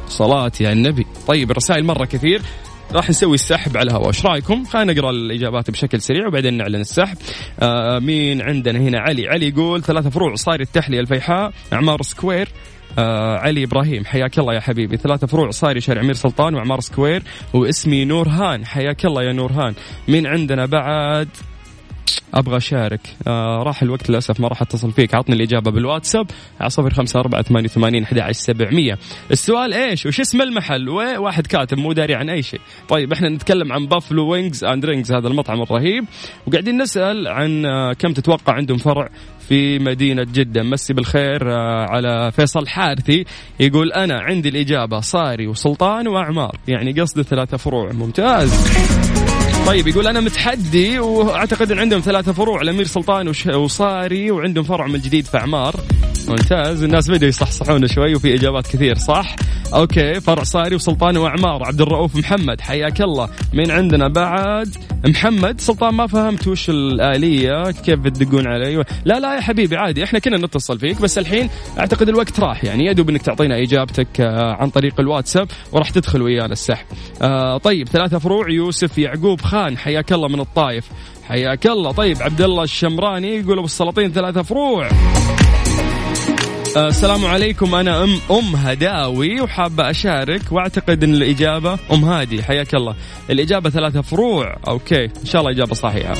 صلاة 0.09 0.53
النبي. 0.73 1.07
طيب 1.27 1.51
الرسائل 1.51 1.85
مرة 1.85 2.05
كثير. 2.05 2.43
راح 2.93 3.11
نسوي 3.11 3.35
السحب 3.35 3.77
على 3.77 3.91
الهواء. 3.91 4.07
إيش 4.07 4.27
رأيكم؟ 4.27 4.65
خلينا 4.65 4.93
نقرأ 4.93 5.11
الإجابات 5.11 5.71
بشكل 5.71 6.01
سريع 6.01 6.27
وبعدين 6.27 6.55
نعلن 6.55 6.81
السحب. 6.81 7.17
آه 7.61 7.99
مين 7.99 8.43
عندنا 8.43 8.79
هنا؟ 8.79 8.99
علي. 9.01 9.29
علي 9.29 9.49
يقول 9.49 9.83
ثلاثة 9.83 10.11
فروع 10.11 10.35
صاري 10.35 10.61
التحلية 10.61 11.01
الفيحاء. 11.01 11.53
إعمار 11.73 12.03
Square. 12.03 12.49
آه 12.99 13.37
علي 13.37 13.65
إبراهيم 13.65 14.05
حياك 14.05 14.39
الله 14.39 14.55
يا 14.55 14.61
حبيبي. 14.61 14.97
ثلاثة 14.97 15.27
فروع 15.27 15.51
صاري 15.51 15.81
شارع 15.81 16.03
أمير 16.03 16.15
سلطان 16.15 16.55
وإعمار 16.55 16.81
Square. 16.81 17.23
واسمي 17.55 18.05
نورهان 18.05 18.67
حياك 18.67 19.05
الله 19.05 19.23
يا 19.23 19.33
نورهان. 19.33 19.75
مين 20.09 20.27
عندنا 20.27 20.67
بعد؟ 20.67 21.29
أبغى 22.35 22.57
أشارك. 22.57 23.01
آه 23.27 23.63
راح 23.63 23.83
الوقت 23.83 24.11
للأسف 24.11 24.41
ما 24.41 24.49
راح 24.49 24.63
أتصل 24.63 24.93
فيك. 24.93 25.15
عطني 25.15 25.37
الإجابة 25.37 25.71
بالواتساب. 25.71 26.27
على 26.61 26.71
صفر 26.71 26.95
خمسة 26.95 27.21
أربعة 27.21 27.43
ثمانية 27.43 27.69
وثمانين 27.69 28.03
أحد 28.03 28.19
عشر 28.19 28.33
سبعمية. 28.33 28.99
السؤال 29.31 29.75
إيش؟ 29.75 30.07
وش 30.07 30.21
اسم 30.21 30.43
المحل؟ 30.43 30.89
وواحد 30.89 31.47
كاتب 31.47 31.79
مو 31.79 31.93
داري 31.93 32.15
عن 32.15 32.31
أي 32.31 32.43
شيء. 32.43 32.61
طيب 32.89 33.13
إحنا 33.13 33.29
نتكلم 33.29 33.73
عن 33.73 33.87
Buffalo 33.87 34.29
Wings 34.29 34.65
and 34.65 34.85
Rings 34.85 35.13
هذا 35.13 35.29
المطعم 35.29 35.63
الرهيب. 35.63 36.05
وقاعدين 36.47 36.83
نسأل 36.83 37.29
عن 37.29 37.67
آه 37.67 37.93
كم 37.93 38.13
تتوقع 38.13 38.53
عندهم 38.53 38.79
فرع 38.79 39.09
في 39.49 39.79
مدينة 39.79 40.23
جدة؟ 40.23 40.63
مسي 40.63 40.93
بالخير 40.93 41.53
آه 41.53 41.87
على 41.89 42.33
فيصل 42.33 42.69
حارثي. 42.69 43.25
يقول 43.61 43.93
أنا 43.93 44.21
عندي 44.21 44.49
الإجابة 44.49 45.01
صاري 45.01 45.47
وسلطان 45.47 46.09
وإعمار. 46.09 46.57
يعني 46.69 47.01
قصده 47.01 47.23
ثلاثة 47.23 47.57
فروع. 47.57 47.93
ممتاز. 47.93 49.40
طيب 49.67 49.89
يقول 49.89 50.07
أنا 50.07 50.21
متحدي 50.21 50.99
وأعتقد 50.99 51.73
إن 51.73 51.79
عندهم 51.79 52.01
ثلاثة 52.01 52.33
فروع 52.33 52.61
الأمير 52.61 52.87
سلطان 52.87 53.33
وصاري 53.55 54.31
وعندهم 54.31 54.65
فرع 54.65 54.87
من 54.87 55.01
جديد 55.01 55.27
في 55.27 55.39
إعمار. 55.39 55.75
ممتاز. 56.29 56.83
الناس 56.83 57.11
بدأوا 57.11 57.29
يصحصحون 57.29 57.89
شوي 57.89 58.15
وفي 58.15 58.35
إجابات 58.35 58.67
كثير 58.67 58.99
صح؟ 58.99 59.37
أوكي 59.75 60.21
فرع 60.21 60.43
صاري 60.43 60.75
وسلطان 60.75 61.17
واعمار 61.17 61.65
عبد 61.65 61.81
الرؤوف 61.81 62.17
محمد 62.17 62.61
حياك 62.61 63.01
الله. 63.01 63.29
مين 63.53 63.71
عندنا 63.71 64.09
بعد 64.09 64.69
محمد 65.07 65.61
سلطان 65.61 65.95
ما 65.95 66.07
فهمت 66.07 66.49
وش 66.49 66.71
الآلية 66.71 67.71
كيف 67.71 67.99
بتدقون 67.99 68.47
علي؟ 68.47 68.85
لا 69.05 69.21
لا 69.21 69.35
يا 69.35 69.41
حبيبي 69.41 69.77
عادي 69.77 70.05
إحنا 70.05 70.19
كنا 70.19 70.37
نتصل 70.37 70.79
فيك 70.79 71.01
بس 71.01 71.19
الحين 71.19 71.51
أعتقد 71.79 72.09
الوقت 72.09 72.41
راح. 72.41 72.65
يعني 72.65 72.85
يا 72.85 72.93
دوب 72.93 73.11
إنك 73.11 73.23
تعطينا 73.23 73.63
إجابتك 73.63 74.21
آه، 74.21 74.53
عن 74.53 74.71
طريق 74.71 75.01
الواتساب 75.01 75.49
وراح 75.73 75.91
تدخل 75.91 76.23
ويانا 76.23 76.53
السحب. 76.53 76.87
آه 77.23 77.59
طيب 77.59 77.89
ثلاثة 77.89 78.19
فروع 78.19 78.51
يوسف 78.51 78.99
يعقوب 78.99 79.41
خان 79.41 79.79
حياك 79.79 80.13
الله 80.13 80.29
من 80.29 80.41
الطايف. 80.41 80.85
حياك 81.29 81.67
الله. 81.67 81.93
طيب 81.93 82.23
عبد 82.23 82.41
الله 82.41 82.63
الشمراني 82.63 83.37
يقول 83.37 83.57
أبو 83.57 83.67
السلاطين 83.67 84.13
ثلاثة 84.13 84.43
فروع. 84.43 84.89
السلام 86.77 87.25
عليكم. 87.25 87.75
أنا 87.75 88.05
ام 88.05 88.11
أم 88.31 88.57
هداوي 88.57 89.41
وحابة 89.41 89.91
أشارك 89.91 90.53
وأعتقد 90.53 91.05
إن 91.05 91.15
الإجابة 91.15 91.79
أم 91.93 92.05
هادي. 92.05 92.43
حياك 92.43 92.75
الله. 92.75 92.95
الإجابة 93.31 93.71
ثلاثة 93.71 94.01
فروع. 94.01 94.57
okay. 94.69 95.05
إن 95.05 95.25
شاء 95.25 95.41
الله 95.41 95.53
إجابة 95.53 95.75
صحيحة. 95.75 96.15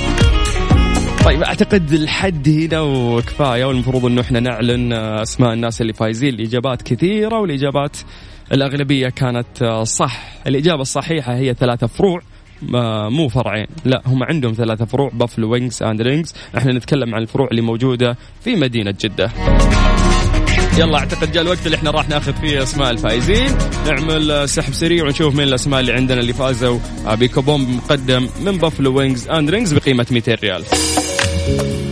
طيب 1.25 1.43
أعتقد 1.43 1.93
الحد 1.93 2.49
هنا 2.49 2.81
وكفاية 2.81 3.65
والمفروض 3.65 4.05
إنه 4.05 4.21
إحنا 4.21 4.41
نعلن 4.41 4.93
آه، 4.93 5.23
أسماء 5.23 5.53
الناس 5.53 5.81
اللي 5.81 5.93
فايزين. 5.93 6.35
الإجابات 6.35 6.83
كثيرة 6.83 7.39
والإجابات 7.39 7.97
الأغلبية 8.53 9.09
كانت 9.09 9.63
آه، 9.63 9.85
صح. 9.85 10.23
الإجابة 10.47 10.83
الصحيحة 10.83 11.35
هي 11.35 11.55
ثلاثة 11.55 11.87
فروع. 11.87 12.21
آه، 12.75 13.09
مو 13.09 13.29
فرعين. 13.29 13.67
لا 13.85 14.03
هم 14.07 14.23
عندهم 14.23 14.53
ثلاثة 14.53 14.85
فروع. 14.85 15.11
Buffalo 15.15 15.53
Wings 15.53 15.83
and 15.83 16.03
Rings 16.03 16.35
إحنا 16.57 16.73
نتكلم 16.73 17.15
عن 17.15 17.23
الفروع 17.23 17.49
اللي 17.51 17.63
موجودة 17.63 18.17
في 18.45 18.57
مدينة 18.57 18.95
جدة. 19.01 19.31
يلا 20.81 20.99
أعتقد 20.99 21.33
جاء 21.33 21.43
الوقت 21.43 21.67
اللي 21.67 21.77
إحنا 21.77 21.91
راح 21.91 22.09
ناخذ 22.09 22.33
فيه 22.33 22.63
أسماء 22.63 22.91
الفائزين. 22.91 23.49
نعمل 23.87 24.49
سحب 24.49 24.73
سريع 24.73 25.05
ونشوف 25.05 25.35
مين 25.35 25.49
الأسماء 25.49 25.81
اللي 25.81 25.93
عندنا 25.93 26.21
اللي 26.21 26.33
فازوا. 26.33 26.79
بكوبون 27.07 27.61
مقدم 27.61 28.29
من 28.45 28.59
Buffalo 28.59 28.99
Wings 28.99 29.29
and 29.29 29.51
Rings 29.51 29.73
بقيمة 29.73 30.07
200 30.11 30.35
ريال. 30.35 30.65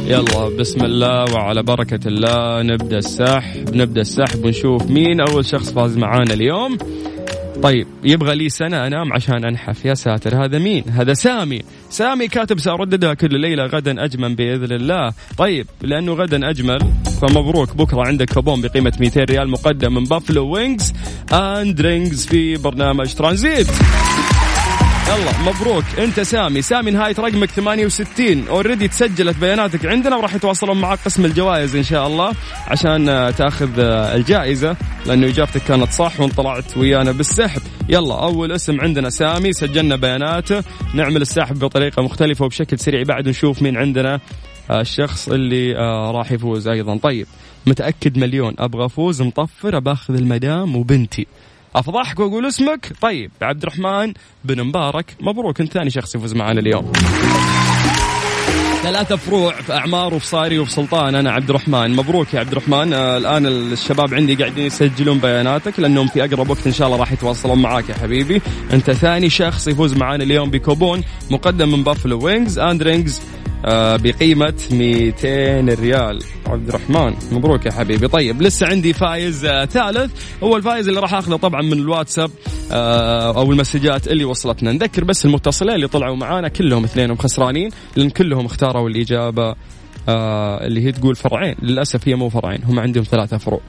يلا 0.07 0.49
بسم 0.59 0.85
الله 0.85 1.35
وعلى 1.35 1.63
بركة 1.63 2.09
الله. 2.09 2.63
نبدأ 2.63 2.99
السحب 2.99 3.75
نبدأ 3.75 4.01
السحب 4.01 4.45
ونشوف 4.45 4.91
مين 4.91 5.21
أول 5.21 5.45
شخص 5.45 5.73
فاز 5.73 5.97
معانا 5.97 6.35
اليوم. 6.35 6.79
طيب 7.63 7.87
يبغى 8.05 8.35
لي 8.35 8.49
سنة 8.49 8.87
أنام 8.87 9.13
عشان 9.13 9.45
أنحف. 9.45 9.85
يا 9.85 9.95
ساتر 9.95 10.45
هذا 10.45 10.59
مين؟ 10.59 10.85
هذا 10.89 11.15
سامي. 11.15 11.63
سامي 11.91 12.29
كاتب 12.29 12.61
سأرددها 12.61 13.15
كل 13.15 13.41
ليلة 13.41 13.67
غدا 13.67 14.05
أجمل 14.05 14.35
بإذن 14.35 14.73
الله. 14.73 15.13
طيب 15.39 15.67
لأنه 15.83 16.13
غدا 16.13 16.51
أجمل 16.51 16.79
فمبروك. 17.21 17.77
بكرة 17.77 18.07
عندك 18.07 18.33
كوبون 18.33 18.61
بقيمة 18.61 18.93
200 19.01 19.25
ريال 19.25 19.49
مقدم 19.49 19.95
من 19.95 20.05
Buffalo 20.05 20.47
Wings 20.47 20.93
and 21.33 21.81
Rings 21.81 22.27
في 22.27 22.57
برنامج 22.57 23.15
ترانزيت. 23.15 23.67
يلا 25.09 25.51
مبروك. 25.51 25.85
انت 25.99 26.21
سامي. 26.21 26.63
سامي 26.63 26.91
نهاية 26.91 27.15
رقمك 27.19 27.51
68 27.51 28.49
already 28.49 28.89
تسجلت 28.89 29.39
بياناتك 29.39 29.87
عندنا. 29.87 30.17
وراح 30.17 30.35
يتواصلون 30.35 30.81
معك 30.81 30.99
قسم 31.05 31.25
الجوائز 31.25 31.77
إن 31.77 31.83
شاء 31.83 32.07
الله 32.07 32.33
عشان 32.67 33.09
آه، 33.09 33.31
تأخذ 33.31 33.81
آه، 33.81 34.15
الجائزة. 34.17 34.77
لأنه 35.07 35.27
إجابتك 35.27 35.63
كانت 35.63 35.91
صح 35.91 36.21
وإنت 36.21 36.45
طلعت 36.45 36.77
ويانا 36.77 37.13
بالسحب. 37.13 37.63
يلا 37.89 38.23
أول 38.23 38.53
اسم 38.53 38.81
عندنا 38.81 39.11
سامي. 39.11 39.53
سجلنا 39.53 39.97
بياناته. 39.97 40.63
نعمل 40.95 41.23
السحب 41.23 41.59
بطريقة 41.59 42.03
مختلفة 42.03 42.45
وبشكل 42.45 42.79
سريع. 42.79 43.03
بعد 43.03 43.29
نشوف 43.29 43.63
مين 43.63 43.77
عندنا 43.77 44.21
آه، 44.71 44.81
الشخص 44.81 45.29
اللي 45.29 45.73
راح 46.11 46.33
يفوز 46.33 46.69
أيضا. 46.69 46.97
طيب 46.97 47.27
متأكد 47.67 48.19
مليون. 48.19 48.55
أبغى 48.59 48.87
أفوز 48.87 49.23
مطفر 49.23 49.79
باخذ 49.79 50.15
المدام 50.15 50.77
وبنتي. 50.77 51.27
أفضحك 51.79 52.21
وأقول 52.21 52.47
اسمك؟ 52.47 52.93
طيب 53.01 53.31
عبد 53.43 53.63
الرحمن 53.63 54.13
بن 54.45 54.63
مبارك 54.63 55.17
مبروك 55.21 55.61
أنت 55.61 55.73
ثاني 55.73 55.91
شخص 55.91 56.15
يفوز 56.15 56.35
معنا 56.35 56.61
اليوم. 56.61 56.93
ثلاثة 58.83 59.17
فروع 59.17 59.53
في 59.53 59.73
أعمار 59.73 60.15
وفي 60.15 60.27
صاري 60.27 60.59
وفي 60.59 60.71
سلطان 60.71 61.15
أنا 61.15 61.31
عبد 61.31 61.51
الرحمن. 61.51 61.97
مبروك 61.97 62.35
يا 62.35 62.41
عبد 62.41 62.53
الرحمن. 62.53 62.93
آه 62.93 63.17
الآن 63.17 63.47
الشباب 63.47 64.15
عندي 64.15 64.35
قاعدين 64.35 64.67
يسجلون 64.67 65.19
بياناتك 65.19 65.81
لأنهم 65.81 66.07
في 66.07 66.25
أقرب 66.25 66.51
وقت 66.51 66.67
إن 66.67 66.73
شاء 66.73 66.87
الله 66.87 66.99
راح 66.99 67.13
يتواصلون 67.13 67.63
معاك 67.63 67.89
يا 67.89 67.95
حبيبي. 67.95 68.43
أنت 68.73 68.91
ثاني 68.91 69.31
شخص 69.31 69.69
يفوز 69.69 69.95
معانا 69.95 70.25
اليوم 70.25 70.51
بكوبون 70.51 71.03
مقدم 71.31 71.73
من 71.73 71.85
Buffalo 71.85 72.25
Wings 72.25 72.59
and 72.59 72.83
Rings 72.83 73.21
بقيمة 73.97 74.55
200 74.71 75.75
ريال. 75.75 76.19
عبد 76.47 76.69
الرحمن 76.69 77.15
مبروك 77.33 77.67
يا 77.67 77.73
حبيبي. 77.73 78.09
طيب 78.09 78.43
لسه 78.43 78.67
عندي 78.67 78.93
فايز 78.93 79.45
آه 79.45 79.65
ثالث. 79.65 80.11
هو 80.43 80.57
الفايز 80.57 80.89
اللي 80.89 81.01
راح 81.01 81.15
أخذه 81.15 81.37
طبعا 81.37 81.63
من 81.63 81.73
الواتساب 81.73 82.31
آه 82.73 83.37
أو 83.37 83.53
المسجات 83.53 84.09
اللي 84.09 84.25
وصلتنا. 84.25 84.73
نذكر 84.73 85.05
بس 85.05 85.25
المتصلين 85.25 85.75
اللي 85.75 85.89
طلعوا 85.89 86.17
معانا 86.17 86.49
كلهم 86.49 86.85
اثنينهم 86.85 87.17
خسرانين 87.17 87.71
لأن 87.97 88.11
كلهم 88.11 88.47
اختاروا 88.47 88.89
الإجابة 88.89 89.55
آه 90.09 90.67
اللي 90.67 90.85
هي 90.85 90.93
تقول 90.93 91.17
فرعين. 91.17 91.55
للأسف 91.63 92.09
هي 92.09 92.15
مو 92.15 92.29
فرعين 92.29 92.61
هم 92.65 92.81
عندهم 92.81 93.05
ثلاثة 93.05 93.39
فروع. 93.39 93.61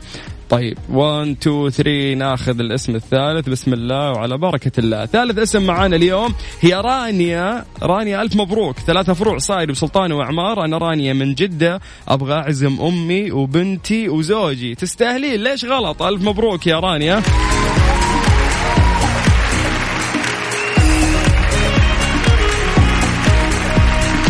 طيب 0.50 0.78
1 0.90 1.38
2 1.42 1.70
3 1.70 2.14
ناخذ 2.14 2.60
الاسم 2.60 2.96
الثالث. 2.96 3.50
بسم 3.50 3.74
الله 3.74 4.12
وعلى 4.12 4.38
بركة 4.38 4.72
الله. 4.80 5.06
ثالث 5.06 5.38
اسم 5.38 5.68
معانا 5.68 5.96
اليوم 5.96 6.34
هي 6.62 6.74
رانيا. 6.74 7.66
رانيا 7.84 8.22
ألف 8.22 8.36
مبروك. 8.36 8.80
ثلاثة 8.80 9.14
فروع 9.14 9.38
صاير 9.38 9.72
بسلطان 9.72 10.12
وأعمار. 10.12 10.66
أنا 10.66 10.78
رانيا 10.78 11.14
من 11.14 11.34
جدة 11.34 11.80
أبغى 12.08 12.34
أعزم 12.34 12.82
أمي 12.82 13.32
وبنتي 13.32 14.10
وزوجي. 14.10 14.76
تستاهلين 14.76 15.44
ليش 15.44 15.66
غلط؟ 15.66 16.04
ألف 16.04 16.24
مبروك 16.24 16.68
يا 16.68 16.80
رانيا. 16.80 17.22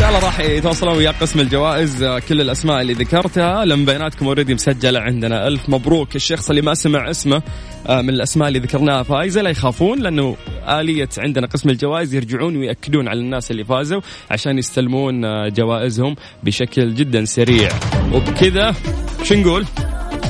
الله 0.09 0.25
راح 0.25 0.39
يتواصلون 0.39 0.97
ويا 0.97 1.11
قسم 1.11 1.39
الجوائز 1.39 2.03
كل 2.03 2.41
الأسماء 2.41 2.81
اللي 2.81 2.93
ذكرتها. 2.93 3.65
لأن 3.65 3.85
بياناتكم 3.85 4.25
اوريدي 4.25 4.53
مسجلة 4.53 4.99
عندنا. 4.99 5.47
ألف 5.47 5.69
مبروك 5.69 6.15
الشخص 6.15 6.49
اللي 6.49 6.61
ما 6.61 6.73
سمع 6.73 7.09
اسمه 7.09 7.41
آه، 7.87 8.01
من 8.01 8.09
الأسماء 8.09 8.47
اللي 8.47 8.59
ذكرناها. 8.59 9.03
فايزه 9.03 9.41
لا 9.41 9.49
يخافون 9.49 9.99
لأنه 9.99 10.35
آلية 10.67 11.09
عندنا 11.17 11.47
قسم 11.47 11.69
الجوائز 11.69 12.13
يرجعون 12.13 12.57
ويأكدون 12.57 13.07
على 13.07 13.19
الناس 13.19 13.51
اللي 13.51 13.65
فازوا 13.65 14.01
عشان 14.31 14.57
يستلمون 14.57 15.25
آه، 15.25 15.49
جوائزهم 15.49 16.15
بشكل 16.43 16.93
جدا 16.93 17.25
سريع. 17.25 17.69
وبكذا 18.13 18.75
شو 19.23 19.35
نقول؟ 19.35 19.65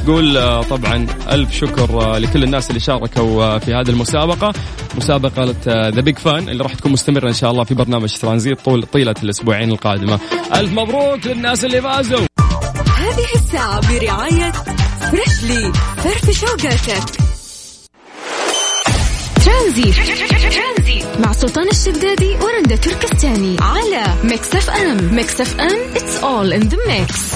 نقول 0.03 0.37
آه، 0.37 0.61
طبعا 0.63 1.07
ألف 1.31 1.53
شكر 1.53 2.01
آه، 2.01 2.17
لكل 2.17 2.43
الناس 2.43 2.69
اللي 2.69 2.79
شاركوا 2.79 3.43
آه، 3.43 3.57
في 3.57 3.73
هذه 3.73 3.89
المسابقة. 3.89 4.53
مسابقة 4.97 5.55
ذا 5.67 6.01
بيج 6.01 6.17
فان 6.17 6.49
اللي 6.49 6.63
راح 6.63 6.73
تكون 6.73 6.91
مستمرة 6.91 7.27
إن 7.27 7.33
شاء 7.33 7.51
الله 7.51 7.63
في 7.63 7.73
برنامج 7.73 8.13
ترانزيت 8.13 8.61
طول 8.61 8.83
طيلة 8.83 9.15
الأسبوعين 9.23 9.69
القادمة. 9.71 10.19
ألف 10.55 10.71
مبروك 10.73 11.27
للناس 11.27 11.65
اللي 11.65 11.81
فازوا. 11.81 12.19
هذه 12.97 13.25
الساعة 13.35 13.81
برعاية 13.93 14.51
Freshly 15.11 15.71
فرفش 15.97 16.43
اوقاتك 16.43 17.03
ترانزيت. 19.45 19.95
مع 21.19 21.31
سلطان 21.31 21.67
الشدادي 21.67 22.35
ورندا 22.35 22.75
تركستاني 22.75 23.57
على 23.61 24.03
Mix 24.23 24.55
FM. 24.55 25.15
Mix 25.15 25.41
FM 25.41 25.93
it's 25.93 26.23
all 26.23 26.61
in 26.61 26.69
the 26.69 26.77
mix. 26.87 27.35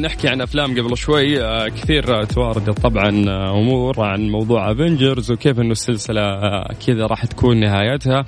نحكي 0.00 0.28
عن 0.28 0.40
أفلام 0.40 0.70
قبل 0.80 0.96
شوي 0.96 1.42
آه، 1.42 1.68
كثير 1.68 2.24
تواردت 2.24 2.80
طبعا 2.80 3.24
آه، 3.28 3.58
أمور 3.58 4.00
عن 4.00 4.30
موضوع 4.30 4.72
Avengers 4.72 5.30
وكيف 5.30 5.60
إنه 5.60 5.72
السلسلة 5.72 6.22
آه، 6.22 6.74
كذا 6.86 7.06
راح 7.06 7.24
تكون 7.24 7.60
نهايتها. 7.60 8.24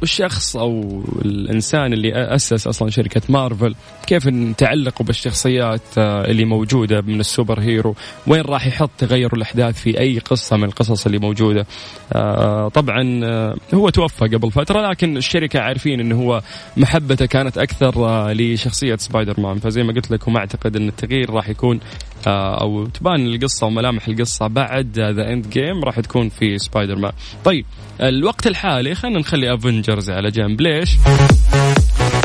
والشخص 0.00 0.56
أو 0.56 1.02
الإنسان 1.24 1.92
اللي 1.92 2.34
أسس 2.34 2.66
أصلا 2.66 2.90
شركة 2.90 3.22
مارفل 3.28 3.74
كيف 4.06 4.28
تعلقوا 4.58 5.06
بالشخصيات 5.06 5.80
آه، 5.98 6.24
اللي 6.24 6.44
موجودة 6.44 7.00
من 7.00 7.20
ال 7.20 7.27
super 7.27 7.60
hero؟ 7.60 7.94
وين 8.26 8.40
راح 8.40 8.66
يحط 8.66 8.90
تغير 8.98 9.34
الأحداث 9.34 9.80
في 9.80 10.00
أي 10.00 10.18
قصة 10.18 10.56
من 10.56 10.64
القصص 10.64 11.06
اللي 11.06 11.18
موجودة؟ 11.18 11.66
آه، 12.12 12.68
طبعا 12.68 13.20
آه، 13.24 13.56
هو 13.74 13.88
توفى 13.88 14.24
قبل 14.24 14.50
فترة 14.50 14.90
لكن 14.90 15.16
الشركة 15.16 15.60
عارفين 15.60 16.00
إنه 16.00 16.22
هو 16.22 16.42
محبته 16.76 17.26
كانت 17.26 17.58
أكثر 17.58 18.32
لشخصية 18.32 18.96
سبايدر 18.96 19.40
مان. 19.40 19.58
فزي 19.58 19.82
ما 19.82 19.92
قلت 19.92 20.10
لكم 20.10 20.36
أعتقد 20.36 20.76
إن 20.76 20.88
التغيير 20.88 21.30
راح 21.30 21.48
يكون 21.48 21.80
أو 22.26 22.86
تبان 22.86 23.26
القصة 23.26 23.66
وملامح 23.66 24.08
القصة 24.08 24.46
بعد 24.46 24.98
The 24.98 25.32
Endgame 25.32 25.84
راح 25.84 26.00
تكون 26.00 26.28
في 26.28 26.58
سبايدر 26.58 26.96
مان. 26.96 27.12
طيب 27.44 27.64
الوقت 28.00 28.46
الحالي 28.46 28.94
خلينا 28.94 29.18
نخلي 29.18 29.54
Avengers 29.54 30.10
على 30.10 30.30
جنب. 30.30 30.60
ليش؟ 30.60 30.90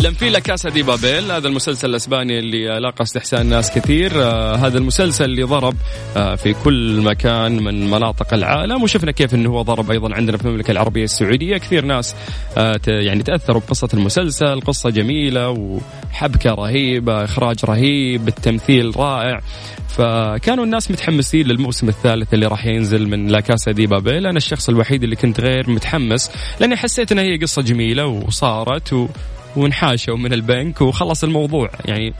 لأن 0.03 0.13
في 0.14 0.30
La 0.30 0.39
Casa 0.39 0.69
de 0.69 0.84
Papel 0.84 1.32
هذا 1.32 1.47
المسلسل 1.47 1.89
الأسباني 1.89 2.39
اللي 2.39 2.80
لاقى 2.80 3.04
استحسان 3.04 3.45
ناس 3.45 3.72
كثير. 3.72 4.12
آه 4.24 4.56
هذا 4.56 4.78
المسلسل 4.78 5.26
اللي 5.26 5.43
ضرب 5.43 5.76
آه 6.18 6.36
في 6.36 6.54
كل 6.54 7.02
مكان 7.02 7.64
من 7.64 7.91
مناطق 7.91 8.34
العالم 8.34 8.84
وشفنا 8.84 9.12
كيف 9.12 9.36
إنه 9.36 9.49
هو 9.49 9.62
ضرب 9.62 9.91
أيضا 9.91 10.16
عندنا 10.16 10.38
في 10.38 10.45
المملكة 10.45 10.72
العربية 10.72 11.04
السعودية. 11.04 11.58
كثير 11.58 11.86
ناس 11.86 12.16
آه 12.58 12.80
يعني 12.88 13.24
تأثروا 13.24 13.62
بقصة 13.62 13.88
المسلسل 13.93 14.62
قصة 14.62 14.89
جميلة 14.89 15.49
وحبكة 15.49 16.49
رهيبة 16.49 17.24
إخراج 17.24 17.66
رهيب 17.66 18.28
التمثيل 18.28 18.97
رائع. 18.97 19.41
فكانوا 19.88 20.64
الناس 20.66 20.91
متحمسين 20.91 21.47
للموسم 21.47 21.89
الثالث 21.89 22.34
اللي 22.34 22.45
راح 22.45 22.66
ينزل 22.66 23.08
من 23.08 23.28
لا 23.28 23.39
كاسا 23.39 23.72
دي 23.72 23.88
بابيل. 23.88 24.28
أنا 24.28 24.38
الشخص 24.38 24.70
الوحيد 24.70 25.04
اللي 25.04 25.16
كنت 25.16 25.39
غير 25.41 25.70
متحمس 25.70 26.32
لأني 26.60 26.76
حسيت 26.76 27.12
إنها 27.12 27.24
هي 27.24 27.38
قصة 27.38 27.62
جميلة 27.62 28.06
وصارت 28.06 28.93
و... 28.93 29.08
وانحاشوا 29.56 30.18
من 30.18 30.34
البنك 30.34 30.82
وخلص 30.82 31.24
الموضوع. 31.24 31.70
يعني 31.86 32.14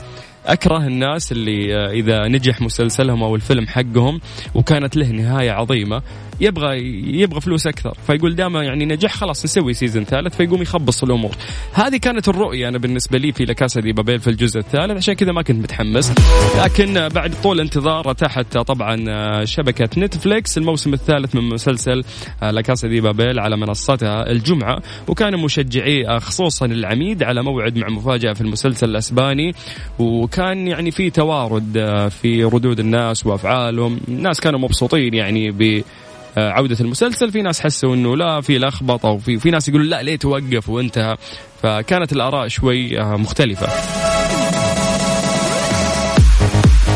أكره 0.46 0.78
الناس 0.78 1.32
اللي 1.32 1.76
آه، 1.76 1.92
إذا 1.92 2.28
نجح 2.28 2.62
مسلسلهم 2.62 3.24
أو 3.24 3.36
الفيلم 3.36 3.68
حقهم 3.68 4.22
وكانت 4.56 4.96
له 4.96 5.08
نهاية 5.08 5.52
عظيمة 5.52 6.02
يبغى 6.42 6.78
يبغى 7.22 7.42
فلوس 7.42 7.68
أكثر. 7.68 7.98
فيقول 8.08 8.36
دام 8.36 8.56
يعني 8.56 8.86
نجح 8.86 9.14
خلاص 9.14 9.46
نسوي 9.46 9.74
season 9.74 10.04
ثالث 10.04 10.36
فيقوم 10.36 10.62
يخبص 10.62 11.04
الأمور. 11.04 11.32
هذه 11.74 11.98
كانت 11.98 12.30
الرؤية 12.30 12.68
أنا 12.68 12.78
بالنسبة 12.78 13.18
لي 13.18 13.32
في 13.32 13.44
La 13.44 13.56
Casa 13.56 13.82
de 13.82 13.92
Papel 13.92 14.20
في 14.20 14.30
الجزء 14.30 14.60
الثالث. 14.60 14.92
عشان 14.92 15.14
كذا 15.14 15.32
ما 15.32 15.42
كنت 15.42 15.64
متحمس. 15.64 16.14
لكن 16.64 17.08
بعد 17.08 17.34
طول 17.44 17.60
انتظار 17.60 18.16
آه، 18.24 18.42
طبعا 18.62 19.46
شبكة 19.46 19.90
Netflix 19.98 20.58
الموسم 20.58 20.94
الثالث 20.94 21.36
من 21.36 21.50
مسلسل 21.50 22.04
La 22.44 22.58
Casa 22.58 22.88
de 22.88 23.02
Papel 23.02 23.40
على 23.40 23.58
منصتها 23.58 24.32
الجمعة. 24.32 24.82
وكان 25.08 25.38
مشجعي 25.38 26.20
خصوصا 26.20 26.66
العميد 26.66 27.24
على 27.24 27.44
موعد 27.44 27.78
مع 27.78 27.88
مفاجأة 27.90 28.34
في 28.34 28.42
المسلسل 28.42 28.90
الأسباني. 28.90 29.54
وكان 30.00 30.68
يعني 30.68 30.92
في 30.92 31.10
توارد 31.10 31.74
في 32.22 32.44
ردود 32.44 32.80
الناس 32.80 33.26
وأفعالهم. 33.26 34.00
الناس 34.08 34.40
كانوا 34.40 34.60
مبسوطين 34.60 35.14
يعني 35.14 35.52
ب 35.52 35.84
آه، 36.38 36.50
عودة 36.50 36.78
المسلسل. 36.82 37.32
في 37.32 37.42
ناس 37.42 37.62
حسوا 37.62 37.96
إنه 37.96 38.16
لا 38.18 38.42
في 38.42 38.58
لخبطة 38.58 39.10
وفي 39.10 39.40
في 39.40 39.52
ناس 39.52 39.70
يقولوا 39.70 39.88
لا 39.88 40.02
ليه 40.04 40.16
توقف 40.16 40.70
وانتهى؟ 40.70 41.18
فكانت 41.64 42.14
الآراء 42.14 42.48
شوي 42.48 43.02
آه، 43.02 43.16
مختلفة. 43.18 43.68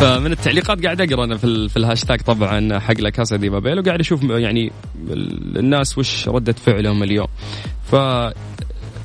فمن 0.02 0.32
التعليقات 0.32 0.84
قاعد 0.86 1.02
أقرأ 1.02 1.26
أنا 1.26 1.38
في, 1.38 1.70
في 1.70 1.78
الهاشتاج 1.78 2.22
طبعا 2.22 2.80
حق 2.80 2.94
لا 3.02 3.10
كاسا 3.10 3.36
دي 3.36 3.50
بابيل 3.50 3.80
وقاعد 3.80 4.00
أشوف 4.00 4.24
يعني 4.24 4.72
ال- 5.10 5.58
الناس 5.60 5.98
وش 5.98 6.28
ردة 6.30 6.54
فعلهم 6.54 7.04
اليوم. 7.04 7.28
ف 7.92 7.96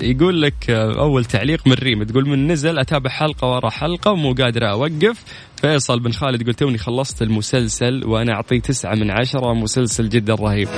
يقول 0.03 0.43
لك 0.43 0.71
آه، 0.71 1.01
أول 1.03 1.25
تعليق 1.25 1.67
من 1.67 1.73
ريم 1.73 2.03
تقول 2.03 2.29
من 2.29 2.53
نزل 2.53 2.79
أتابع 2.79 3.11
حلقة 3.11 3.49
ورا 3.49 3.71
حلقة 3.71 4.11
ومو 4.11 4.33
قادر 4.33 4.71
أوقف. 4.71 5.25
فيصل 5.57 6.01
بن 6.01 6.13
خالد 6.13 6.43
يقول 6.43 6.55
توني 6.55 6.79
خلصت 6.79 7.23
المسلسل 7.23 8.05
وأنا 8.07 8.33
أعطيه 8.33 8.61
تسعة 8.61 8.95
من 8.95 9.11
عشرة 9.11 9.55
مسلسل 9.55 10.09
جدا 10.09 10.35
رهيب. 10.35 10.69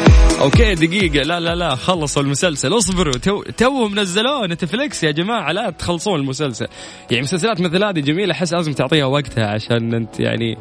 أوكي 0.40 0.74
دقيقة 0.74 1.22
لا 1.22 1.40
لا 1.40 1.54
لا 1.54 1.74
خلصوا 1.74 2.22
المسلسل 2.22 2.76
اصبروا 2.76 3.12
تو 3.12 3.42
توهم 3.42 3.98
نزلوه 3.98 4.46
Netflix 4.46 5.04
يا 5.04 5.10
جماعة 5.10 5.52
لا 5.52 5.70
تخلصون 5.70 6.20
المسلسل. 6.20 6.66
يعني 7.10 7.22
مسلسلات 7.22 7.60
مثل 7.60 7.84
هذه 7.84 8.00
جميلة 8.00 8.32
أحس 8.32 8.52
لازم 8.52 8.72
تعطيها 8.72 9.04
وقتها 9.04 9.46
عشان 9.46 9.94
أنت 9.94 10.20
يعني 10.20 10.56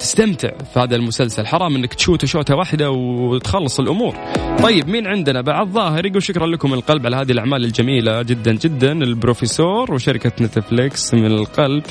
تستمتع 0.00 0.50
في 0.74 0.80
هذا 0.80 0.96
المسلسل. 0.96 1.46
حرام 1.46 1.76
إنك 1.76 1.94
تشوت 1.94 2.24
شوتة 2.24 2.54
واحدة 2.54 2.90
وتخلص 2.90 3.80
الأمور. 3.80 4.14
طيب 4.62 4.88
مين 4.88 5.06
عندنا 5.06 5.40
بعد؟ 5.40 5.68
ظاهر 5.68 6.06
يقول 6.06 6.22
شكرا 6.22 6.46
لكم 6.46 6.74
القلب 6.74 7.06
على 7.06 7.16
هذه 7.16 7.32
الأعمال 7.32 7.64
الجميلة 7.64 8.22
جدا 8.22 8.52
جدا. 8.52 8.92
البروفيسور 8.92 9.94
وشركة 9.94 10.32
Netflix 10.40 11.14
من 11.14 11.26
القلب. 11.26 11.82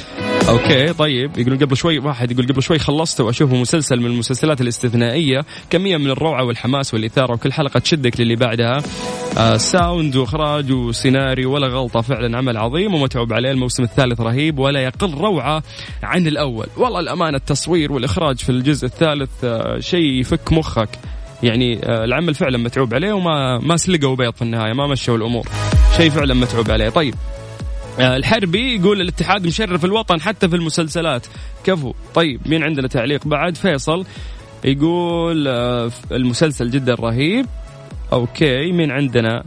أوكي 0.49 0.93
طيب. 0.93 1.37
يقولون 1.37 1.59
قبل 1.59 1.77
شوي 1.77 1.99
واحد 1.99 2.31
يقول 2.31 2.47
قبل 2.47 2.63
شوي 2.63 2.79
خلصت 2.79 3.21
واشوفه 3.21 3.55
مسلسل 3.55 3.99
من 3.99 4.05
المسلسلات 4.05 4.61
الاستثنائية 4.61 5.45
كمية 5.69 5.97
من 5.97 6.09
الروعة 6.09 6.43
والحماس 6.43 6.93
والإثارة 6.93 7.33
وكل 7.33 7.53
حلقة 7.53 7.79
تشدك 7.79 8.19
للي 8.19 8.35
بعدها. 8.35 8.77
آه 9.37 9.57
sound 9.57 10.15
وإخراج 10.15 10.71
وسيناريو 10.71 11.53
ولا 11.53 11.67
غلطة 11.67 12.01
فعلا 12.01 12.37
عمل 12.37 12.57
عظيم 12.57 12.93
ومتعوب 12.93 13.33
عليه. 13.33 13.51
الموسم 13.51 13.83
الثالث 13.83 14.21
رهيب 14.21 14.59
ولا 14.59 14.79
يقل 14.83 15.13
روعة 15.13 15.63
عن 16.03 16.27
الأول. 16.27 16.67
والله 16.77 16.99
الأمانة 16.99 17.37
التصوير 17.37 17.91
والإخراج 17.91 18.37
في 18.37 18.49
الجزء 18.49 18.85
الثالث 18.85 19.29
آه 19.43 19.79
شيء 19.79 20.19
يفك 20.19 20.53
مخك. 20.53 20.89
يعني 21.43 21.79
آه 21.83 22.03
العمل 22.03 22.33
فعلا 22.33 22.57
متعوب 22.57 22.93
عليه 22.93 23.13
وما 23.13 23.59
ما 23.59 23.77
سلقوا 23.77 24.15
بيض 24.15 24.33
في 24.33 24.41
النهاية 24.41 24.73
ما 24.73 24.87
مشوا 24.87 25.17
الأمور. 25.17 25.47
شيء 25.97 26.09
فعلا 26.09 26.33
متعوب 26.33 26.71
عليه. 26.71 26.89
طيب. 26.89 27.15
الحربي 27.99 28.75
يقول 28.75 29.01
الاتحاد 29.01 29.47
مشرف 29.47 29.85
الوطن 29.85 30.21
حتى 30.21 30.49
في 30.49 30.55
المسلسلات. 30.55 31.27
كفو. 31.63 31.93
طيب 32.15 32.41
مين 32.45 32.63
عندنا 32.63 32.87
تعليق 32.87 33.27
بعد؟ 33.27 33.57
فيصل 33.57 34.05
يقول 34.63 35.47
آه، 35.47 35.91
المسلسل 36.11 36.69
جدا 36.69 36.93
رهيب. 36.93 37.45
أوكي 38.13 38.71
مين 38.71 38.91
عندنا؟ 38.91 39.43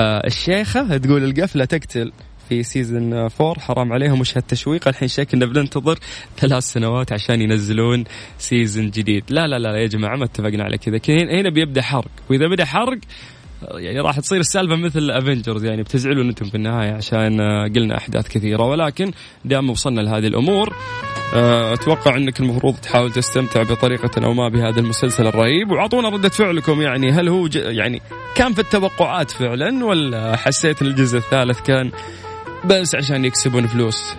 آه 0.00 0.26
الشيخة 0.26 0.96
تقول 0.96 1.24
القفلة 1.24 1.64
تقتل 1.64 2.12
في 2.48 2.62
season 2.62 3.12
4 3.12 3.60
حرام 3.60 3.92
عليهم 3.92 4.20
وش 4.20 4.36
هالتشويق؟ 4.36 4.88
الحين 4.88 5.08
شكلنا 5.08 5.46
بننتظر 5.46 5.98
ثلاث 6.36 6.62
سنوات 6.62 7.12
عشان 7.12 7.42
ينزلون 7.42 8.04
season 8.38 8.90
جديد. 8.90 9.24
لا 9.28 9.46
لا 9.46 9.58
لا 9.58 9.76
يا 9.76 9.86
جماعة 9.86 10.16
ما 10.16 10.24
اتفقنا 10.24 10.64
على 10.64 10.78
كذا. 10.78 10.98
كذا 10.98 11.40
هنا 11.40 11.50
بيبدأ 11.50 11.82
حرق. 11.82 12.10
وإذا 12.30 12.48
بدأ 12.48 12.64
حرق 12.64 12.98
يعني 13.62 14.00
راح 14.00 14.20
تصير 14.20 14.40
السالفة 14.40 14.76
مثل 14.76 15.10
افنجرز 15.10 15.64
يعني 15.64 15.82
بتزعلون 15.82 16.28
أنتم 16.28 16.46
في 16.46 16.54
النهاية 16.54 16.92
عشان 16.92 17.40
آه، 17.40 17.68
قلنا 17.76 17.96
أحداث 17.96 18.28
كثيرة 18.28 18.62
ولكن 18.62 19.12
دام 19.44 19.70
وصلنا 19.70 20.00
لهذه 20.00 20.26
الأمور 20.26 20.74
آه، 21.34 21.74
أتوقع 21.74 22.16
أنك 22.16 22.40
المفروض 22.40 22.76
تحاول 22.76 23.12
تستمتع 23.12 23.62
بطريقة 23.62 24.24
أو 24.24 24.34
ما 24.34 24.48
بهذا 24.48 24.80
المسلسل 24.80 25.26
الرهيب. 25.26 25.70
وأعطونا 25.70 26.08
ردة 26.08 26.28
فعلكم 26.28 26.82
يعني 26.82 27.12
هل 27.12 27.28
هو 27.28 27.48
يعني 27.54 28.02
كان 28.34 28.52
في 28.54 28.60
التوقعات 28.60 29.30
فعلا 29.30 29.84
ولا 29.84 30.36
حسيت 30.36 30.82
إن 30.82 30.88
الجزء 30.88 31.18
الثالث 31.18 31.60
كان 31.60 31.90
بس 32.64 32.94
عشان 32.94 33.24
يكسبون 33.24 33.66
فلوس؟ 33.66 34.14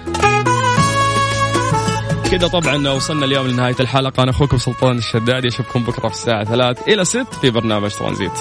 كده 2.32 2.48
طبعا 2.48 2.90
وصلنا 2.90 3.26
اليوم 3.26 3.48
لنهاية 3.48 3.76
الحلقة. 3.80 4.24
أنا 4.24 4.32
أخوكم 4.32 4.58
سلطان 4.58 4.98
الشدادي 4.98 5.48
أشوفكم 5.48 5.84
بكرة 5.84 6.08
في 6.08 6.14
الساعة 6.14 6.44
3 6.44 6.94
إلى 6.94 7.06
6 7.06 7.24
في 7.24 7.50
برنامج 7.50 7.92
ترانزيت. 7.92 8.32